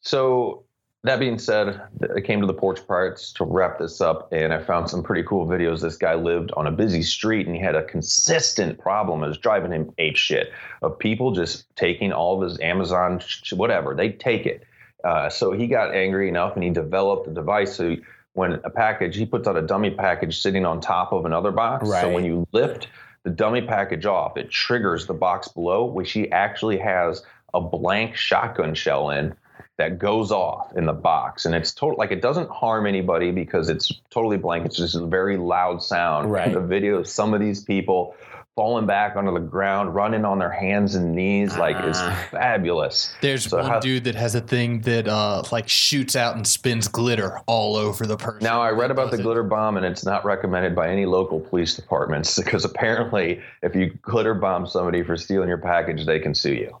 So 0.00 0.65
that 1.04 1.20
being 1.20 1.38
said, 1.38 1.80
I 2.14 2.20
came 2.20 2.40
to 2.40 2.46
the 2.46 2.54
porch 2.54 2.84
parts 2.86 3.32
to 3.34 3.44
wrap 3.44 3.78
this 3.78 4.00
up, 4.00 4.28
and 4.32 4.52
I 4.52 4.62
found 4.62 4.90
some 4.90 5.02
pretty 5.02 5.22
cool 5.22 5.46
videos. 5.46 5.80
This 5.80 5.96
guy 5.96 6.14
lived 6.14 6.50
on 6.56 6.66
a 6.66 6.72
busy 6.72 7.02
street, 7.02 7.46
and 7.46 7.54
he 7.54 7.62
had 7.62 7.76
a 7.76 7.84
consistent 7.84 8.78
problem. 8.78 9.22
It 9.22 9.28
was 9.28 9.38
driving 9.38 9.70
him 9.70 9.92
ape 9.98 10.16
shit 10.16 10.52
of 10.82 10.98
people 10.98 11.32
just 11.32 11.64
taking 11.76 12.12
all 12.12 12.42
of 12.42 12.48
his 12.48 12.58
Amazon, 12.60 13.20
sh- 13.20 13.52
whatever 13.52 13.94
they 13.94 14.10
take 14.10 14.46
it. 14.46 14.64
Uh, 15.04 15.28
so 15.28 15.52
he 15.52 15.68
got 15.68 15.94
angry 15.94 16.28
enough, 16.28 16.54
and 16.54 16.64
he 16.64 16.70
developed 16.70 17.28
a 17.28 17.30
device. 17.30 17.76
So 17.76 17.96
when 18.32 18.54
a 18.64 18.70
package, 18.70 19.16
he 19.16 19.26
puts 19.26 19.46
out 19.46 19.56
a 19.56 19.62
dummy 19.62 19.90
package 19.90 20.40
sitting 20.40 20.66
on 20.66 20.80
top 20.80 21.12
of 21.12 21.24
another 21.24 21.52
box. 21.52 21.88
So 21.88 22.10
when 22.10 22.24
you 22.24 22.48
lift 22.52 22.88
the 23.22 23.30
dummy 23.30 23.62
package 23.62 24.06
off, 24.06 24.36
it 24.36 24.50
triggers 24.50 25.06
the 25.06 25.14
box 25.14 25.48
below, 25.48 25.84
which 25.84 26.12
he 26.12 26.30
actually 26.32 26.78
has 26.78 27.22
a 27.54 27.60
blank 27.60 28.16
shotgun 28.16 28.74
shell 28.74 29.10
in 29.10 29.34
that 29.78 29.98
goes 29.98 30.30
off 30.32 30.74
in 30.76 30.86
the 30.86 30.92
box 30.92 31.44
and 31.44 31.54
it's 31.54 31.72
total 31.72 31.96
like 31.98 32.10
it 32.10 32.22
doesn't 32.22 32.48
harm 32.50 32.86
anybody 32.86 33.30
because 33.30 33.68
it's 33.68 33.92
totally 34.10 34.36
blank 34.38 34.64
it's 34.64 34.76
just 34.76 34.94
a 34.94 35.06
very 35.06 35.36
loud 35.36 35.82
sound 35.82 36.30
Right. 36.30 36.52
the 36.52 36.60
video 36.60 36.96
of 36.98 37.06
some 37.08 37.34
of 37.34 37.40
these 37.40 37.62
people 37.62 38.14
falling 38.54 38.86
back 38.86 39.16
onto 39.16 39.34
the 39.34 39.38
ground 39.40 39.94
running 39.94 40.24
on 40.24 40.38
their 40.38 40.50
hands 40.50 40.94
and 40.94 41.14
knees 41.14 41.58
like 41.58 41.76
is 41.84 41.98
Ah. 42.00 42.26
fabulous 42.30 43.14
There's 43.20 43.44
So 43.50 43.58
one 43.58 43.66
how- 43.70 43.80
dude 43.80 44.04
that 44.04 44.14
has 44.14 44.34
a 44.34 44.40
thing 44.40 44.80
that 44.82 45.06
uh 45.08 45.42
like 45.52 45.68
shoots 45.68 46.16
out 46.16 46.36
and 46.36 46.46
spins 46.46 46.88
glitter 46.88 47.38
all 47.46 47.76
over 47.76 48.06
the 48.06 48.16
person. 48.16 48.44
now 48.44 48.62
i 48.62 48.70
read 48.70 48.90
about 48.90 49.10
the 49.10 49.18
it. 49.18 49.22
glitter 49.22 49.42
bomb 49.42 49.76
and 49.76 49.84
it's 49.84 50.06
not 50.06 50.24
recommended 50.24 50.74
by 50.74 50.88
any 50.88 51.04
local 51.04 51.38
police 51.38 51.74
departments 51.76 52.34
because 52.42 52.64
apparently 52.64 53.42
if 53.62 53.76
you 53.76 53.90
glitter 54.00 54.32
bomb 54.32 54.66
somebody 54.66 55.02
for 55.02 55.18
stealing 55.18 55.48
your 55.50 55.58
package 55.58 56.06
they 56.06 56.18
can 56.18 56.34
sue 56.34 56.54
you 56.54 56.74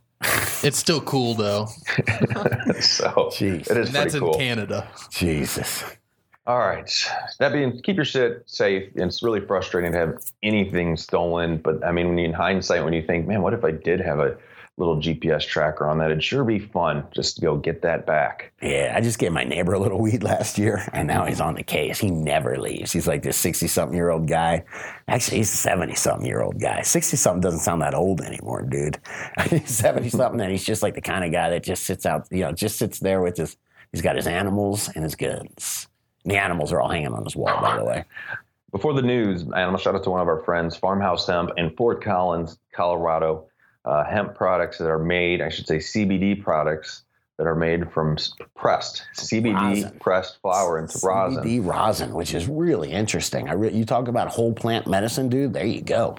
It's 0.62 0.78
still 0.78 1.00
cool 1.00 1.34
though. 1.34 1.66
so 2.80 3.30
Jeez. 3.30 3.70
it 3.70 3.76
is 3.76 3.86
And 3.88 3.94
that's 3.94 4.12
pretty 4.12 4.16
in 4.16 4.20
cool 4.20 4.34
Canada. 4.34 4.88
Jesus. 5.10 5.84
All 6.46 6.58
right. 6.58 6.88
That 7.40 7.52
being, 7.52 7.80
keep 7.82 7.96
your 7.96 8.04
shit 8.04 8.44
safe. 8.46 8.90
It's 8.94 9.22
really 9.22 9.40
frustrating 9.40 9.92
to 9.92 9.98
have 9.98 10.22
anything 10.44 10.96
stolen. 10.96 11.58
But 11.58 11.84
I 11.84 11.90
mean, 11.90 12.08
when 12.08 12.18
you, 12.18 12.24
in 12.26 12.32
hindsight, 12.32 12.84
when 12.84 12.92
you 12.92 13.02
think, 13.02 13.26
man, 13.26 13.42
what 13.42 13.52
if 13.52 13.64
I 13.64 13.72
did 13.72 14.00
have 14.00 14.20
a 14.20 14.36
little 14.78 14.96
GPS 14.96 15.46
tracker 15.46 15.88
on 15.88 15.98
that? 15.98 16.10
It'd 16.10 16.22
sure 16.22 16.44
be 16.44 16.58
fun 16.58 17.04
just 17.12 17.36
to 17.36 17.42
go 17.42 17.56
get 17.56 17.82
that 17.82 18.06
back. 18.06 18.52
Yeah, 18.60 18.92
I 18.94 19.00
just 19.00 19.18
gave 19.18 19.32
my 19.32 19.44
neighbor 19.44 19.72
a 19.72 19.78
little 19.78 19.98
weed 20.02 20.22
last 20.22 20.58
year, 20.58 20.86
and 20.92 21.08
now 21.08 21.24
he's 21.24 21.40
on 21.40 21.54
the 21.54 21.62
case. 21.62 21.98
He 21.98 22.10
never 22.10 22.58
leaves. 22.58 22.92
He's 22.92 23.06
like 23.06 23.22
this 23.22 23.36
60 23.36 23.68
something 23.68 23.96
year 23.96 24.10
old 24.10 24.28
guy. 24.28 24.64
Actually, 25.08 25.38
he's 25.38 25.52
a 25.52 25.56
70 25.56 25.94
something 25.94 26.26
year 26.26 26.42
old 26.42 26.60
guy. 26.60 26.82
60 26.82 27.16
something 27.16 27.40
doesn't 27.40 27.60
sound 27.60 27.82
that 27.82 27.94
old 27.94 28.20
anymore, 28.20 28.62
dude. 28.62 28.98
he's 29.50 29.70
70 29.76 30.10
something, 30.10 30.40
and 30.40 30.50
he's 30.50 30.64
just 30.64 30.82
like 30.82 30.94
the 30.94 31.00
kind 31.00 31.24
of 31.24 31.32
guy 31.32 31.50
that 31.50 31.62
just 31.62 31.84
sits 31.84 32.06
out, 32.06 32.26
you 32.30 32.40
know, 32.40 32.52
just 32.52 32.78
sits 32.78 32.98
there 32.98 33.20
with 33.20 33.36
his, 33.36 33.56
he's 33.92 34.02
got 34.02 34.16
his 34.16 34.26
animals 34.26 34.88
and 34.94 35.04
his 35.04 35.14
guns. 35.14 35.88
And 36.24 36.32
the 36.32 36.38
animals 36.38 36.72
are 36.72 36.80
all 36.80 36.88
hanging 36.88 37.12
on 37.12 37.24
his 37.24 37.36
wall, 37.36 37.60
by 37.60 37.76
the 37.76 37.84
way. 37.84 38.04
Before 38.72 38.92
the 38.92 39.02
news, 39.02 39.42
and 39.42 39.54
I'm 39.54 39.74
to 39.74 39.82
shout 39.82 39.94
out 39.94 40.04
to 40.04 40.10
one 40.10 40.20
of 40.20 40.28
our 40.28 40.42
friends, 40.42 40.76
Farmhouse 40.76 41.26
Hemp 41.26 41.50
in 41.56 41.70
Fort 41.76 42.02
Collins, 42.02 42.58
Colorado. 42.74 43.46
Uh, 43.86 44.04
hemp 44.04 44.34
products 44.34 44.78
that 44.78 44.88
are 44.88 44.98
made, 44.98 45.40
I 45.40 45.48
should 45.48 45.68
say 45.68 45.76
CBD 45.76 46.42
products 46.42 47.04
that 47.38 47.46
are 47.46 47.54
made 47.54 47.92
from 47.92 48.16
pressed 48.54 49.04
CBD 49.16 49.54
Rosin. 49.54 49.98
pressed 50.00 50.40
flower 50.40 50.78
into 50.78 50.98
rosin. 51.04 51.44
CBD 51.44 51.64
rosin, 51.64 52.14
which 52.14 52.34
is 52.34 52.48
really 52.48 52.90
interesting. 52.90 53.48
I 53.48 53.52
re- 53.52 53.72
you 53.72 53.84
talk 53.84 54.08
about 54.08 54.28
whole 54.28 54.52
plant 54.52 54.86
medicine, 54.86 55.28
dude. 55.28 55.52
There 55.52 55.66
you 55.66 55.82
go. 55.82 56.16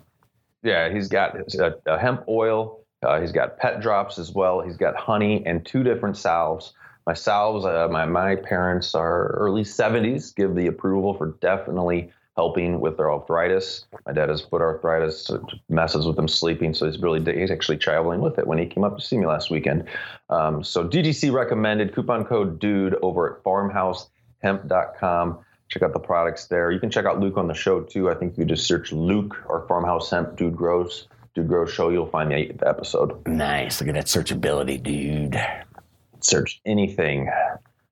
Yeah, 0.64 0.90
he's 0.90 1.08
got 1.08 1.36
a, 1.56 1.76
a 1.86 1.98
hemp 1.98 2.24
oil. 2.28 2.82
Uh, 3.04 3.20
he's 3.20 3.32
got 3.32 3.58
pet 3.58 3.82
drops 3.82 4.18
as 4.18 4.32
well. 4.32 4.62
He's 4.62 4.78
got 4.78 4.96
honey 4.96 5.44
and 5.46 5.66
two 5.66 5.84
different 5.84 6.18
salves. 6.18 6.74
My 7.06 7.14
salves, 7.14 7.66
uh, 7.66 7.88
my 7.90 8.06
my 8.06 8.36
parents 8.36 8.94
are 8.94 9.28
early 9.28 9.64
70s, 9.64 10.36
give 10.36 10.56
the 10.56 10.68
approval 10.68 11.14
for 11.14 11.38
definitely 11.40 12.12
helping 12.38 12.80
with 12.80 12.96
their 12.98 13.12
arthritis. 13.12 13.86
My 14.06 14.14
dad 14.14 14.30
has 14.30 14.42
foot 14.42 14.62
arthritis, 14.62 15.26
so 15.26 15.46
messes 15.70 16.06
with 16.06 16.18
him 16.18 16.28
sleeping. 16.28 16.74
So 16.74 16.86
he's 16.86 17.00
really 17.00 17.20
he's 17.38 17.52
actually 17.52 17.78
traveling 17.78 18.22
with 18.22 18.38
it 18.38 18.46
when 18.48 18.60
he 18.60 18.68
came 18.68 18.84
up 18.84 18.96
to 18.96 19.04
see 19.04 19.18
me 19.18 19.26
last 19.26 19.50
weekend. 19.50 19.86
Um, 20.30 20.64
so 20.64 20.88
DGC 20.88 21.34
recommended 21.34 21.94
coupon 21.96 22.24
code 22.24 22.60
DUDE 22.60 22.96
over 23.02 23.36
at 23.36 23.44
farmhousehemp.com. 23.44 25.40
Check 25.70 25.82
out 25.82 25.92
the 25.92 26.00
products 26.00 26.46
there. 26.46 26.72
You 26.72 26.80
can 26.80 26.90
check 26.90 27.06
out 27.06 27.20
Luke 27.20 27.36
on 27.36 27.48
the 27.48 27.54
show 27.54 27.82
too. 27.82 28.10
I 28.10 28.14
think 28.14 28.38
you 28.38 28.46
just 28.46 28.66
search 28.66 28.94
Luke 28.94 29.36
or 29.50 29.68
Farmhouse 29.68 30.10
Hemp 30.10 30.38
Dude 30.38 30.56
Grows. 30.56 31.08
Dude 31.36 31.48
Grows 31.48 31.74
Show, 31.74 31.90
you'll 31.90 32.06
find 32.06 32.32
the 32.32 32.54
the 32.54 32.68
episode. 32.70 33.26
Nice. 33.28 33.82
Look 33.82 33.90
at 33.90 33.96
that 33.96 34.06
searchability, 34.06 34.82
dude. 34.82 35.40
Search 36.22 36.62
anything. 36.66 37.30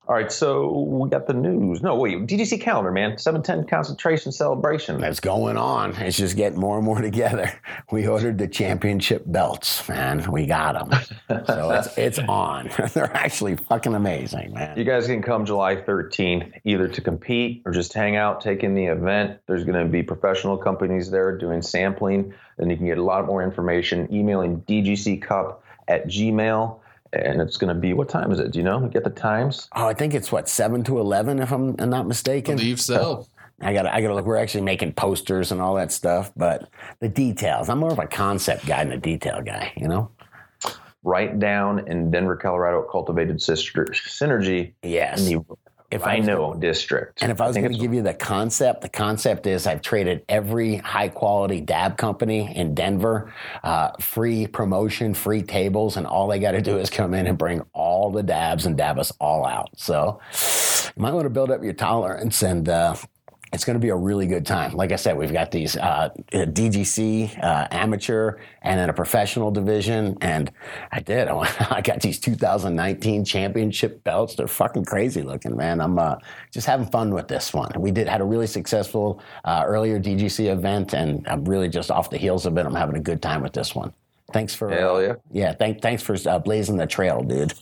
All 0.08 0.14
right, 0.14 0.32
so 0.32 0.82
we 0.82 1.10
got 1.10 1.26
the 1.26 1.34
news. 1.34 1.82
No, 1.82 1.96
wait, 1.96 2.28
DGC 2.28 2.62
calendar, 2.62 2.92
man. 2.92 3.18
710 3.18 3.68
concentration 3.68 4.32
celebration. 4.32 5.02
That's 5.02 5.20
going 5.20 5.58
on. 5.58 5.96
It's 5.96 6.16
just 6.16 6.36
getting 6.38 6.60
more 6.60 6.78
and 6.78 6.86
more 6.86 7.02
together. 7.02 7.52
We 7.90 8.08
ordered 8.08 8.38
the 8.38 8.48
championship 8.48 9.24
belts, 9.26 9.90
man. 9.90 10.32
We 10.32 10.46
got 10.46 10.90
them. 10.90 11.44
So 11.48 11.72
it's, 11.72 11.98
it's 11.98 12.20
on. 12.30 12.70
They're 12.94 13.16
actually 13.18 13.56
fucking 13.56 13.96
amazing, 13.96 14.54
man. 14.54 14.78
You 14.78 14.84
guys 14.84 15.08
can 15.08 15.24
come 15.24 15.44
July 15.44 15.76
13th 15.76 16.54
either 16.64 16.88
to 16.88 17.02
compete 17.02 17.64
or 17.66 17.72
just 17.72 17.92
hang 17.92 18.16
out, 18.16 18.42
take 18.42 18.64
in 18.64 18.76
the 18.76 18.86
event. 18.86 19.40
There's 19.48 19.64
going 19.64 19.84
to 19.84 19.92
be 19.92 20.04
professional 20.04 20.56
companies 20.56 21.10
there 21.10 21.36
doing 21.36 21.64
sampling, 21.64 22.32
and 22.60 22.70
you 22.70 22.78
can 22.78 22.86
get 22.86 23.00
a 23.00 23.04
lot 23.04 23.26
more 23.26 23.42
information 23.42 24.08
emailing 24.14 24.62
dgccup 24.62 25.58
at 25.88 26.06
gmail. 26.08 26.80
And 27.24 27.42
it's 27.42 27.58
going 27.58 27.74
to 27.74 27.80
be, 27.80 27.94
what 27.94 28.10
time 28.10 28.32
is 28.32 28.40
it? 28.40 28.52
Do 28.52 28.60
you 28.60 28.64
know? 28.66 28.88
Get 28.88 29.04
the 29.04 29.10
times? 29.10 29.68
Oh, 29.76 29.88
I 29.88 29.94
think 29.94 30.14
it's 30.14 30.32
what, 30.32 30.50
7 30.50 30.84
to 30.86 31.00
11, 31.00 31.40
if 31.40 31.52
I'm 31.52 31.76
not 31.76 32.08
mistaken. 32.08 32.58
Believe 32.58 32.82
so. 32.82 33.28
I 33.62 33.74
got 33.74 33.86
I 33.86 34.02
got 34.02 34.10
to 34.10 34.16
look. 34.16 34.26
We're 34.26 34.36
actually 34.36 34.66
making 34.66 34.94
posters 34.94 35.54
and 35.54 35.62
all 35.62 35.76
that 35.76 35.92
stuff, 35.92 36.32
but 36.36 36.70
the 37.00 37.08
details. 37.08 37.70
I'm 37.70 37.80
more 37.80 37.92
of 37.92 38.00
a 38.00 38.08
concept 38.08 38.66
guy 38.66 38.84
than 38.84 38.92
a 38.92 38.98
detail 38.98 39.42
guy, 39.42 39.72
you 39.78 39.88
know? 39.88 40.12
Right 41.04 41.40
down 41.40 41.88
in 41.88 42.12
Denver, 42.12 42.36
Colorado, 42.36 42.84
at 42.84 42.90
Cultivated 42.90 43.42
Sister 43.42 43.86
Synergy 43.94 44.74
Yes. 44.84 45.26
in 45.26 45.38
the 45.38 45.46
If 45.96 46.04
I 46.06 46.18
was 46.18 46.28
RiNo 46.28 46.60
District. 46.60 47.22
And 47.22 47.32
if 47.32 47.42
I 47.42 47.48
was 47.48 47.56
going 47.56 47.72
to 47.72 47.78
give 47.78 47.94
you 47.94 48.02
the 48.02 48.14
concept, 48.14 48.82
the 48.82 48.90
concept 48.90 49.48
is 49.48 49.66
I've 49.66 49.82
traded 49.82 50.24
every 50.30 50.76
high 50.76 51.10
quality 51.10 51.62
dab 51.62 51.98
company 51.98 52.56
in 52.56 52.76
Denver, 52.76 53.34
uh, 53.64 53.92
free 54.00 54.48
promotion, 54.48 55.14
free 55.14 55.42
tables, 55.42 55.98
and 55.98 56.06
all 56.06 56.28
they 56.28 56.40
got 56.40 56.52
to 56.52 56.62
do 56.62 56.78
is 56.78 56.90
come 56.90 57.14
in 57.14 57.28
and 57.28 57.38
bring 57.38 57.62
all 57.74 58.12
the 58.12 58.24
dabs 58.24 58.66
and 58.66 58.78
dab 58.78 59.00
us 59.00 59.12
all 59.20 59.46
out. 59.46 59.70
So 59.78 60.20
you 60.96 61.02
might 61.02 61.14
want 61.14 61.26
to 61.26 61.30
build 61.30 61.52
up 61.52 61.64
your 61.64 61.74
tolerance 61.74 62.44
and. 62.44 62.68
Uh, 62.70 62.96
it's 63.56 63.64
going 63.64 63.76
to 63.76 63.80
be 63.80 63.90
a 63.90 63.96
really 63.96 64.28
good 64.28 64.46
time. 64.46 64.74
Like 64.74 64.92
I 64.92 64.98
said, 64.98 65.18
we've 65.18 65.32
got 65.32 65.50
these 65.50 65.78
uh, 65.78 66.10
DGC 66.32 67.42
uh, 67.42 67.68
amateur 67.72 68.38
and 68.62 68.78
then 68.78 68.90
a 68.90 68.94
professional 68.94 69.50
division. 69.50 70.18
And 70.20 70.52
I 70.92 71.00
did. 71.00 71.28
I 71.30 71.82
got 71.82 72.02
these 72.02 72.20
2019 72.20 73.24
championship 73.24 74.04
belts. 74.04 74.36
They're 74.36 74.50
fucking 74.50 74.84
crazy 74.84 75.22
looking, 75.22 75.56
man. 75.56 75.80
I'm 75.80 75.98
uh, 75.98 76.18
just 76.52 76.68
having 76.68 76.86
fun 76.88 77.14
with 77.14 77.30
this 77.30 77.54
one. 77.54 77.72
We 77.80 77.92
did 77.92 78.10
had 78.10 78.20
a 78.20 78.26
really 78.26 78.48
successful 78.48 79.22
uh, 79.46 79.64
earlier 79.66 80.02
DGC 80.02 80.52
event, 80.52 80.94
and 80.94 81.26
I'm 81.26 81.46
really 81.46 81.70
just 81.70 81.90
off 81.90 82.10
the 82.10 82.18
heels 82.18 82.46
of 82.46 82.58
it. 82.58 82.66
I'm 82.66 82.76
having 82.76 82.98
a 82.98 83.02
good 83.02 83.22
time 83.22 83.42
with 83.42 83.54
this 83.54 83.74
one. 83.74 83.94
Thanks 84.34 84.54
for 84.54 84.70
Hell 84.70 85.02
yeah. 85.02 85.16
yeah. 85.32 85.54
Thank, 85.54 85.82
thanks 85.82 86.04
for 86.04 86.18
uh, 86.28 86.40
blazing 86.40 86.76
the 86.76 86.88
trail, 86.88 87.24
dude. 87.24 87.54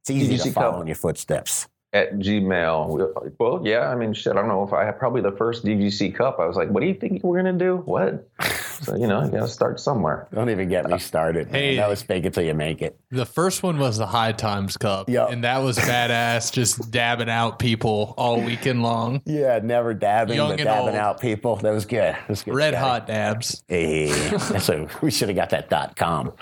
It's 0.00 0.10
easy 0.10 0.38
to 0.38 0.50
follow 0.50 0.72
Cup. 0.72 0.80
in 0.80 0.86
your 0.88 0.96
footsteps. 0.96 1.68
At 1.96 2.18
Gmail. 2.18 3.34
Well, 3.38 3.60
yeah, 3.64 3.88
I 3.88 3.94
mean, 3.94 4.12
shit, 4.12 4.32
I 4.32 4.36
don't 4.36 4.48
know 4.48 4.62
if 4.62 4.72
I 4.72 4.84
had 4.84 4.98
probably 4.98 5.22
the 5.22 5.32
first 5.32 5.64
DGC 5.64 6.14
Cup. 6.14 6.38
I 6.38 6.46
was 6.46 6.56
like, 6.56 6.68
what 6.68 6.80
do 6.80 6.86
you 6.86 6.94
think 6.94 7.22
we're 7.24 7.40
going 7.42 7.58
to 7.58 7.64
do? 7.64 7.76
What? 7.78 8.28
So, 8.76 8.94
you 8.94 9.06
know, 9.06 9.24
you 9.24 9.30
got 9.30 9.40
to 9.40 9.48
start 9.48 9.80
somewhere. 9.80 10.28
Don't 10.34 10.50
even 10.50 10.68
get 10.68 10.84
me 10.84 10.98
started. 10.98 11.50
man. 11.50 11.54
Hey. 11.62 11.76
that 11.76 11.88
was 11.88 12.02
fake 12.02 12.26
it 12.26 12.34
till 12.34 12.42
you 12.42 12.52
make 12.52 12.82
it. 12.82 13.00
The 13.10 13.24
first 13.24 13.62
one 13.62 13.78
was 13.78 13.96
the 13.96 14.04
High 14.06 14.32
Times 14.32 14.76
Cup. 14.76 15.08
Yep. 15.08 15.30
And 15.30 15.44
that 15.44 15.60
was 15.60 15.78
badass, 15.78 16.52
just 16.52 16.90
dabbing 16.90 17.30
out 17.30 17.58
people 17.58 18.12
all 18.18 18.38
weekend 18.38 18.82
long. 18.82 19.22
Yeah, 19.24 19.60
never 19.62 19.94
dabbing, 19.94 20.36
Young 20.36 20.50
but 20.50 20.58
dabbing 20.64 20.88
old. 20.88 20.94
out 20.94 21.22
people. 21.22 21.56
That 21.56 21.72
was 21.72 21.86
good. 21.86 22.12
That 22.12 22.28
was 22.28 22.42
good. 22.42 22.54
Red 22.54 22.74
stuff. 22.74 22.86
hot 22.86 23.06
dabs. 23.06 23.64
Hey, 23.66 24.08
so 24.60 24.86
we 25.00 25.10
should 25.10 25.30
have 25.30 25.36
got 25.36 25.48
that 25.50 25.70
dot 25.70 25.96
com. 25.96 26.34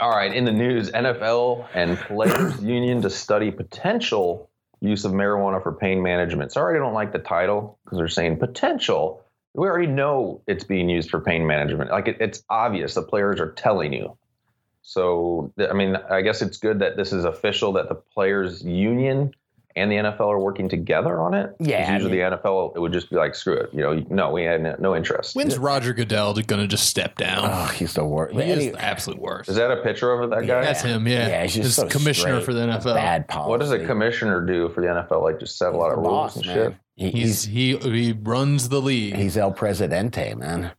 All 0.00 0.10
right, 0.10 0.34
in 0.34 0.46
the 0.46 0.52
news, 0.52 0.90
NFL 0.90 1.68
and 1.74 1.98
Players 1.98 2.58
Union 2.62 3.02
to 3.02 3.10
study 3.10 3.50
potential 3.50 4.48
use 4.80 5.04
of 5.04 5.12
marijuana 5.12 5.62
for 5.62 5.72
pain 5.72 6.02
management. 6.02 6.52
Sorry, 6.52 6.76
I 6.76 6.78
don't 6.78 6.94
like 6.94 7.12
the 7.12 7.18
title 7.18 7.78
because 7.84 7.98
they're 7.98 8.08
saying 8.08 8.38
potential. 8.38 9.22
we 9.52 9.68
already 9.68 9.88
know 9.88 10.40
it's 10.46 10.64
being 10.64 10.88
used 10.88 11.10
for 11.10 11.20
pain 11.20 11.46
management. 11.46 11.90
Like 11.90 12.08
it, 12.08 12.16
it's 12.18 12.42
obvious. 12.48 12.94
The 12.94 13.02
players 13.02 13.40
are 13.40 13.52
telling 13.52 13.92
you. 13.92 14.16
So 14.80 15.52
I 15.58 15.74
mean, 15.74 15.96
I 15.96 16.22
guess 16.22 16.40
it's 16.40 16.56
good 16.56 16.78
that 16.78 16.96
this 16.96 17.12
is 17.12 17.26
official 17.26 17.74
that 17.74 17.90
the 17.90 17.96
players' 17.96 18.64
union 18.64 19.34
and 19.76 19.90
the 19.90 19.96
NFL 19.96 20.26
are 20.28 20.38
working 20.40 20.68
together 20.68 21.20
on 21.20 21.34
it. 21.34 21.54
Yeah, 21.60 21.86
I 21.88 21.94
Usually 21.94 22.18
the 22.18 22.22
NFL 22.36 22.76
it 22.76 22.80
would 22.80 22.92
just 22.92 23.08
be 23.10 23.16
like, 23.16 23.34
screw 23.34 23.54
it. 23.56 23.70
You 23.72 23.80
know, 23.82 24.04
no, 24.10 24.30
we 24.32 24.42
had 24.44 24.62
no, 24.62 24.76
no 24.78 24.96
interest. 24.96 25.36
When's 25.36 25.56
Roger 25.58 25.92
Goodell 25.92 26.34
going 26.34 26.60
to 26.60 26.66
just 26.66 26.88
step 26.88 27.16
down? 27.16 27.48
Oh, 27.50 27.66
he's 27.66 27.94
the 27.94 28.04
worst. 28.04 28.34
he 28.34 28.42
is 28.50 28.72
the 28.72 28.80
absolute 28.84 29.20
worst. 29.20 29.48
Is 29.48 29.56
that 29.56 29.70
a 29.70 29.76
picture 29.82 30.10
of 30.12 30.30
that 30.30 30.46
guy? 30.46 30.60
That's 30.62 30.82
him. 30.82 31.06
Yeah, 31.06 31.28
Yeah, 31.28 31.42
he's 31.44 31.54
just 31.54 31.64
He's 31.66 31.74
so 31.76 31.86
commissioner 31.88 32.40
straight, 32.40 32.44
for 32.46 32.54
the 32.54 32.60
NFL. 32.66 32.94
Bad 32.94 33.28
policy. 33.28 33.50
What 33.50 33.60
does 33.60 33.70
a 33.72 33.84
commissioner 33.86 34.44
do 34.44 34.68
for 34.70 34.80
the 34.80 34.88
NFL? 34.88 35.22
Like 35.22 35.38
just 35.40 35.56
set 35.58 35.72
a 35.72 35.76
lot 35.76 35.90
of 35.90 35.96
The 35.96 36.08
rules 36.08 36.34
boss, 36.34 36.36
and 36.36 36.46
man. 36.46 36.54
shit. 36.56 36.74
He- 36.96 37.10
He's 37.10 37.44
he's 37.44 37.44
he 37.44 37.90
he 37.90 38.12
runs 38.12 38.68
the 38.68 38.80
league. 38.80 39.14
he's 39.16 39.38
El 39.38 39.52
Presidente, 39.52 40.34
man. 40.34 40.72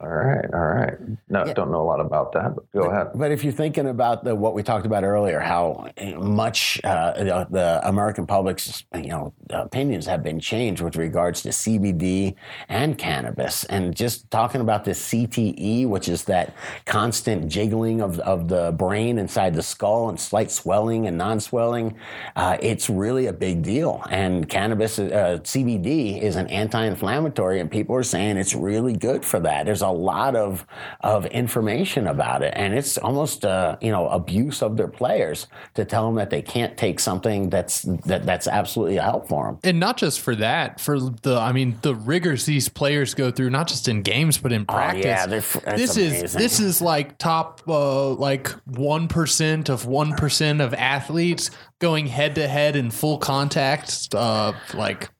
All 0.00 0.08
right, 0.08 0.44
all 0.54 0.60
right. 0.60 0.94
No, 1.28 1.44
Yeah. 1.44 1.54
don't 1.54 1.72
know 1.72 1.82
a 1.82 1.88
lot 1.88 1.98
about 1.98 2.30
that, 2.32 2.54
but 2.54 2.70
go 2.70 2.82
ahead. 2.88 3.08
But 3.16 3.32
if 3.32 3.42
you're 3.42 3.52
thinking 3.52 3.88
about 3.88 4.22
the 4.22 4.32
what 4.32 4.54
we 4.54 4.62
talked 4.62 4.86
about 4.86 5.02
earlier, 5.02 5.40
how 5.40 5.88
much 6.20 6.80
uh, 6.84 7.12
the, 7.14 7.46
the 7.50 7.80
American 7.82 8.24
public's 8.24 8.84
you 8.94 9.08
know 9.08 9.32
opinions 9.50 10.06
have 10.06 10.22
been 10.22 10.38
changed 10.38 10.82
with 10.82 10.94
regards 10.94 11.42
to 11.42 11.48
CBD 11.48 12.36
and 12.68 12.96
cannabis, 12.96 13.64
and 13.64 13.92
just 13.96 14.30
talking 14.30 14.60
about 14.60 14.84
this 14.84 15.04
CTE, 15.10 15.88
which 15.88 16.08
is 16.08 16.22
that 16.24 16.54
constant 16.84 17.48
jiggling 17.48 18.00
of 18.00 18.20
of 18.20 18.46
the 18.46 18.70
brain 18.78 19.18
inside 19.18 19.52
the 19.52 19.62
skull 19.64 20.10
and 20.10 20.20
slight 20.20 20.52
swelling 20.52 21.08
and 21.08 21.18
non-swelling, 21.18 21.96
uh, 22.36 22.56
it's 22.62 22.88
really 22.88 23.26
a 23.26 23.32
big 23.32 23.62
deal. 23.64 24.04
And 24.10 24.48
cannabis, 24.48 25.00
uh, 25.00 25.40
CBD, 25.42 26.22
is 26.22 26.36
an 26.36 26.46
anti-inflammatory, 26.46 27.58
and 27.58 27.68
people 27.68 27.96
are 27.96 28.04
saying 28.04 28.36
it's 28.36 28.54
really 28.54 28.92
good 28.92 29.24
for 29.24 29.40
that. 29.40 29.66
There's 29.66 29.82
a 29.88 29.92
lot 29.92 30.36
of 30.36 30.66
of 31.00 31.26
information 31.26 32.06
about 32.06 32.42
it, 32.42 32.52
and 32.56 32.74
it's 32.74 32.98
almost 32.98 33.44
uh, 33.44 33.76
you 33.80 33.90
know 33.90 34.08
abuse 34.08 34.62
of 34.62 34.76
their 34.76 34.88
players 34.88 35.46
to 35.74 35.84
tell 35.84 36.06
them 36.06 36.16
that 36.16 36.30
they 36.30 36.42
can't 36.42 36.76
take 36.76 37.00
something 37.00 37.50
that's 37.50 37.82
that, 38.06 38.24
that's 38.26 38.46
absolutely 38.46 38.98
a 38.98 39.02
help 39.02 39.28
for 39.28 39.46
them. 39.46 39.58
and 39.64 39.80
not 39.80 39.96
just 39.96 40.20
for 40.20 40.36
that, 40.36 40.80
for 40.80 40.98
the 41.00 41.38
I 41.38 41.52
mean 41.52 41.78
the 41.82 41.94
rigors 41.94 42.46
these 42.46 42.68
players 42.68 43.14
go 43.14 43.30
through, 43.30 43.50
not 43.50 43.68
just 43.68 43.88
in 43.88 44.02
games 44.02 44.38
but 44.38 44.52
in 44.52 44.66
practice. 44.66 45.04
Oh, 45.04 45.08
yeah, 45.08 45.26
they're 45.26 45.38
f- 45.38 45.62
that's 45.64 45.80
this 45.80 45.96
is 45.96 46.32
this 46.32 46.60
is 46.60 46.80
like 46.82 47.18
top 47.18 47.62
uh, 47.66 48.10
like 48.10 48.48
one 48.66 49.08
percent 49.08 49.68
of 49.68 49.86
one 49.86 50.12
percent 50.14 50.60
of 50.60 50.74
athletes 50.74 51.50
going 51.78 52.06
head 52.06 52.34
to 52.34 52.46
head 52.48 52.76
in 52.76 52.90
full 52.90 53.18
contact. 53.18 54.14
Uh, 54.14 54.52
like 54.74 55.10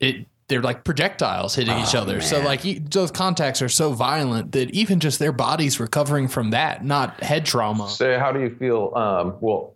it, 0.00 0.26
they're 0.52 0.62
like 0.62 0.84
projectiles 0.84 1.54
hitting 1.54 1.78
each 1.78 1.94
other. 1.94 2.20
So 2.20 2.40
Oh, 2.40 2.44
like 2.44 2.62
those 2.90 3.10
contacts 3.10 3.62
are 3.62 3.68
so 3.68 3.92
violent 3.92 4.52
that 4.52 4.70
even 4.70 5.00
just 5.00 5.18
their 5.18 5.32
bodies 5.32 5.80
recovering 5.80 6.28
from 6.28 6.50
that, 6.50 6.84
not 6.84 7.22
head 7.22 7.46
trauma. 7.46 7.88
So, 7.88 8.18
how 8.18 8.32
do 8.32 8.40
you 8.40 8.54
feel? 8.54 8.92
Um, 8.94 9.36
well, 9.40 9.74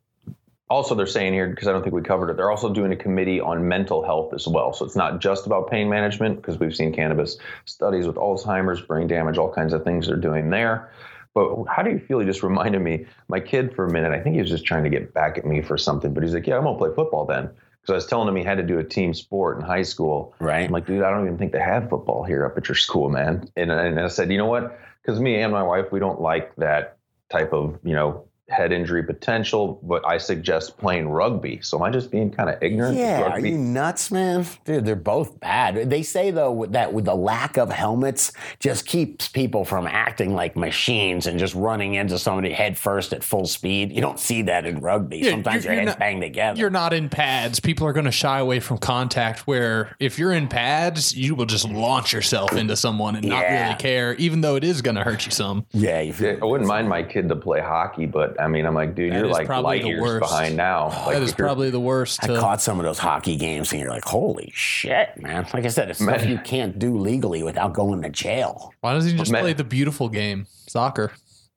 also 0.68 0.94
they're 0.94 1.06
saying 1.06 1.32
here 1.32 1.48
because 1.48 1.68
I 1.68 1.72
don't 1.72 1.82
think 1.82 1.94
we 1.94 2.02
covered 2.02 2.30
it. 2.30 2.36
They're 2.36 2.50
also 2.50 2.72
doing 2.72 2.92
a 2.92 2.96
committee 2.96 3.40
on 3.40 3.66
mental 3.66 4.04
health 4.04 4.34
as 4.34 4.46
well. 4.46 4.72
So 4.72 4.84
it's 4.84 4.96
not 4.96 5.20
just 5.20 5.46
about 5.46 5.70
pain 5.70 5.88
management 5.88 6.36
because 6.36 6.58
we've 6.58 6.74
seen 6.74 6.92
cannabis 6.92 7.38
studies 7.64 8.06
with 8.06 8.16
Alzheimer's, 8.16 8.80
brain 8.82 9.06
damage, 9.06 9.38
all 9.38 9.52
kinds 9.52 9.72
of 9.72 9.84
things 9.84 10.08
they're 10.08 10.16
doing 10.16 10.50
there. 10.50 10.90
But 11.34 11.64
how 11.66 11.82
do 11.82 11.90
you 11.90 11.98
feel? 11.98 12.18
He 12.18 12.26
just 12.26 12.42
reminded 12.50 12.82
me, 12.82 13.06
my 13.28 13.40
kid 13.40 13.74
for 13.74 13.86
a 13.86 13.92
minute. 13.92 14.12
I 14.12 14.20
think 14.20 14.34
he 14.34 14.40
was 14.40 14.50
just 14.50 14.64
trying 14.64 14.84
to 14.84 14.90
get 14.90 15.14
back 15.14 15.38
at 15.38 15.46
me 15.46 15.62
for 15.62 15.78
something. 15.78 16.12
But 16.12 16.22
he's 16.22 16.34
like, 16.34 16.46
"Yeah, 16.46 16.56
I'm 16.56 16.64
gonna 16.64 16.78
play 16.78 16.90
football 16.94 17.24
then." 17.26 17.50
Because 17.86 17.92
I 17.92 17.96
was 17.96 18.06
telling 18.06 18.26
him 18.26 18.34
he 18.34 18.42
had 18.42 18.58
to 18.58 18.64
do 18.64 18.80
a 18.80 18.84
team 18.84 19.14
sport 19.14 19.58
in 19.58 19.64
high 19.64 19.82
school. 19.82 20.34
Right. 20.40 20.64
I'm 20.64 20.72
like, 20.72 20.86
dude, 20.86 21.04
I 21.04 21.10
don't 21.10 21.24
even 21.24 21.38
think 21.38 21.52
they 21.52 21.60
have 21.60 21.88
football 21.88 22.24
here 22.24 22.44
up 22.44 22.58
at 22.58 22.68
your 22.68 22.74
school, 22.74 23.08
man. 23.08 23.48
And, 23.56 23.70
and 23.70 24.00
I 24.00 24.08
said, 24.08 24.32
you 24.32 24.38
know 24.38 24.46
what? 24.46 24.76
Because 25.02 25.20
me 25.20 25.40
and 25.40 25.52
my 25.52 25.62
wife, 25.62 25.92
we 25.92 26.00
don't 26.00 26.20
like 26.20 26.54
that 26.56 26.96
type 27.30 27.52
of, 27.52 27.78
you 27.84 27.94
know, 27.94 28.25
head 28.48 28.70
injury 28.72 29.02
potential, 29.02 29.80
but 29.82 30.06
I 30.06 30.18
suggest 30.18 30.78
playing 30.78 31.08
rugby. 31.08 31.58
So 31.62 31.78
am 31.78 31.82
I 31.82 31.90
just 31.90 32.12
being 32.12 32.30
kind 32.30 32.48
of 32.48 32.62
ignorant? 32.62 32.96
Yeah, 32.96 33.22
are 33.22 33.30
Rugby- 33.30 33.50
you 33.50 33.58
nuts, 33.58 34.12
man? 34.12 34.46
Dude, 34.64 34.84
they're 34.84 34.94
both 34.94 35.40
bad. 35.40 35.90
They 35.90 36.02
say 36.04 36.30
though 36.30 36.66
that 36.70 36.92
with 36.92 37.06
the 37.06 37.14
lack 37.16 37.56
of 37.56 37.70
helmets 37.70 38.30
just 38.60 38.86
keeps 38.86 39.26
people 39.26 39.64
from 39.64 39.86
acting 39.88 40.32
like 40.34 40.56
machines 40.56 41.26
and 41.26 41.40
just 41.40 41.54
running 41.56 41.94
into 41.94 42.18
somebody 42.20 42.52
head 42.52 42.78
first 42.78 43.12
at 43.12 43.24
full 43.24 43.46
speed. 43.46 43.90
You 43.92 44.00
don't 44.00 44.20
see 44.20 44.42
that 44.42 44.64
in 44.64 44.78
rugby. 44.80 45.18
Yeah, 45.18 45.30
Sometimes 45.32 45.64
you're- 45.64 45.74
your 45.74 45.82
you're 45.82 45.90
heads 45.90 45.96
not- 45.96 45.98
bang 45.98 46.20
together. 46.20 46.60
You're 46.60 46.70
not 46.70 46.92
in 46.92 47.08
pads. 47.08 47.58
People 47.58 47.86
are 47.88 47.92
going 47.92 48.06
to 48.06 48.12
shy 48.12 48.38
away 48.38 48.60
from 48.60 48.78
contact. 48.78 49.40
Where 49.48 49.96
if 49.98 50.20
you're 50.20 50.32
in 50.32 50.46
pads, 50.46 51.16
you 51.16 51.34
will 51.34 51.46
just 51.46 51.68
launch 51.68 52.12
yourself 52.12 52.52
into 52.52 52.76
someone 52.76 53.16
and 53.16 53.26
not 53.28 53.42
really 53.42 53.74
care, 53.74 54.14
even 54.14 54.40
though 54.40 54.54
it 54.54 54.62
is 54.62 54.82
going 54.82 54.94
to 54.94 55.02
hurt 55.02 55.26
you 55.26 55.32
some. 55.32 55.66
yeah, 55.72 56.00
you 56.00 56.12
feel, 56.12 56.38
I 56.40 56.44
wouldn't 56.44 56.68
mind 56.68 56.88
my 56.88 57.02
kid 57.02 57.28
to 57.28 57.36
play 57.36 57.60
hockey, 57.60 58.06
but 58.06 58.35
I 58.38 58.48
mean, 58.48 58.66
I'm 58.66 58.74
like, 58.74 58.94
dude, 58.94 59.12
That 59.12 59.18
you're 59.18 59.28
like 59.28 59.46
probably 59.46 59.76
light 59.78 59.82
the 59.82 59.88
years 59.88 60.00
worst. 60.02 60.20
behind 60.30 60.56
now. 60.56 60.88
like 60.88 61.14
that 61.14 61.22
is 61.22 61.32
probably 61.34 61.70
the 61.70 61.80
worst. 61.80 62.22
I 62.22 62.26
To, 62.28 62.38
caught 62.40 62.60
some 62.62 62.78
of 62.78 62.84
those 62.84 62.98
hockey 62.98 63.36
games 63.36 63.72
and 63.72 63.80
you're 63.80 63.90
like, 63.90 64.04
holy 64.04 64.50
shit, 64.54 65.20
man. 65.20 65.46
Like 65.54 65.64
I 65.64 65.68
said, 65.68 65.90
it's 65.90 66.02
stuff 66.02 66.26
you 66.26 66.38
can't 66.38 66.78
do 66.78 66.98
legally 66.98 67.42
without 67.42 67.72
going 67.72 68.02
to 68.02 68.10
jail. 68.10 68.72
why 68.80 68.92
doesn't 68.94 69.10
he 69.12 69.16
just 69.18 69.32
Man. 69.32 69.42
play 69.42 69.52
the 69.52 69.64
beautiful 69.64 70.08
game, 70.08 70.46
soccer? 70.66 71.12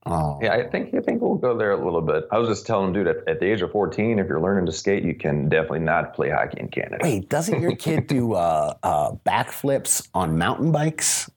Oh, 0.05 0.39
Yeah, 0.41 0.53
I 0.53 0.63
think 0.67 0.93
I 0.95 1.01
think 1.01 1.21
we'll 1.21 1.35
go 1.35 1.57
there 1.57 1.71
a 1.71 1.83
little 1.83 2.01
bit. 2.01 2.25
I 2.31 2.37
was 2.37 2.47
just 2.47 2.65
telling 2.65 2.87
him, 2.87 2.93
dude, 2.93 3.07
at, 3.07 3.17
at 3.27 3.39
the 3.41 3.45
age 3.51 3.61
of 3.61 3.71
14, 3.71 4.17
if 4.17 4.27
you're 4.27 4.39
learning 4.39 4.65
to 4.67 4.71
skate, 4.71 5.03
you 5.03 5.13
can 5.13 5.49
definitely 5.49 5.79
not 5.79 6.13
play 6.15 6.29
hockey 6.29 6.59
in 6.61 6.69
Canada. 6.69 6.99
Wait, 7.03 7.27
doesn't 7.29 7.61
your 7.61 7.75
kid 7.75 8.07
do 8.07 8.33
uh, 8.33 8.75
uh, 8.81 9.11
backflips 9.25 10.07
on 10.13 10.37
mountain 10.37 10.71
bikes? 10.71 11.29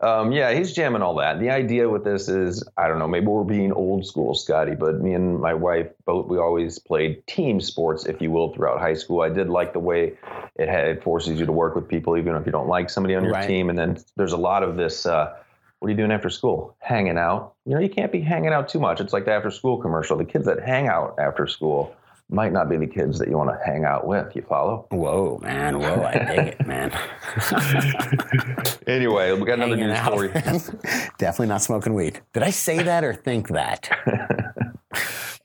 Um, 0.00 0.30
yeah, 0.30 0.52
he's 0.52 0.72
jamming 0.72 1.02
all 1.02 1.16
that. 1.16 1.40
The 1.40 1.50
idea 1.50 1.88
with 1.88 2.04
this 2.04 2.28
is, 2.28 2.62
I 2.76 2.86
don't 2.86 3.00
know, 3.00 3.08
maybe 3.08 3.26
we're 3.26 3.42
being 3.42 3.72
old 3.72 4.06
school, 4.06 4.34
Scotty, 4.34 4.76
but 4.76 5.00
me 5.00 5.12
and 5.12 5.40
my 5.40 5.54
wife 5.54 5.88
both 6.04 6.26
we 6.26 6.38
always 6.38 6.78
played 6.78 7.26
team 7.26 7.60
sports, 7.60 8.06
if 8.06 8.22
you 8.22 8.30
will, 8.30 8.54
throughout 8.54 8.78
high 8.78 8.94
school. 8.94 9.22
I 9.22 9.28
did 9.28 9.48
like 9.48 9.72
the 9.72 9.80
way 9.80 10.16
it 10.54 10.68
had 10.68 10.86
it 10.86 11.02
forces 11.02 11.40
you 11.40 11.46
to 11.46 11.52
work 11.52 11.74
with 11.74 11.88
people, 11.88 12.16
even 12.16 12.36
if 12.36 12.46
you 12.46 12.52
don't 12.52 12.68
like 12.68 12.90
somebody 12.90 13.16
on 13.16 13.24
your 13.24 13.32
Right. 13.32 13.48
team. 13.48 13.70
And 13.70 13.78
then 13.78 13.98
there's 14.16 14.32
a 14.32 14.36
lot 14.36 14.62
of 14.62 14.76
this. 14.76 15.04
Uh, 15.04 15.34
what 15.80 15.88
are 15.88 15.90
you 15.90 15.96
doing 15.96 16.12
after 16.12 16.30
school? 16.30 16.76
Hanging 16.80 17.18
out. 17.18 17.54
You 17.64 17.74
know, 17.74 17.80
you 17.80 17.88
can't 17.88 18.10
be 18.10 18.20
hanging 18.20 18.52
out 18.52 18.68
too 18.68 18.80
much. 18.80 19.00
It's 19.00 19.12
like 19.12 19.24
the 19.24 19.32
after 19.32 19.50
school 19.50 19.78
commercial. 19.78 20.16
The 20.16 20.24
kids 20.24 20.46
that 20.46 20.60
hang 20.60 20.88
out 20.88 21.16
after 21.18 21.46
school 21.46 21.94
might 22.30 22.52
not 22.52 22.68
be 22.68 22.76
the 22.76 22.86
kids 22.86 23.18
that 23.18 23.28
you 23.28 23.36
want 23.36 23.50
to 23.50 23.58
hang 23.64 23.84
out 23.84 24.06
with. 24.06 24.34
You 24.36 24.42
follow? 24.42 24.86
Whoa, 24.90 25.38
man. 25.42 25.78
Whoa, 25.78 26.02
I 26.02 26.18
dig 26.18 26.46
it, 26.48 26.66
man. 26.66 26.92
Anyway, 28.88 29.30
we 29.32 29.44
got 29.44 29.58
another 29.58 29.76
Hanging 29.76 29.88
news 29.88 30.62
story. 30.62 30.80
Definitely 31.18 31.48
not 31.48 31.60
smoking 31.60 31.92
weed. 31.92 32.22
Did 32.32 32.42
I 32.42 32.48
say 32.48 32.82
that 32.82 33.04
or 33.04 33.12
think 33.12 33.48
that? 33.48 33.90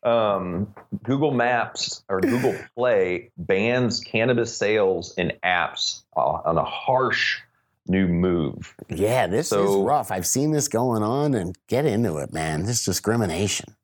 um, 0.03 0.73
Google 1.03 1.31
Maps 1.31 2.05
or 2.07 2.21
Google 2.21 2.55
Play 2.73 3.31
bans 3.37 3.99
cannabis 3.99 4.55
sales 4.55 5.13
in 5.17 5.33
apps 5.43 6.03
uh, 6.15 6.39
on 6.45 6.57
a 6.57 6.63
harsh 6.63 7.41
new 7.85 8.07
move. 8.07 8.73
Yeah, 8.87 9.27
this 9.27 9.51
is 9.51 9.75
rough. 9.75 10.09
I've 10.09 10.25
seen 10.25 10.51
this 10.51 10.69
going 10.69 11.03
on 11.03 11.33
and 11.33 11.57
get 11.67 11.85
into 11.85 12.17
it, 12.19 12.31
man. 12.31 12.63
This 12.63 12.85
discrimination. 12.85 13.75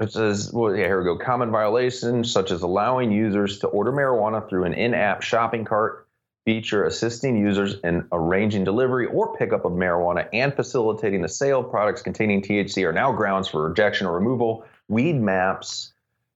It 0.00 0.12
says, 0.12 0.52
well, 0.52 0.76
yeah, 0.76 0.86
here 0.86 0.98
we 0.98 1.04
go. 1.04 1.16
Common 1.16 1.50
violations 1.50 2.30
such 2.32 2.52
as 2.52 2.62
allowing 2.62 3.10
users 3.10 3.58
to 3.60 3.66
order 3.68 3.92
marijuana 3.92 4.48
through 4.48 4.64
an 4.64 4.74
in 4.74 4.94
app 4.94 5.22
shopping 5.22 5.64
cart 5.64 6.06
feature, 6.44 6.84
assisting 6.84 7.36
users 7.36 7.80
in 7.82 8.06
arranging 8.12 8.64
delivery 8.64 9.06
or 9.06 9.36
pickup 9.36 9.64
of 9.64 9.72
marijuana, 9.72 10.28
and 10.32 10.54
facilitating 10.54 11.20
the 11.20 11.28
sale 11.28 11.60
of 11.60 11.70
products 11.70 12.00
containing 12.00 12.40
THC 12.40 12.88
are 12.88 12.92
now 12.92 13.12
grounds 13.12 13.48
for 13.48 13.68
rejection 13.68 14.06
or 14.06 14.14
removal. 14.14 14.64
Weedmaps 14.90 15.90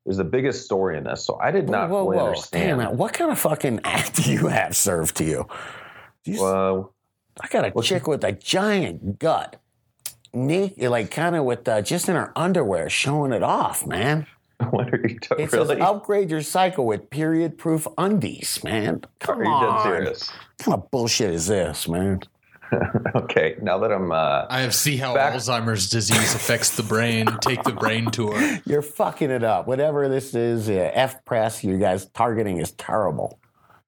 is 0.07 0.17
the 0.17 0.25
biggest 0.25 0.65
story 0.65 0.99
in 0.99 1.05
this. 1.05 1.25
So 1.25 1.39
I 1.41 1.53
did 1.53 1.69
not 1.69 1.89
whoa, 1.89 2.05
fully 2.05 2.17
whoa. 2.17 2.27
understand. 2.27 2.81
Damn. 2.81 2.97
What 2.97 3.13
kind 3.13 3.31
of 3.31 3.39
fucking 3.39 3.81
act 3.85 4.17
do 4.17 4.33
you 4.33 4.49
have 4.49 4.77
served 4.77 5.17
to 5.19 5.25
you? 5.25 5.47
Do 6.25 6.33
you 6.33 6.43
Well, 6.43 6.95
I 7.41 7.47
got 7.47 7.65
a 7.65 7.83
chick 7.83 8.09
with 8.09 8.25
a 8.25 8.33
giant 8.33 9.21
gut. 9.21 9.62
Naked, 10.35 10.91
like 10.91 11.11
kind 11.11 11.37
of 11.37 11.45
with 11.45 11.69
uh, 11.69 11.83
just 11.83 12.09
in 12.09 12.17
her 12.17 12.33
underwear 12.35 12.89
showing 12.89 13.33
it 13.33 13.43
off, 13.43 13.87
man. 13.87 14.27
what 14.71 14.93
are 14.93 15.01
you 15.07 15.19
talking 15.19 15.45
It 15.45 15.51
says 15.51 15.69
really? 15.69 15.81
upgrade 15.81 16.31
your 16.31 16.41
cycle 16.43 16.87
with 16.87 17.11
period 17.11 17.59
proof 17.59 17.87
undies, 17.99 18.61
man. 18.65 19.03
Come 19.21 19.41
are 19.41 19.45
you 19.45 19.51
on. 19.51 19.77
dead 19.77 19.83
serious? 20.05 20.31
What 20.31 20.65
kind 20.65 20.75
of 20.83 20.91
bullshit 20.91 21.31
is 21.35 21.49
this, 21.49 21.87
man? 21.89 22.21
okay, 23.15 23.57
now 23.61 23.77
that 23.79 23.93
I'm 23.93 24.11
uh, 24.13 24.47
I 24.49 24.61
have 24.63 24.75
see 24.75 24.97
how 24.97 25.15
Back- 25.15 25.35
Alzheimer's 25.35 25.91
disease 25.91 26.35
affects 26.35 26.75
the 26.75 26.83
brain. 26.83 27.27
Take 27.43 27.63
the 27.65 27.73
brain 27.73 28.11
tour. 28.11 28.35
You're 28.65 28.81
fucking 28.81 29.31
it 29.31 29.45
up. 29.45 29.67
Whatever 29.67 30.09
this 30.09 30.35
is, 30.35 30.71
uh, 30.71 30.91
F 30.95 31.23
press, 31.27 31.63
you 31.63 31.77
guys 31.79 32.07
targeting 32.15 32.57
is 32.57 32.71
terrible. 32.73 33.39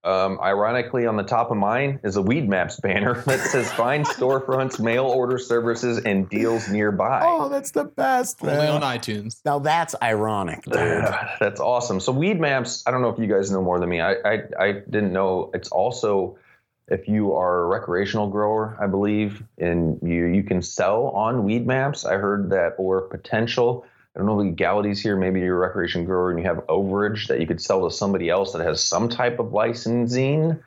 Um, 0.05 0.38
ironically, 0.42 1.07
on 1.07 1.16
the 1.16 1.22
top 1.22 1.50
of 1.50 1.57
mine 1.57 1.98
is 2.05 2.18
a 2.18 2.22
Weedmaps 2.22 2.80
banner 2.82 3.22
that 3.26 3.40
says 3.40 3.72
"Find 3.72 4.05
storefronts, 4.05 4.78
mail 4.78 5.07
order 5.07 5.38
services, 5.38 5.98
and 6.05 6.28
deals 6.28 6.68
nearby." 6.68 7.22
Oh, 7.24 7.48
that's 7.48 7.70
the 7.70 7.84
best, 7.84 8.42
Only 8.42 8.66
on 8.66 8.82
iTunes. 8.82 9.40
Now 9.46 9.59
that's 9.59 9.94
ironic, 10.02 10.62
dude. 10.64 10.74
That's 11.40 11.61
awesome. 11.61 12.00
So 12.00 12.12
Weedmaps, 12.12 12.82
I 12.86 12.90
don't 12.90 13.00
know 13.00 13.09
if 13.09 13.18
you 13.18 13.26
guys 13.26 13.50
know 13.50 13.62
more 13.62 13.80
than 13.80 13.88
me. 13.88 14.00
I 14.00 14.14
I, 14.24 14.38
I 14.59 14.72
didn't 14.72 15.12
know 15.12 15.50
it's 15.55 15.70
also 15.70 16.36
if 16.88 17.09
you 17.09 17.34
are 17.34 17.64
a 17.64 17.66
recreational 17.66 18.28
grower, 18.28 18.76
I 18.78 18.86
believe, 18.86 19.42
and 19.59 19.98
you 20.02 20.26
you 20.26 20.42
can 20.42 20.61
sell 20.61 21.09
on 21.09 21.44
Weedmaps. 21.46 22.05
I 22.05 22.18
heard 22.18 22.50
that, 22.50 22.74
or 22.76 23.02
potential. 23.02 23.86
I 24.14 24.18
don't 24.18 24.26
know 24.26 24.36
legalities 24.36 25.02
here. 25.02 25.16
Maybe 25.16 25.40
you're 25.40 25.56
a 25.56 25.66
recreation 25.66 26.04
grower 26.04 26.30
and 26.30 26.38
you 26.38 26.46
have 26.46 26.58
overage 26.68 27.26
that 27.28 27.40
you 27.40 27.46
could 27.46 27.60
sell 27.60 27.88
to 27.88 27.94
somebody 27.94 28.30
else 28.30 28.52
that 28.52 28.64
has 28.64 28.82
some 28.82 29.08
type 29.08 29.40
of 29.40 29.52
licensing. 29.52 30.62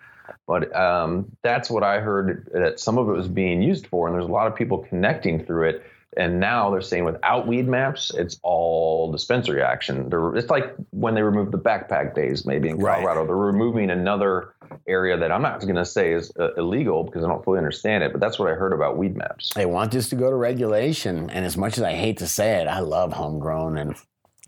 But 0.45 0.75
um, 0.75 1.31
that's 1.43 1.69
what 1.69 1.83
I 1.83 1.99
heard 1.99 2.49
that 2.53 2.79
some 2.79 2.97
of 2.97 3.07
it 3.09 3.13
was 3.13 3.27
being 3.27 3.61
used 3.61 3.87
for, 3.87 4.07
and 4.07 4.15
there's 4.15 4.27
a 4.27 4.31
lot 4.31 4.47
of 4.47 4.55
people 4.55 4.79
connecting 4.79 5.45
through 5.45 5.69
it. 5.69 5.85
And 6.15 6.39
now 6.39 6.71
they're 6.71 6.81
saying 6.81 7.03
without 7.03 7.47
Weedmaps, 7.47 8.15
it's 8.17 8.39
all 8.41 9.11
dispensary 9.11 9.61
action. 9.61 10.09
They're, 10.09 10.35
it's 10.35 10.49
like 10.49 10.73
when 10.91 11.13
they 11.15 11.21
removed 11.21 11.51
the 11.51 11.59
backpack 11.59 12.15
days, 12.15 12.45
maybe 12.45 12.69
in 12.69 12.77
Right. 12.77 12.95
Colorado. 13.03 13.25
They're 13.25 13.35
removing 13.35 13.89
another 13.89 14.55
area 14.87 15.17
that 15.17 15.31
I'm 15.31 15.41
not 15.41 15.59
going 15.61 15.75
to 15.75 15.85
say 15.85 16.13
is 16.13 16.31
uh, 16.39 16.53
illegal 16.55 17.03
because 17.03 17.23
I 17.23 17.27
don't 17.27 17.43
fully 17.43 17.57
understand 17.57 18.03
it, 18.03 18.13
but 18.13 18.21
that's 18.21 18.39
what 18.39 18.49
I 18.49 18.53
heard 18.53 18.73
about 18.73 18.97
Weedmaps. 18.97 19.53
They 19.53 19.65
want 19.65 19.91
this 19.91 20.09
to 20.09 20.15
go 20.15 20.29
to 20.29 20.35
regulation, 20.35 21.29
and 21.29 21.45
as 21.45 21.57
much 21.57 21.77
as 21.77 21.83
I 21.83 21.93
hate 21.93 22.17
to 22.19 22.27
say 22.27 22.61
it, 22.61 22.67
I 22.67 22.79
love 22.79 23.13
homegrown 23.13 23.77
and 23.77 23.95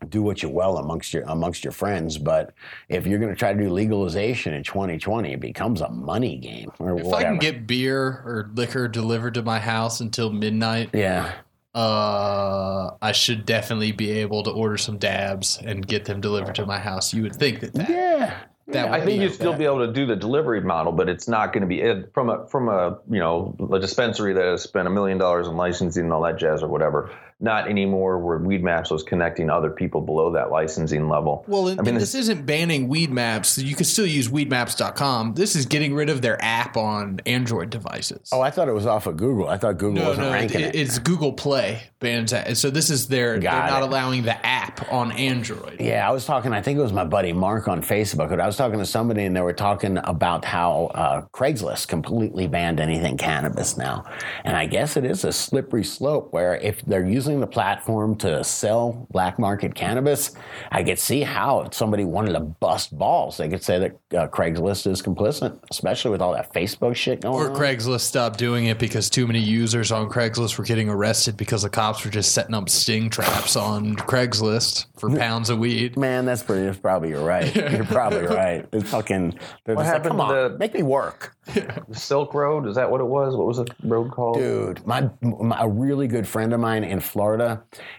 do 0.07 0.21
what 0.21 0.41
you 0.41 0.49
will 0.49 0.77
amongst 0.77 1.13
your 1.13 1.23
amongst 1.23 1.63
your 1.63 1.73
friends. 1.73 2.17
But 2.17 2.53
if 2.87 3.05
you're 3.05 3.19
going 3.19 3.31
to 3.33 3.37
try 3.37 3.53
to 3.53 3.59
do 3.59 3.69
legalization 3.69 4.53
in 4.53 4.63
2020, 4.63 5.33
it 5.33 5.39
becomes 5.41 5.81
a 5.81 5.89
money 5.89 6.37
game 6.37 6.71
or 6.79 6.97
If 6.97 7.13
I 7.13 7.23
can 7.23 7.37
get 7.37 7.67
beer 7.67 8.01
or 8.25 8.49
liquor 8.53 8.87
delivered 8.87 9.33
to 9.33 9.43
my 9.43 9.59
house 9.59 9.99
until 9.99 10.31
midnight, 10.31 10.91
yeah, 10.93 11.33
uh, 11.75 12.91
I 13.01 13.11
should 13.11 13.45
definitely 13.45 13.91
be 13.91 14.11
able 14.11 14.43
to 14.43 14.51
order 14.51 14.77
some 14.77 14.97
dabs 14.97 15.59
and 15.63 15.85
get 15.85 16.05
them 16.05 16.21
delivered 16.21 16.55
to 16.55 16.65
my 16.65 16.79
house. 16.79 17.13
You 17.13 17.23
would 17.23 17.35
think 17.35 17.59
that 17.59 17.73
that, 17.73 17.89
yeah. 17.89 18.37
that 18.67 18.89
would 18.89 18.99
I 18.99 19.05
think 19.05 19.21
you'd 19.21 19.33
still 19.33 19.55
be 19.55 19.65
able 19.65 19.85
to 19.85 19.93
do 19.93 20.05
the 20.05 20.15
delivery 20.15 20.61
model, 20.61 20.91
but 20.91 21.09
it's 21.09 21.27
not 21.27 21.53
going 21.53 21.61
to 21.61 21.67
be 21.67 21.81
it, 21.81 22.11
from 22.13 22.29
a 22.29 22.47
from 22.47 22.69
a 22.69 22.97
you 23.09 23.19
know 23.19 23.55
a 23.71 23.79
dispensary 23.79 24.33
that 24.33 24.45
has 24.45 24.63
spent 24.63 24.87
a 24.87 24.91
million 24.91 25.17
dollars 25.17 25.47
in 25.47 25.55
licensing 25.55 26.05
and 26.05 26.13
all 26.13 26.23
that 26.23 26.37
jazz 26.37 26.63
or 26.63 26.69
whatever. 26.69 27.11
Not 27.41 27.69
anymore. 27.69 28.19
Where 28.19 28.39
Weedmaps 28.39 28.91
was 28.91 29.03
connecting 29.03 29.49
other 29.49 29.69
people 29.69 30.01
below 30.01 30.31
that 30.33 30.51
licensing 30.51 31.07
level. 31.07 31.45
Well, 31.47 31.69
and, 31.69 31.79
I 31.79 31.83
mean, 31.83 31.95
and 31.95 32.01
this 32.01 32.13
isn't 32.13 32.45
banning 32.45 32.89
Weedmaps. 32.89 33.63
You 33.63 33.75
can 33.75 33.85
still 33.85 34.05
use 34.05 34.27
weedmaps.com. 34.27 35.35
This 35.35 35.55
is 35.55 35.65
getting 35.65 35.95
rid 35.95 36.09
of 36.09 36.21
their 36.21 36.37
app 36.43 36.75
on 36.75 37.21
Android 37.25 37.69
devices. 37.69 38.29
Oh, 38.33 38.41
I 38.41 38.49
thought 38.51 38.67
it 38.67 38.73
was 38.73 38.85
off 38.85 39.07
of 39.07 39.15
Google. 39.15 39.47
I 39.47 39.57
thought 39.57 39.77
Google 39.77 40.03
no, 40.03 40.09
wasn't 40.09 40.27
no, 40.27 40.33
ranking 40.33 40.61
it, 40.61 40.75
it. 40.75 40.79
it's 40.79 40.99
Google 40.99 41.31
Play 41.31 41.81
bans 41.99 42.31
that. 42.31 42.57
So 42.57 42.69
this 42.69 42.89
is 42.89 43.07
their, 43.07 43.33
they're 43.33 43.51
Got 43.51 43.69
not 43.69 43.83
it. 43.83 43.89
allowing 43.89 44.23
the 44.23 44.45
app 44.45 44.91
on 44.91 45.11
Android. 45.13 45.79
Yeah, 45.79 46.07
I 46.07 46.11
was 46.11 46.25
talking. 46.25 46.53
I 46.53 46.61
think 46.61 46.77
it 46.77 46.81
was 46.81 46.93
my 46.93 47.05
buddy 47.05 47.31
Mark 47.31 47.67
on 47.67 47.81
Facebook. 47.81 48.29
But 48.29 48.41
I 48.41 48.47
was 48.47 48.57
talking 48.57 48.79
to 48.79 48.85
somebody, 48.85 49.23
and 49.23 49.35
they 49.35 49.41
were 49.41 49.53
talking 49.53 49.97
about 50.03 50.43
how 50.43 50.91
uh, 50.93 51.21
Craigslist 51.33 51.87
completely 51.87 52.47
banned 52.47 52.79
anything 52.79 53.17
cannabis 53.17 53.77
now. 53.77 54.05
And 54.43 54.57
I 54.57 54.65
guess 54.65 54.97
it 54.97 55.05
is 55.05 55.23
a 55.23 55.31
slippery 55.31 55.83
slope 55.83 56.33
where 56.33 56.55
if 56.55 56.81
they're 56.81 57.05
using 57.05 57.28
the 57.37 57.47
platform 57.47 58.15
to 58.17 58.43
sell 58.43 59.07
black 59.11 59.37
market 59.37 59.75
cannabis, 59.75 60.31
I 60.71 60.83
could 60.83 60.97
see 60.97 61.21
how 61.21 61.61
if 61.61 61.73
somebody 61.73 62.05
wanted 62.05 62.33
to 62.33 62.39
bust 62.39 62.97
balls, 62.97 63.37
they 63.37 63.47
could 63.49 63.63
say 63.63 63.77
that 63.79 64.17
uh, 64.17 64.27
Craigslist 64.27 64.87
is 64.87 65.01
complicit, 65.01 65.59
especially 65.69 66.11
with 66.11 66.21
all 66.21 66.33
that 66.33 66.53
Facebook 66.53 66.95
shit 66.95 67.21
going 67.21 67.35
Or 67.35 67.49
on. 67.49 67.55
Or 67.55 67.59
Craigslist 67.59 68.01
stopped 68.01 68.39
doing 68.39 68.65
it 68.65 68.79
because 68.79 69.09
too 69.09 69.27
many 69.27 69.39
users 69.39 69.91
on 69.91 70.09
Craigslist 70.09 70.57
were 70.57 70.63
getting 70.65 70.89
arrested 70.89 71.37
because 71.37 71.61
the 71.61 71.69
cops 71.69 72.03
were 72.03 72.11
just 72.11 72.31
setting 72.33 72.55
up 72.55 72.69
sting 72.69 73.09
traps 73.09 73.55
on 73.55 73.95
Craigslist 73.95 74.85
for 74.97 75.09
pounds 75.15 75.49
of 75.49 75.59
weed. 75.59 75.97
Man, 75.97 76.25
that's 76.25 76.43
pretty. 76.43 76.65
That's 76.65 76.77
probably 76.79 77.09
you're 77.09 77.23
right. 77.23 77.53
You're 77.55 77.85
probably 77.85 78.25
right. 78.25 78.65
It's 78.71 78.89
fucking. 78.89 79.37
They're 79.65 79.75
What 79.75 79.83
just 79.83 79.93
like, 79.93 80.03
happened 80.03 80.17
come 80.17 80.17
to 80.17 80.23
on, 80.45 80.51
the- 80.53 80.57
make 80.57 80.73
me 80.73 80.83
work. 80.83 81.35
The 81.53 81.83
Silk 81.95 82.33
Road 82.35 82.67
is 82.67 82.75
that 82.75 82.91
what 82.91 83.01
it 83.01 83.07
was? 83.07 83.35
What 83.35 83.47
was 83.47 83.57
the 83.57 83.65
road 83.83 84.11
called? 84.11 84.37
Dude, 84.37 84.85
my, 84.85 85.09
my 85.21 85.59
a 85.61 85.67
really 85.67 86.07
good 86.07 86.27
friend 86.27 86.53
of 86.53 86.59
mine 86.59 86.83
in 86.83 86.99
Florida, 86.99 87.18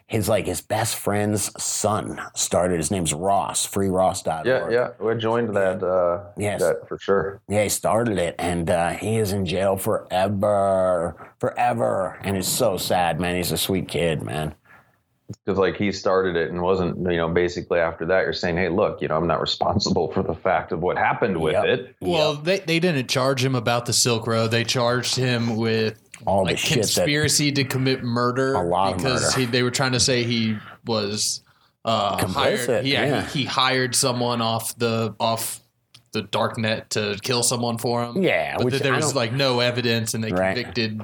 his 0.07 0.29
like 0.29 0.47
his 0.47 0.61
best 0.61 0.97
friend's 0.97 1.51
son 1.63 2.21
started. 2.35 2.79
His 2.79 2.91
name's 2.91 3.13
Ross, 3.15 3.67
freeross.org. 3.67 4.47
Yeah, 4.47 4.69
yeah. 4.71 4.89
We 4.99 5.15
joined 5.17 5.55
that. 5.57 5.83
Uh, 5.83 6.25
Yes. 6.37 6.61
that 6.61 6.89
for 6.89 6.99
sure. 6.99 7.41
Yeah, 7.49 7.63
he 7.65 7.69
started 7.69 8.19
it, 8.19 8.35
and 8.39 8.71
uh, 8.71 8.91
he 8.91 9.17
is 9.17 9.33
in 9.33 9.45
jail 9.47 9.77
forever, 9.77 11.33
forever, 11.39 12.19
and 12.23 12.37
it's 12.37 12.49
so 12.49 12.77
sad, 12.77 13.21
man. 13.21 13.37
He's 13.37 13.53
a 13.53 13.59
sweet 13.59 13.89
kid, 13.89 14.23
man. 14.23 14.55
because 15.45 15.59
like 15.59 15.77
he 15.77 15.93
started 15.93 16.35
it 16.37 16.51
and 16.51 16.61
wasn't 16.61 16.97
you 17.11 17.17
know 17.17 17.29
basically 17.29 17.79
after 17.79 18.05
that 18.07 18.23
you're 18.23 18.33
saying 18.33 18.57
hey 18.57 18.69
look 18.69 19.01
you 19.01 19.07
know 19.07 19.17
i'm 19.17 19.29
not 19.29 19.41
responsible 19.41 20.11
for 20.11 20.25
the 20.25 20.35
fact 20.35 20.73
of 20.73 20.81
what 20.81 20.99
happened 20.99 21.41
with 21.41 21.53
Yep. 21.53 21.65
it 21.67 21.95
Well, 22.01 22.35
they, 22.35 22.59
they 22.59 22.81
didn't 22.81 23.07
charge 23.09 23.45
him 23.45 23.55
about 23.55 23.87
the 23.87 23.93
Silk 23.93 24.27
Road. 24.27 24.51
They 24.51 24.65
charged 24.65 25.15
him 25.15 25.55
with 25.57 26.03
All 26.27 26.45
the 26.45 26.51
like 26.53 26.59
shit 26.59 26.69
that 26.71 26.75
conspiracy 26.83 27.53
to 27.53 27.65
commit 27.65 28.03
murder 28.03 28.55
A 28.55 28.63
lot 28.63 28.97
because 28.97 29.23
murder. 29.23 29.39
He, 29.41 29.45
they 29.47 29.63
were 29.63 29.71
trying 29.71 29.93
to 29.93 30.01
say 30.01 30.23
he 30.25 30.57
was 30.87 31.43
uh, 31.85 32.17
Complicit, 32.19 32.67
hired. 32.67 32.87
Yeah, 32.87 33.05
yeah. 33.07 33.27
He, 33.27 33.41
he 33.41 33.45
hired 33.47 33.95
someone 33.95 34.41
off 34.43 34.77
the 34.79 35.15
off 35.19 35.61
the 36.13 36.23
dark 36.23 36.59
net 36.59 36.91
to 36.91 37.19
kill 37.23 37.43
someone 37.43 37.79
for 37.79 38.03
him. 38.05 38.23
Yeah, 38.23 38.57
but 38.57 38.65
which 38.67 38.79
there 38.81 38.93
I 38.93 38.97
was 38.97 39.15
like 39.15 39.33
no 39.33 39.61
evidence, 39.61 40.13
and 40.15 40.23
they 40.25 40.33
Right. 40.33 40.55
convicted 40.57 41.01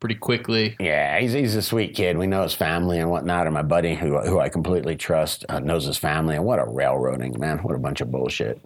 pretty 0.00 0.16
quickly. 0.16 0.76
Yeah, 0.80 1.20
he's, 1.20 1.32
he's 1.32 1.54
a 1.54 1.62
sweet 1.62 1.94
kid. 1.94 2.18
We 2.18 2.26
know 2.26 2.42
his 2.42 2.54
family 2.54 2.98
and 2.98 3.10
whatnot. 3.10 3.46
And 3.46 3.54
my 3.54 3.62
buddy, 3.62 3.94
who 3.94 4.18
who 4.20 4.40
I 4.40 4.48
completely 4.48 4.96
trust, 4.96 5.44
uh, 5.48 5.60
knows 5.60 5.84
his 5.86 5.96
family. 5.98 6.36
And 6.36 6.44
what 6.44 6.58
a 6.58 6.64
railroading 6.64 7.38
man! 7.38 7.58
What 7.58 7.74
a 7.76 7.78
bunch 7.78 8.00
of 8.00 8.10
bullshit. 8.10 8.60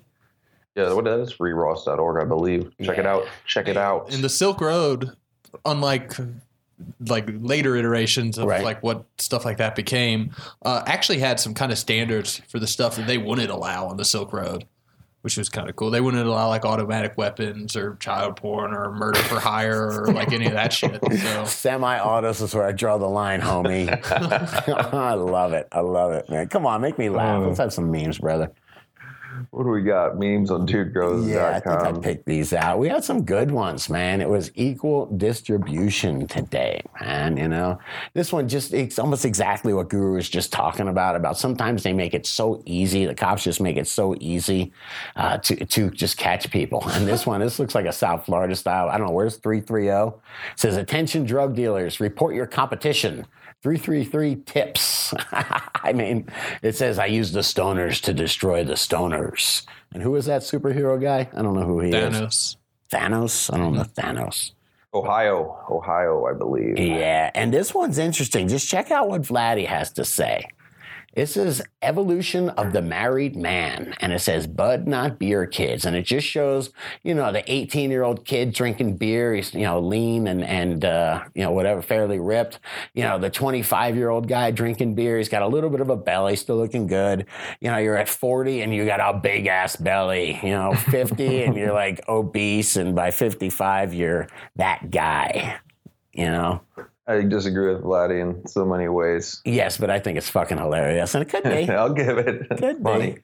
yeah 0.74 0.92
what 0.92 1.04
that 1.04 1.20
is 1.20 1.32
freeross.org 1.32 2.20
i 2.20 2.24
believe 2.24 2.72
check 2.82 2.98
it 2.98 3.06
out 3.06 3.26
check 3.46 3.68
it 3.68 3.76
out 3.76 4.12
In 4.12 4.22
the 4.22 4.28
Silk 4.28 4.60
Road, 4.60 5.12
unlike 5.64 6.12
like 7.06 7.28
later 7.32 7.76
iterations 7.76 8.36
of 8.36 8.46
Right. 8.46 8.64
like 8.64 8.82
what 8.82 9.04
stuff 9.18 9.44
like 9.44 9.58
that 9.58 9.74
became, 9.76 10.32
uh, 10.64 10.82
actually 10.86 11.18
had 11.20 11.38
some 11.38 11.54
kind 11.54 11.70
of 11.70 11.78
standards 11.78 12.42
for 12.48 12.58
the 12.58 12.66
stuff 12.66 12.96
that 12.96 13.06
they 13.06 13.16
wouldn't 13.16 13.50
allow 13.50 13.86
on 13.86 13.96
the 13.96 14.04
Silk 14.04 14.32
Road, 14.32 14.64
which 15.22 15.36
was 15.38 15.48
kind 15.48 15.70
of 15.70 15.76
cool. 15.76 15.90
They 15.92 16.00
wouldn't 16.00 16.26
allow 16.26 16.48
like 16.48 16.64
automatic 16.64 17.16
weapons 17.16 17.76
or 17.76 17.94
child 18.00 18.34
porn 18.36 18.74
or 18.74 18.90
murder 18.92 19.20
for 19.20 19.38
hire 19.38 20.02
or 20.02 20.12
like 20.12 20.32
any 20.32 20.46
of 20.46 20.52
that 20.54 20.72
shit. 20.72 21.00
So 21.22 21.44
Semi-autos 21.46 22.40
is 22.40 22.52
where 22.54 22.64
I 22.66 22.72
draw 22.72 22.98
the 22.98 23.06
line, 23.08 23.40
homie. 23.40 23.88
I 24.92 25.14
love 25.14 25.52
it. 25.52 25.68
I 25.70 25.80
love 25.80 26.10
it, 26.12 26.28
man. 26.28 26.48
Come 26.48 26.66
on, 26.66 26.80
make 26.80 26.98
me 26.98 27.08
laugh. 27.08 27.40
Let's 27.46 27.58
have 27.58 27.72
some 27.72 27.90
memes, 27.92 28.18
brother. 28.18 28.50
What 29.50 29.64
do 29.64 29.70
we 29.70 29.82
got 29.82 30.18
memes 30.18 30.50
on 30.50 30.66
dudegrows.com 30.66 31.28
Yeah, 31.28 31.48
I 31.48 31.60
think 31.60 31.80
I 31.80 31.92
picked 32.00 32.26
these 32.26 32.52
out. 32.52 32.78
We 32.78 32.88
had 32.88 33.04
some 33.04 33.24
good 33.24 33.50
ones, 33.50 33.88
man. 33.88 34.20
It 34.20 34.28
was 34.28 34.50
equal 34.54 35.06
distribution 35.06 36.26
today, 36.26 36.82
man. 37.00 37.36
You 37.36 37.48
know, 37.48 37.78
this 38.14 38.32
one 38.32 38.48
just, 38.48 38.72
it's 38.74 38.98
almost 38.98 39.24
exactly 39.24 39.72
what 39.72 39.88
Guru 39.88 40.14
was 40.14 40.28
just 40.28 40.52
talking 40.52 40.88
about. 40.88 41.16
About 41.16 41.38
sometimes 41.38 41.82
they 41.82 41.92
make 41.92 42.14
it 42.14 42.26
so 42.26 42.62
easy, 42.66 43.06
the 43.06 43.14
cops 43.14 43.44
just 43.44 43.60
make 43.60 43.76
it 43.76 43.86
so 43.86 44.14
easy 44.20 44.72
uh, 45.16 45.38
to, 45.38 45.64
to 45.64 45.90
just 45.90 46.16
catch 46.16 46.50
people. 46.50 46.82
And 46.94 47.08
this 47.08 47.26
one, 47.26 47.40
this 47.40 47.58
looks 47.58 47.74
like 47.74 47.86
a 47.86 47.92
South 47.92 48.24
Florida 48.24 48.54
style. 48.54 48.88
I 48.88 48.98
don't 48.98 49.08
know, 49.08 49.12
where's 49.12 49.36
330? 49.36 50.16
It 50.16 50.20
says, 50.54 50.76
Attention 50.76 51.24
drug 51.24 51.56
dealers, 51.56 51.98
report 51.98 52.36
your 52.36 52.46
competition. 52.46 53.26
333 53.64 54.36
tips. 54.44 55.14
I 55.32 55.94
mean, 55.94 56.28
it 56.60 56.76
says, 56.76 56.98
I 56.98 57.06
use 57.06 57.32
the 57.32 57.40
stoners 57.40 57.98
to 58.02 58.12
destroy 58.12 58.62
the 58.62 58.74
stoners. 58.74 59.64
And 59.94 60.02
who 60.02 60.14
is 60.16 60.26
that 60.26 60.42
superhero 60.42 61.00
guy? 61.00 61.30
I 61.34 61.40
don't 61.40 61.54
know 61.54 61.64
who 61.64 61.80
he 61.80 61.88
is. 61.88 62.14
Thanos. 62.14 62.56
Thanos? 62.92 63.54
I 63.54 63.56
don't 63.56 63.72
know 63.72 63.84
Thanos. 63.84 64.52
ohio 64.92 65.58
ohio 65.70 66.26
i 66.26 66.34
believe 66.34 66.78
Yeah, 66.78 67.30
and 67.34 67.54
this 67.54 67.72
one's 67.72 67.96
interesting. 67.96 68.48
Just 68.48 68.68
check 68.68 68.90
out 68.90 69.08
what 69.08 69.22
Vladdy 69.22 69.66
has 69.66 69.90
to 69.92 70.04
say. 70.04 70.46
This 71.14 71.36
is 71.36 71.62
evolution 71.80 72.48
of 72.50 72.72
the 72.72 72.82
married 72.82 73.36
man, 73.36 73.94
and 74.00 74.12
it 74.12 74.18
says 74.18 74.48
Bud, 74.48 74.88
not 74.88 75.16
beer, 75.16 75.46
kids, 75.46 75.84
and 75.84 75.94
it 75.94 76.02
just 76.02 76.26
shows 76.26 76.72
you 77.04 77.14
know 77.14 77.30
the 77.30 77.48
18 77.50 77.90
year 77.90 78.02
old 78.02 78.24
kid 78.24 78.52
drinking 78.52 78.96
beer. 78.96 79.32
He's 79.32 79.54
you 79.54 79.62
know 79.62 79.78
lean 79.78 80.26
and 80.26 80.42
and 80.42 80.84
uh, 80.84 81.22
you 81.34 81.42
know 81.42 81.52
whatever, 81.52 81.82
fairly 81.82 82.18
ripped. 82.18 82.58
You 82.94 83.04
know 83.04 83.18
the 83.18 83.30
25 83.30 83.94
year 83.96 84.08
old 84.08 84.26
guy 84.26 84.50
drinking 84.50 84.96
beer. 84.96 85.18
He's 85.18 85.28
got 85.28 85.42
a 85.42 85.46
little 85.46 85.70
bit 85.70 85.80
of 85.80 85.88
a 85.88 85.96
belly, 85.96 86.34
still 86.34 86.56
looking 86.56 86.88
good. 86.88 87.26
You 87.60 87.70
know 87.70 87.78
you're 87.78 87.96
at 87.96 88.08
40 88.08 88.62
and 88.62 88.74
you 88.74 88.84
got 88.84 88.98
a 88.98 89.16
big 89.16 89.46
ass 89.46 89.76
belly. 89.76 90.40
You 90.42 90.50
know 90.50 90.74
50 90.74 91.44
and 91.44 91.54
you're 91.56 91.72
like 91.72 92.00
obese, 92.08 92.76
and 92.76 92.94
by 92.94 93.12
55 93.12 93.94
you're 93.94 94.26
that 94.56 94.90
guy. 94.90 95.60
You 96.12 96.26
know. 96.26 96.62
I 97.06 97.20
disagree 97.22 97.72
with 97.74 97.82
vladdy 97.82 98.20
in 98.20 98.46
so 98.46 98.64
many 98.64 98.88
ways 98.88 99.40
Yes, 99.44 99.76
but 99.76 99.90
I 99.90 99.98
think 100.00 100.18
it's 100.18 100.30
fucking 100.30 100.58
hilarious, 100.58 101.14
and 101.14 101.22
it 101.22 101.28
could 101.28 101.44
be. 101.44 101.68
i'll 101.70 101.92
give 101.92 102.18
it 102.18 102.48
Could 102.58 102.82
funny 102.82 103.12
be. 103.12 103.18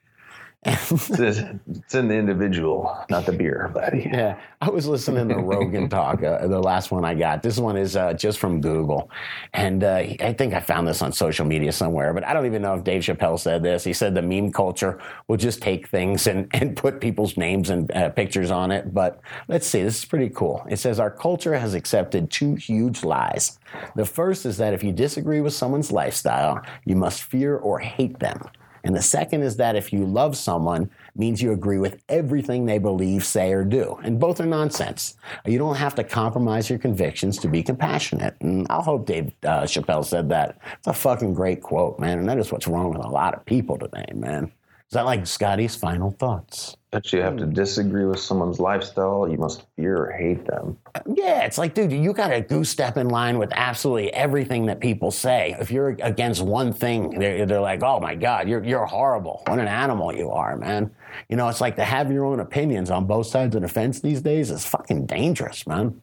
It's, 0.62 1.10
it's 1.10 1.94
in 1.94 2.08
the 2.08 2.14
individual, 2.14 2.94
not 3.08 3.24
the 3.24 3.32
beer, 3.32 3.70
buddy. 3.72 4.02
Yeah, 4.12 4.38
I 4.60 4.68
was 4.68 4.86
listening 4.86 5.28
to 5.28 5.36
Rogan 5.36 5.88
talk, 5.88 6.22
uh, 6.22 6.46
the 6.46 6.60
last 6.60 6.90
one 6.90 7.02
I 7.02 7.14
got. 7.14 7.42
This 7.42 7.58
one 7.58 7.78
is 7.78 7.96
uh, 7.96 8.12
just 8.12 8.38
from 8.38 8.60
Google. 8.60 9.10
And 9.54 9.82
uh, 9.82 9.94
I 9.94 10.34
think 10.36 10.52
I 10.52 10.60
found 10.60 10.86
this 10.86 11.00
on 11.00 11.12
social 11.12 11.46
media 11.46 11.72
somewhere, 11.72 12.12
but 12.12 12.24
I 12.24 12.34
don't 12.34 12.44
even 12.44 12.60
know 12.60 12.74
if 12.74 12.84
Dave 12.84 13.02
Chappelle 13.02 13.38
said 13.38 13.62
this. 13.62 13.84
He 13.84 13.94
said 13.94 14.14
the 14.14 14.20
meme 14.20 14.52
culture 14.52 15.00
will 15.28 15.38
just 15.38 15.62
take 15.62 15.88
things 15.88 16.26
and, 16.26 16.46
and 16.54 16.76
put 16.76 17.00
people's 17.00 17.38
names 17.38 17.70
and 17.70 17.90
uh, 17.92 18.10
pictures 18.10 18.50
on 18.50 18.70
it. 18.70 18.92
But 18.92 19.20
let's 19.48 19.66
see, 19.66 19.82
this 19.82 19.98
is 19.98 20.04
pretty 20.04 20.28
cool. 20.28 20.66
It 20.68 20.76
says 20.76 21.00
our 21.00 21.10
culture 21.10 21.54
has 21.54 21.72
accepted 21.72 22.30
two 22.30 22.54
huge 22.56 23.02
lies. 23.02 23.58
The 23.96 24.04
first 24.04 24.44
is 24.44 24.58
that 24.58 24.74
if 24.74 24.84
you 24.84 24.92
disagree 24.92 25.40
with 25.40 25.54
someone's 25.54 25.90
lifestyle, 25.90 26.60
you 26.84 26.96
must 26.96 27.22
fear 27.22 27.56
or 27.56 27.78
hate 27.78 28.18
them. 28.18 28.42
And 28.84 28.94
the 28.94 29.02
second 29.02 29.42
is 29.42 29.56
that 29.56 29.76
if 29.76 29.92
you 29.92 30.04
love 30.04 30.36
someone, 30.36 30.90
means 31.16 31.42
you 31.42 31.52
agree 31.52 31.78
with 31.78 32.02
everything 32.08 32.64
they 32.64 32.78
believe, 32.78 33.24
say, 33.24 33.52
or 33.52 33.64
do. 33.64 33.98
And 34.02 34.18
both 34.18 34.40
are 34.40 34.46
nonsense. 34.46 35.16
You 35.44 35.58
don't 35.58 35.76
have 35.76 35.94
to 35.96 36.04
compromise 36.04 36.70
your 36.70 36.78
convictions 36.78 37.38
to 37.38 37.48
be 37.48 37.62
compassionate. 37.62 38.36
And 38.40 38.66
I 38.70 38.82
hope 38.82 39.06
Dave 39.06 39.32
uh, 39.44 39.62
Chappelle 39.62 40.04
said 40.04 40.28
that. 40.30 40.58
It's 40.78 40.86
a 40.86 40.92
fucking 40.92 41.34
great 41.34 41.62
quote, 41.62 41.98
man. 41.98 42.18
And 42.18 42.28
that 42.28 42.38
is 42.38 42.52
what's 42.52 42.68
wrong 42.68 42.90
with 42.90 43.04
a 43.04 43.08
lot 43.08 43.34
of 43.34 43.44
people 43.44 43.78
today, 43.78 44.06
man. 44.14 44.52
Is 44.90 44.94
that 44.94 45.04
like 45.04 45.24
Scotty's 45.24 45.76
final 45.76 46.10
thoughts? 46.10 46.76
That 46.90 47.12
you 47.12 47.20
have 47.20 47.36
to 47.36 47.44
hmm. 47.44 47.52
disagree 47.52 48.06
with 48.06 48.18
someone's 48.18 48.58
lifestyle, 48.58 49.28
you 49.28 49.36
must 49.36 49.64
fear 49.76 49.96
or 49.96 50.10
hate 50.10 50.44
them. 50.44 50.76
Uh, 50.96 51.00
yeah, 51.14 51.42
it's 51.44 51.58
like, 51.58 51.74
dude, 51.74 51.92
you 51.92 52.12
got 52.12 52.30
to 52.30 52.40
goose 52.40 52.70
step 52.70 52.96
in 52.96 53.08
line 53.08 53.38
with 53.38 53.52
absolutely 53.52 54.12
everything 54.12 54.66
that 54.66 54.80
people 54.80 55.12
say. 55.12 55.54
If 55.60 55.70
you're 55.70 55.90
against 55.90 56.42
one 56.42 56.72
thing, 56.72 57.20
they're, 57.20 57.46
they're 57.46 57.60
like, 57.60 57.84
oh 57.84 58.00
my 58.00 58.16
God, 58.16 58.48
you're, 58.48 58.64
you're 58.64 58.84
horrible. 58.84 59.42
What 59.46 59.60
an 59.60 59.68
animal 59.68 60.12
you 60.12 60.32
are, 60.32 60.56
man. 60.56 60.90
You 61.28 61.36
know, 61.36 61.48
it's 61.48 61.60
like 61.60 61.76
to 61.76 61.84
have 61.84 62.10
your 62.10 62.24
own 62.24 62.40
opinions 62.40 62.90
on 62.90 63.06
both 63.06 63.28
sides 63.28 63.54
of 63.54 63.62
the 63.62 63.68
fence 63.68 64.00
these 64.00 64.20
days 64.20 64.50
is 64.50 64.66
fucking 64.66 65.06
dangerous, 65.06 65.68
man. 65.68 66.02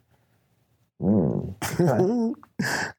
All 1.00 2.36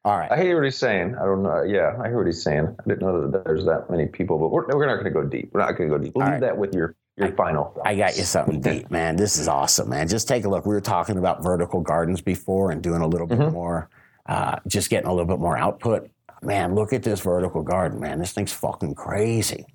right. 0.05 0.31
I 0.31 0.41
hear 0.41 0.57
what 0.57 0.65
he's 0.65 0.79
saying. 0.79 1.17
I 1.17 1.25
don't 1.25 1.43
know. 1.43 1.63
Yeah, 1.63 1.97
I 2.01 2.09
hear 2.09 2.19
what 2.19 2.27
he's 2.27 2.43
saying. 2.43 2.77
I 2.79 2.89
didn't 2.89 3.03
know 3.03 3.29
that 3.29 3.45
there's 3.45 3.65
that 3.65 3.91
many 3.91 4.07
people, 4.07 4.39
but 4.39 4.51
we're, 4.51 4.67
we're 4.69 4.87
not 4.87 4.95
going 4.95 5.05
to 5.05 5.11
go 5.11 5.25
deep. 5.25 5.51
We're 5.53 5.61
not 5.61 5.77
going 5.77 5.91
to 5.91 5.99
go 5.99 6.03
deep. 6.03 6.13
We'll 6.15 6.27
leave 6.27 6.35
right. 6.35 6.41
that 6.41 6.57
with 6.57 6.75
your 6.75 6.95
your 7.17 7.33
final. 7.33 7.81
I 7.85 7.97
got 7.97 8.17
you 8.17 8.23
something 8.23 8.61
deep, 8.61 8.91
man. 8.93 9.17
This 9.17 9.39
is 9.39 9.49
awesome, 9.49 9.89
man. 9.89 10.07
Just 10.07 10.29
take 10.29 10.45
a 10.45 10.49
look. 10.49 10.65
We 10.65 10.75
were 10.75 10.81
talking 10.81 11.19
about 11.19 11.43
vertical 11.43 11.81
gardens 11.81 12.21
before 12.21 12.71
and 12.71 12.81
doing 12.81 13.03
a 13.03 13.07
little 13.09 13.27
bit 13.27 13.51
more, 13.51 13.91
uh, 14.27 14.61
just 14.69 14.91
getting 14.91 15.09
a 15.09 15.13
little 15.13 15.27
bit 15.27 15.41
more 15.41 15.59
output. 15.59 16.09
Man, 16.41 16.77
look 16.77 16.93
at 16.93 17.03
this 17.03 17.21
vertical 17.21 17.63
garden, 17.63 17.99
man. 17.99 18.21
This 18.21 18.33
thing's 18.33 18.53
fucking 18.53 18.95
crazy. 18.95 19.67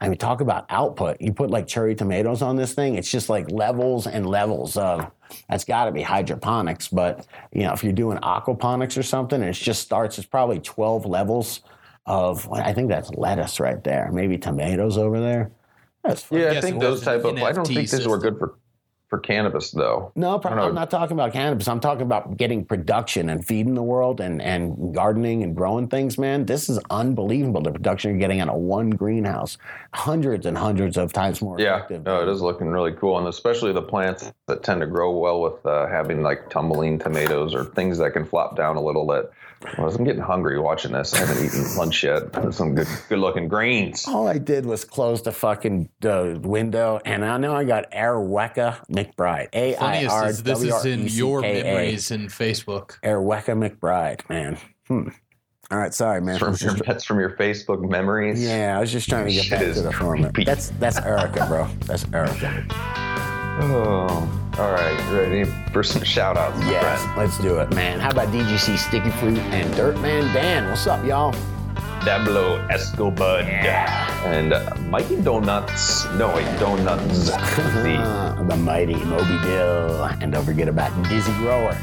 I 0.00 0.08
mean, 0.08 0.18
talk 0.18 0.40
about 0.40 0.66
output. 0.68 1.20
You 1.20 1.32
put 1.32 1.50
like 1.50 1.66
cherry 1.66 1.94
tomatoes 1.94 2.42
on 2.42 2.56
this 2.56 2.74
thing, 2.74 2.96
it's 2.96 3.10
just 3.10 3.28
like 3.28 3.50
levels 3.50 4.06
and 4.06 4.26
levels 4.26 4.76
of. 4.76 5.10
That's 5.48 5.64
got 5.64 5.86
to 5.86 5.92
be 5.92 6.02
hydroponics, 6.02 6.88
but 6.88 7.26
you 7.52 7.62
know, 7.64 7.72
if 7.72 7.82
you're 7.82 7.92
doing 7.92 8.18
aquaponics 8.18 8.96
or 8.98 9.02
something, 9.02 9.40
and 9.40 9.50
it 9.50 9.54
just 9.54 9.82
starts. 9.82 10.18
It's 10.18 10.26
probably 10.26 10.60
12 10.60 11.06
levels 11.06 11.62
of. 12.04 12.50
I 12.52 12.72
think 12.72 12.88
that's 12.88 13.10
lettuce 13.14 13.58
right 13.58 13.82
there. 13.82 14.10
Maybe 14.12 14.38
tomatoes 14.38 14.98
over 14.98 15.18
there. 15.18 15.50
That's 16.04 16.26
Yeah, 16.30 16.38
I 16.38 16.52
Yes, 16.52 16.64
think 16.64 16.80
those 16.80 17.02
type 17.02 17.24
of. 17.24 17.36
I 17.38 17.52
don't 17.52 17.66
NFT 17.66 17.74
think 17.74 17.90
these 17.90 18.06
were 18.06 18.18
good 18.18 18.38
for 18.38 18.58
for 19.08 19.18
cannabis 19.18 19.70
though. 19.70 20.10
No, 20.16 20.38
pro- 20.38 20.52
I'm 20.52 20.74
not 20.74 20.90
talking 20.90 21.16
about 21.16 21.32
cannabis. 21.32 21.68
I'm 21.68 21.80
talking 21.80 22.02
about 22.02 22.36
getting 22.36 22.64
production 22.64 23.28
and 23.30 23.44
feeding 23.44 23.74
the 23.74 23.82
world 23.82 24.20
and, 24.20 24.42
and 24.42 24.92
gardening 24.94 25.42
and 25.42 25.54
growing 25.54 25.88
things, 25.88 26.18
man. 26.18 26.44
This 26.44 26.68
is 26.68 26.80
unbelievable. 26.90 27.60
The 27.62 27.70
production 27.70 28.10
you're 28.10 28.18
getting 28.18 28.40
out 28.40 28.48
of 28.48 28.56
one 28.56 28.90
greenhouse, 28.90 29.58
hundreds 29.94 30.44
and 30.46 30.58
hundreds 30.58 30.96
of 30.96 31.12
times 31.12 31.40
more 31.40 31.60
Yeah, 31.60 31.76
effective. 31.76 32.04
no, 32.04 32.22
it 32.22 32.28
is 32.28 32.40
looking 32.42 32.66
really 32.68 32.92
cool, 32.92 33.18
and 33.18 33.28
especially 33.28 33.72
the 33.72 33.82
plants 33.82 34.32
that 34.48 34.62
tend 34.62 34.80
to 34.80 34.86
grow 34.86 35.16
well 35.16 35.40
with 35.40 35.64
uh, 35.64 35.86
having 35.86 36.22
like 36.22 36.50
tumbling 36.50 36.98
tomatoes 36.98 37.54
or 37.54 37.64
things 37.64 37.98
that 37.98 38.12
can 38.12 38.24
flop 38.24 38.56
down 38.56 38.76
a 38.76 38.82
little. 38.82 39.06
That 39.06 39.30
well, 39.78 39.88
I'm 39.88 40.04
getting 40.04 40.22
hungry 40.22 40.58
watching 40.58 40.92
this. 40.92 41.14
I 41.14 41.18
haven't 41.18 41.44
eaten 41.44 41.76
lunch 41.76 42.04
yet. 42.04 42.32
There's 42.32 42.56
some 42.56 42.74
good, 42.74 42.88
good 43.08 43.18
looking 43.18 43.48
greens. 43.48 44.06
All 44.06 44.26
I 44.26 44.38
did 44.38 44.66
was 44.66 44.84
close 44.84 45.22
the 45.22 45.32
fucking 45.32 45.88
uh, 46.04 46.34
window, 46.40 47.00
and 47.04 47.24
I 47.24 47.36
know 47.38 47.54
I 47.54 47.64
got 47.64 47.90
Airweka 47.90 48.86
McBride. 48.88 49.48
A 49.52 49.76
I 49.76 49.78
Funniest 49.78 50.24
is 50.26 50.42
this 50.42 50.62
is 50.62 50.84
in 50.84 51.06
E 51.06 51.08
C 51.08 51.18
your 51.18 51.42
K 51.42 51.60
A. 51.60 51.64
memories 51.64 52.10
in 52.10 52.26
Facebook. 52.28 53.00
Airweka 53.02 53.56
McBride, 53.56 54.28
man. 54.28 54.58
Hmm. 54.88 55.08
All 55.70 55.78
right, 55.78 55.92
sorry, 55.92 56.20
man. 56.20 56.38
From 56.38 56.56
your, 56.60 56.74
that's 56.74 57.04
from 57.04 57.18
your 57.18 57.30
Facebook 57.36 57.88
memories. 57.88 58.40
Yeah, 58.44 58.76
I 58.76 58.80
was 58.80 58.92
just 58.92 59.08
trying 59.08 59.26
to 59.26 59.32
get 59.32 59.44
Shit 59.44 59.58
back 59.58 59.74
to 59.74 59.82
the 59.82 59.92
format. 59.92 60.32
That's 60.44 60.68
that's 60.78 60.98
Erica, 60.98 61.46
bro. 61.46 61.68
That's 61.86 62.06
Erica. 62.12 63.04
Oh, 63.58 64.28
all 64.58 64.70
right. 64.72 65.12
Ready 65.12 65.44
for 65.72 65.82
some 65.82 66.02
shout 66.04 66.36
outs, 66.36 66.58
Yes, 66.66 67.02
friend? 67.02 67.16
let's 67.18 67.38
do 67.38 67.58
it, 67.58 67.70
man. 67.74 68.00
How 68.00 68.10
about 68.10 68.28
DGC 68.28 68.76
Sticky 68.76 69.10
Fruit 69.12 69.38
and 69.38 69.72
Dirtman 69.74 70.32
Dan? 70.32 70.68
What's 70.68 70.86
up, 70.86 71.04
y'all? 71.04 71.32
Dablo 72.00 72.64
Escobud 72.68 73.44
and 74.26 74.52
uh, 74.52 74.74
Mikey 74.90 75.22
Donuts. 75.22 76.04
No, 76.12 76.28
wait, 76.28 76.44
Donuts. 76.60 77.30
the 77.56 78.44
the 78.48 78.56
mighty 78.56 78.94
Moby 78.94 79.38
Dill. 79.42 80.04
And 80.20 80.32
don't 80.32 80.44
forget 80.44 80.68
about 80.68 80.90
Dizzy 81.08 81.32
Grower. 81.34 81.76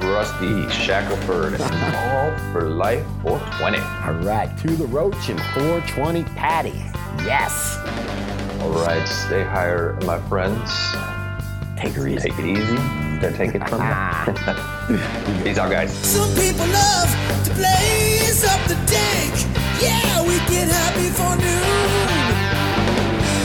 Rusty 0.00 0.68
Shackelford 0.70 1.54
and 1.60 1.62
All 1.96 2.52
for 2.52 2.68
Life 2.68 3.04
420. 3.22 3.78
All 3.78 4.14
right, 4.24 4.50
to 4.58 4.68
the 4.74 4.86
Roach 4.86 5.28
and 5.28 5.38
420 5.54 6.24
Patty. 6.34 6.72
Yes. 7.24 7.76
All 8.62 8.70
right, 8.70 9.04
stay 9.08 9.42
higher, 9.42 9.98
my 10.06 10.20
friends. 10.30 10.70
Take 11.76 11.96
it 11.96 12.06
easy. 12.06 12.30
Take 12.30 12.38
it 12.38 12.46
easy. 12.46 12.76
Don't 13.18 13.34
take 13.34 13.56
it 13.56 13.68
from 13.68 13.82
me. 13.82 13.90
Peace 15.42 15.58
out, 15.58 15.68
guys. 15.68 15.92
Some 15.92 16.30
people 16.38 16.66
love 16.70 17.10
to 17.42 17.50
blaze 17.58 18.44
up 18.46 18.62
the 18.70 18.78
dank. 18.86 19.34
Yeah, 19.82 20.22
we 20.22 20.38
get 20.46 20.70
happy 20.70 21.10
for 21.10 21.34
noon. 21.42 22.22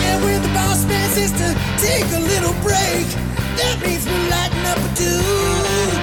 And 0.05 0.23
when 0.23 0.39
the 0.43 0.53
boss 0.53 0.85
man 0.85 1.09
says 1.09 1.31
to 1.33 1.49
take 1.81 2.05
a 2.13 2.21
little 2.21 2.53
break, 2.61 3.09
that 3.57 3.81
means 3.81 4.05
we're 4.05 4.29
lighting 4.29 4.65
up 4.69 4.77
a 4.77 4.89
tube. 4.93 5.97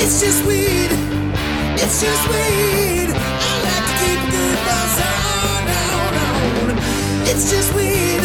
It's 0.00 0.24
just 0.24 0.40
weed. 0.48 0.88
It's 1.76 2.00
just 2.00 2.24
weed. 2.32 3.12
I 3.12 3.52
like 3.60 3.84
to 3.84 3.94
keep 4.00 4.20
a 4.24 4.30
good 4.32 4.56
buzz 4.64 4.94
on, 5.04 5.68
on, 5.68 5.92
on. 5.92 5.97
It's 7.30 7.50
just 7.50 7.74
weed. 7.76 8.24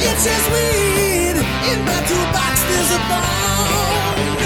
It's 0.00 0.24
just 0.24 0.46
weed. 0.48 1.36
In 1.68 1.78
my 1.84 2.00
toolbox, 2.08 2.54
there's 2.72 2.92
a 2.96 3.00
bone. 3.12 4.40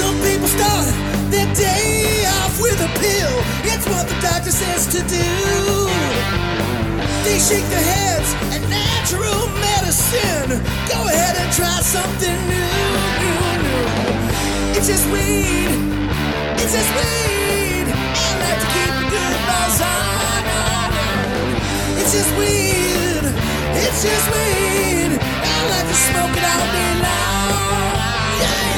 Some 0.00 0.16
people 0.24 0.48
start 0.48 0.88
their 1.28 1.44
day 1.54 2.24
off 2.40 2.56
with 2.58 2.80
a 2.80 2.88
pill. 2.96 3.36
It's 3.68 3.86
what 3.86 4.08
the 4.08 4.16
doctor 4.24 4.50
says 4.50 4.86
to 4.96 5.00
do. 5.12 5.28
They 7.24 7.38
shake 7.38 7.68
their 7.68 7.84
heads 7.84 8.32
at 8.56 8.62
natural 8.72 9.44
medicine. 9.60 10.56
Go 10.88 10.98
ahead 11.12 11.36
and 11.36 11.52
try 11.52 11.76
something 11.84 12.38
new. 12.48 12.96
It's 14.72 14.88
just 14.88 15.04
weed. 15.12 15.68
It's 16.56 16.72
just 16.72 16.90
weed. 16.96 17.92
And 17.92 18.16
I 18.16 18.28
like 18.40 18.60
to 18.64 18.68
keep 18.72 18.88
a 18.88 19.06
good 19.12 19.36
on, 19.52 19.82
on. 19.84 20.15
It's 22.06 22.14
just 22.14 22.38
weed. 22.38 23.24
It's 23.82 24.00
just 24.04 24.26
weed. 24.30 25.18
I 25.18 25.56
like 25.74 25.88
to 25.88 25.94
smoke 26.06 26.36
it 26.38 26.44
all 26.46 26.66
day 26.70 26.92
long. 27.02 27.98
Yeah. 28.42 28.75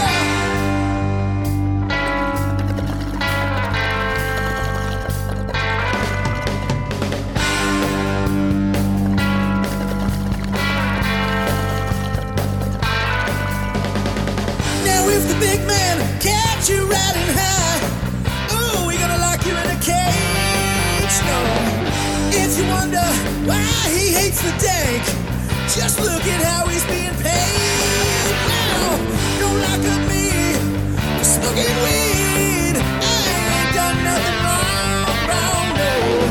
wonder 22.99 23.49
why 23.49 23.89
he 23.91 24.13
hates 24.13 24.43
the 24.43 24.51
dank. 24.59 25.05
Just 25.69 26.01
look 26.01 26.25
at 26.25 26.43
how 26.43 26.67
he's 26.67 26.85
being 26.87 27.15
paid 27.23 28.35
now. 28.49 28.97
Don't 29.41 29.61
lock 29.61 29.83
up 29.95 30.03
me 30.09 30.55
for 31.19 31.25
smoking 31.25 31.77
weed. 31.85 32.77
I 32.77 33.19
ain't 33.35 33.75
done 33.75 33.99
nothing 34.05 34.39
wrong, 34.45 35.07
wrong 35.29 35.69
no. 35.81 36.28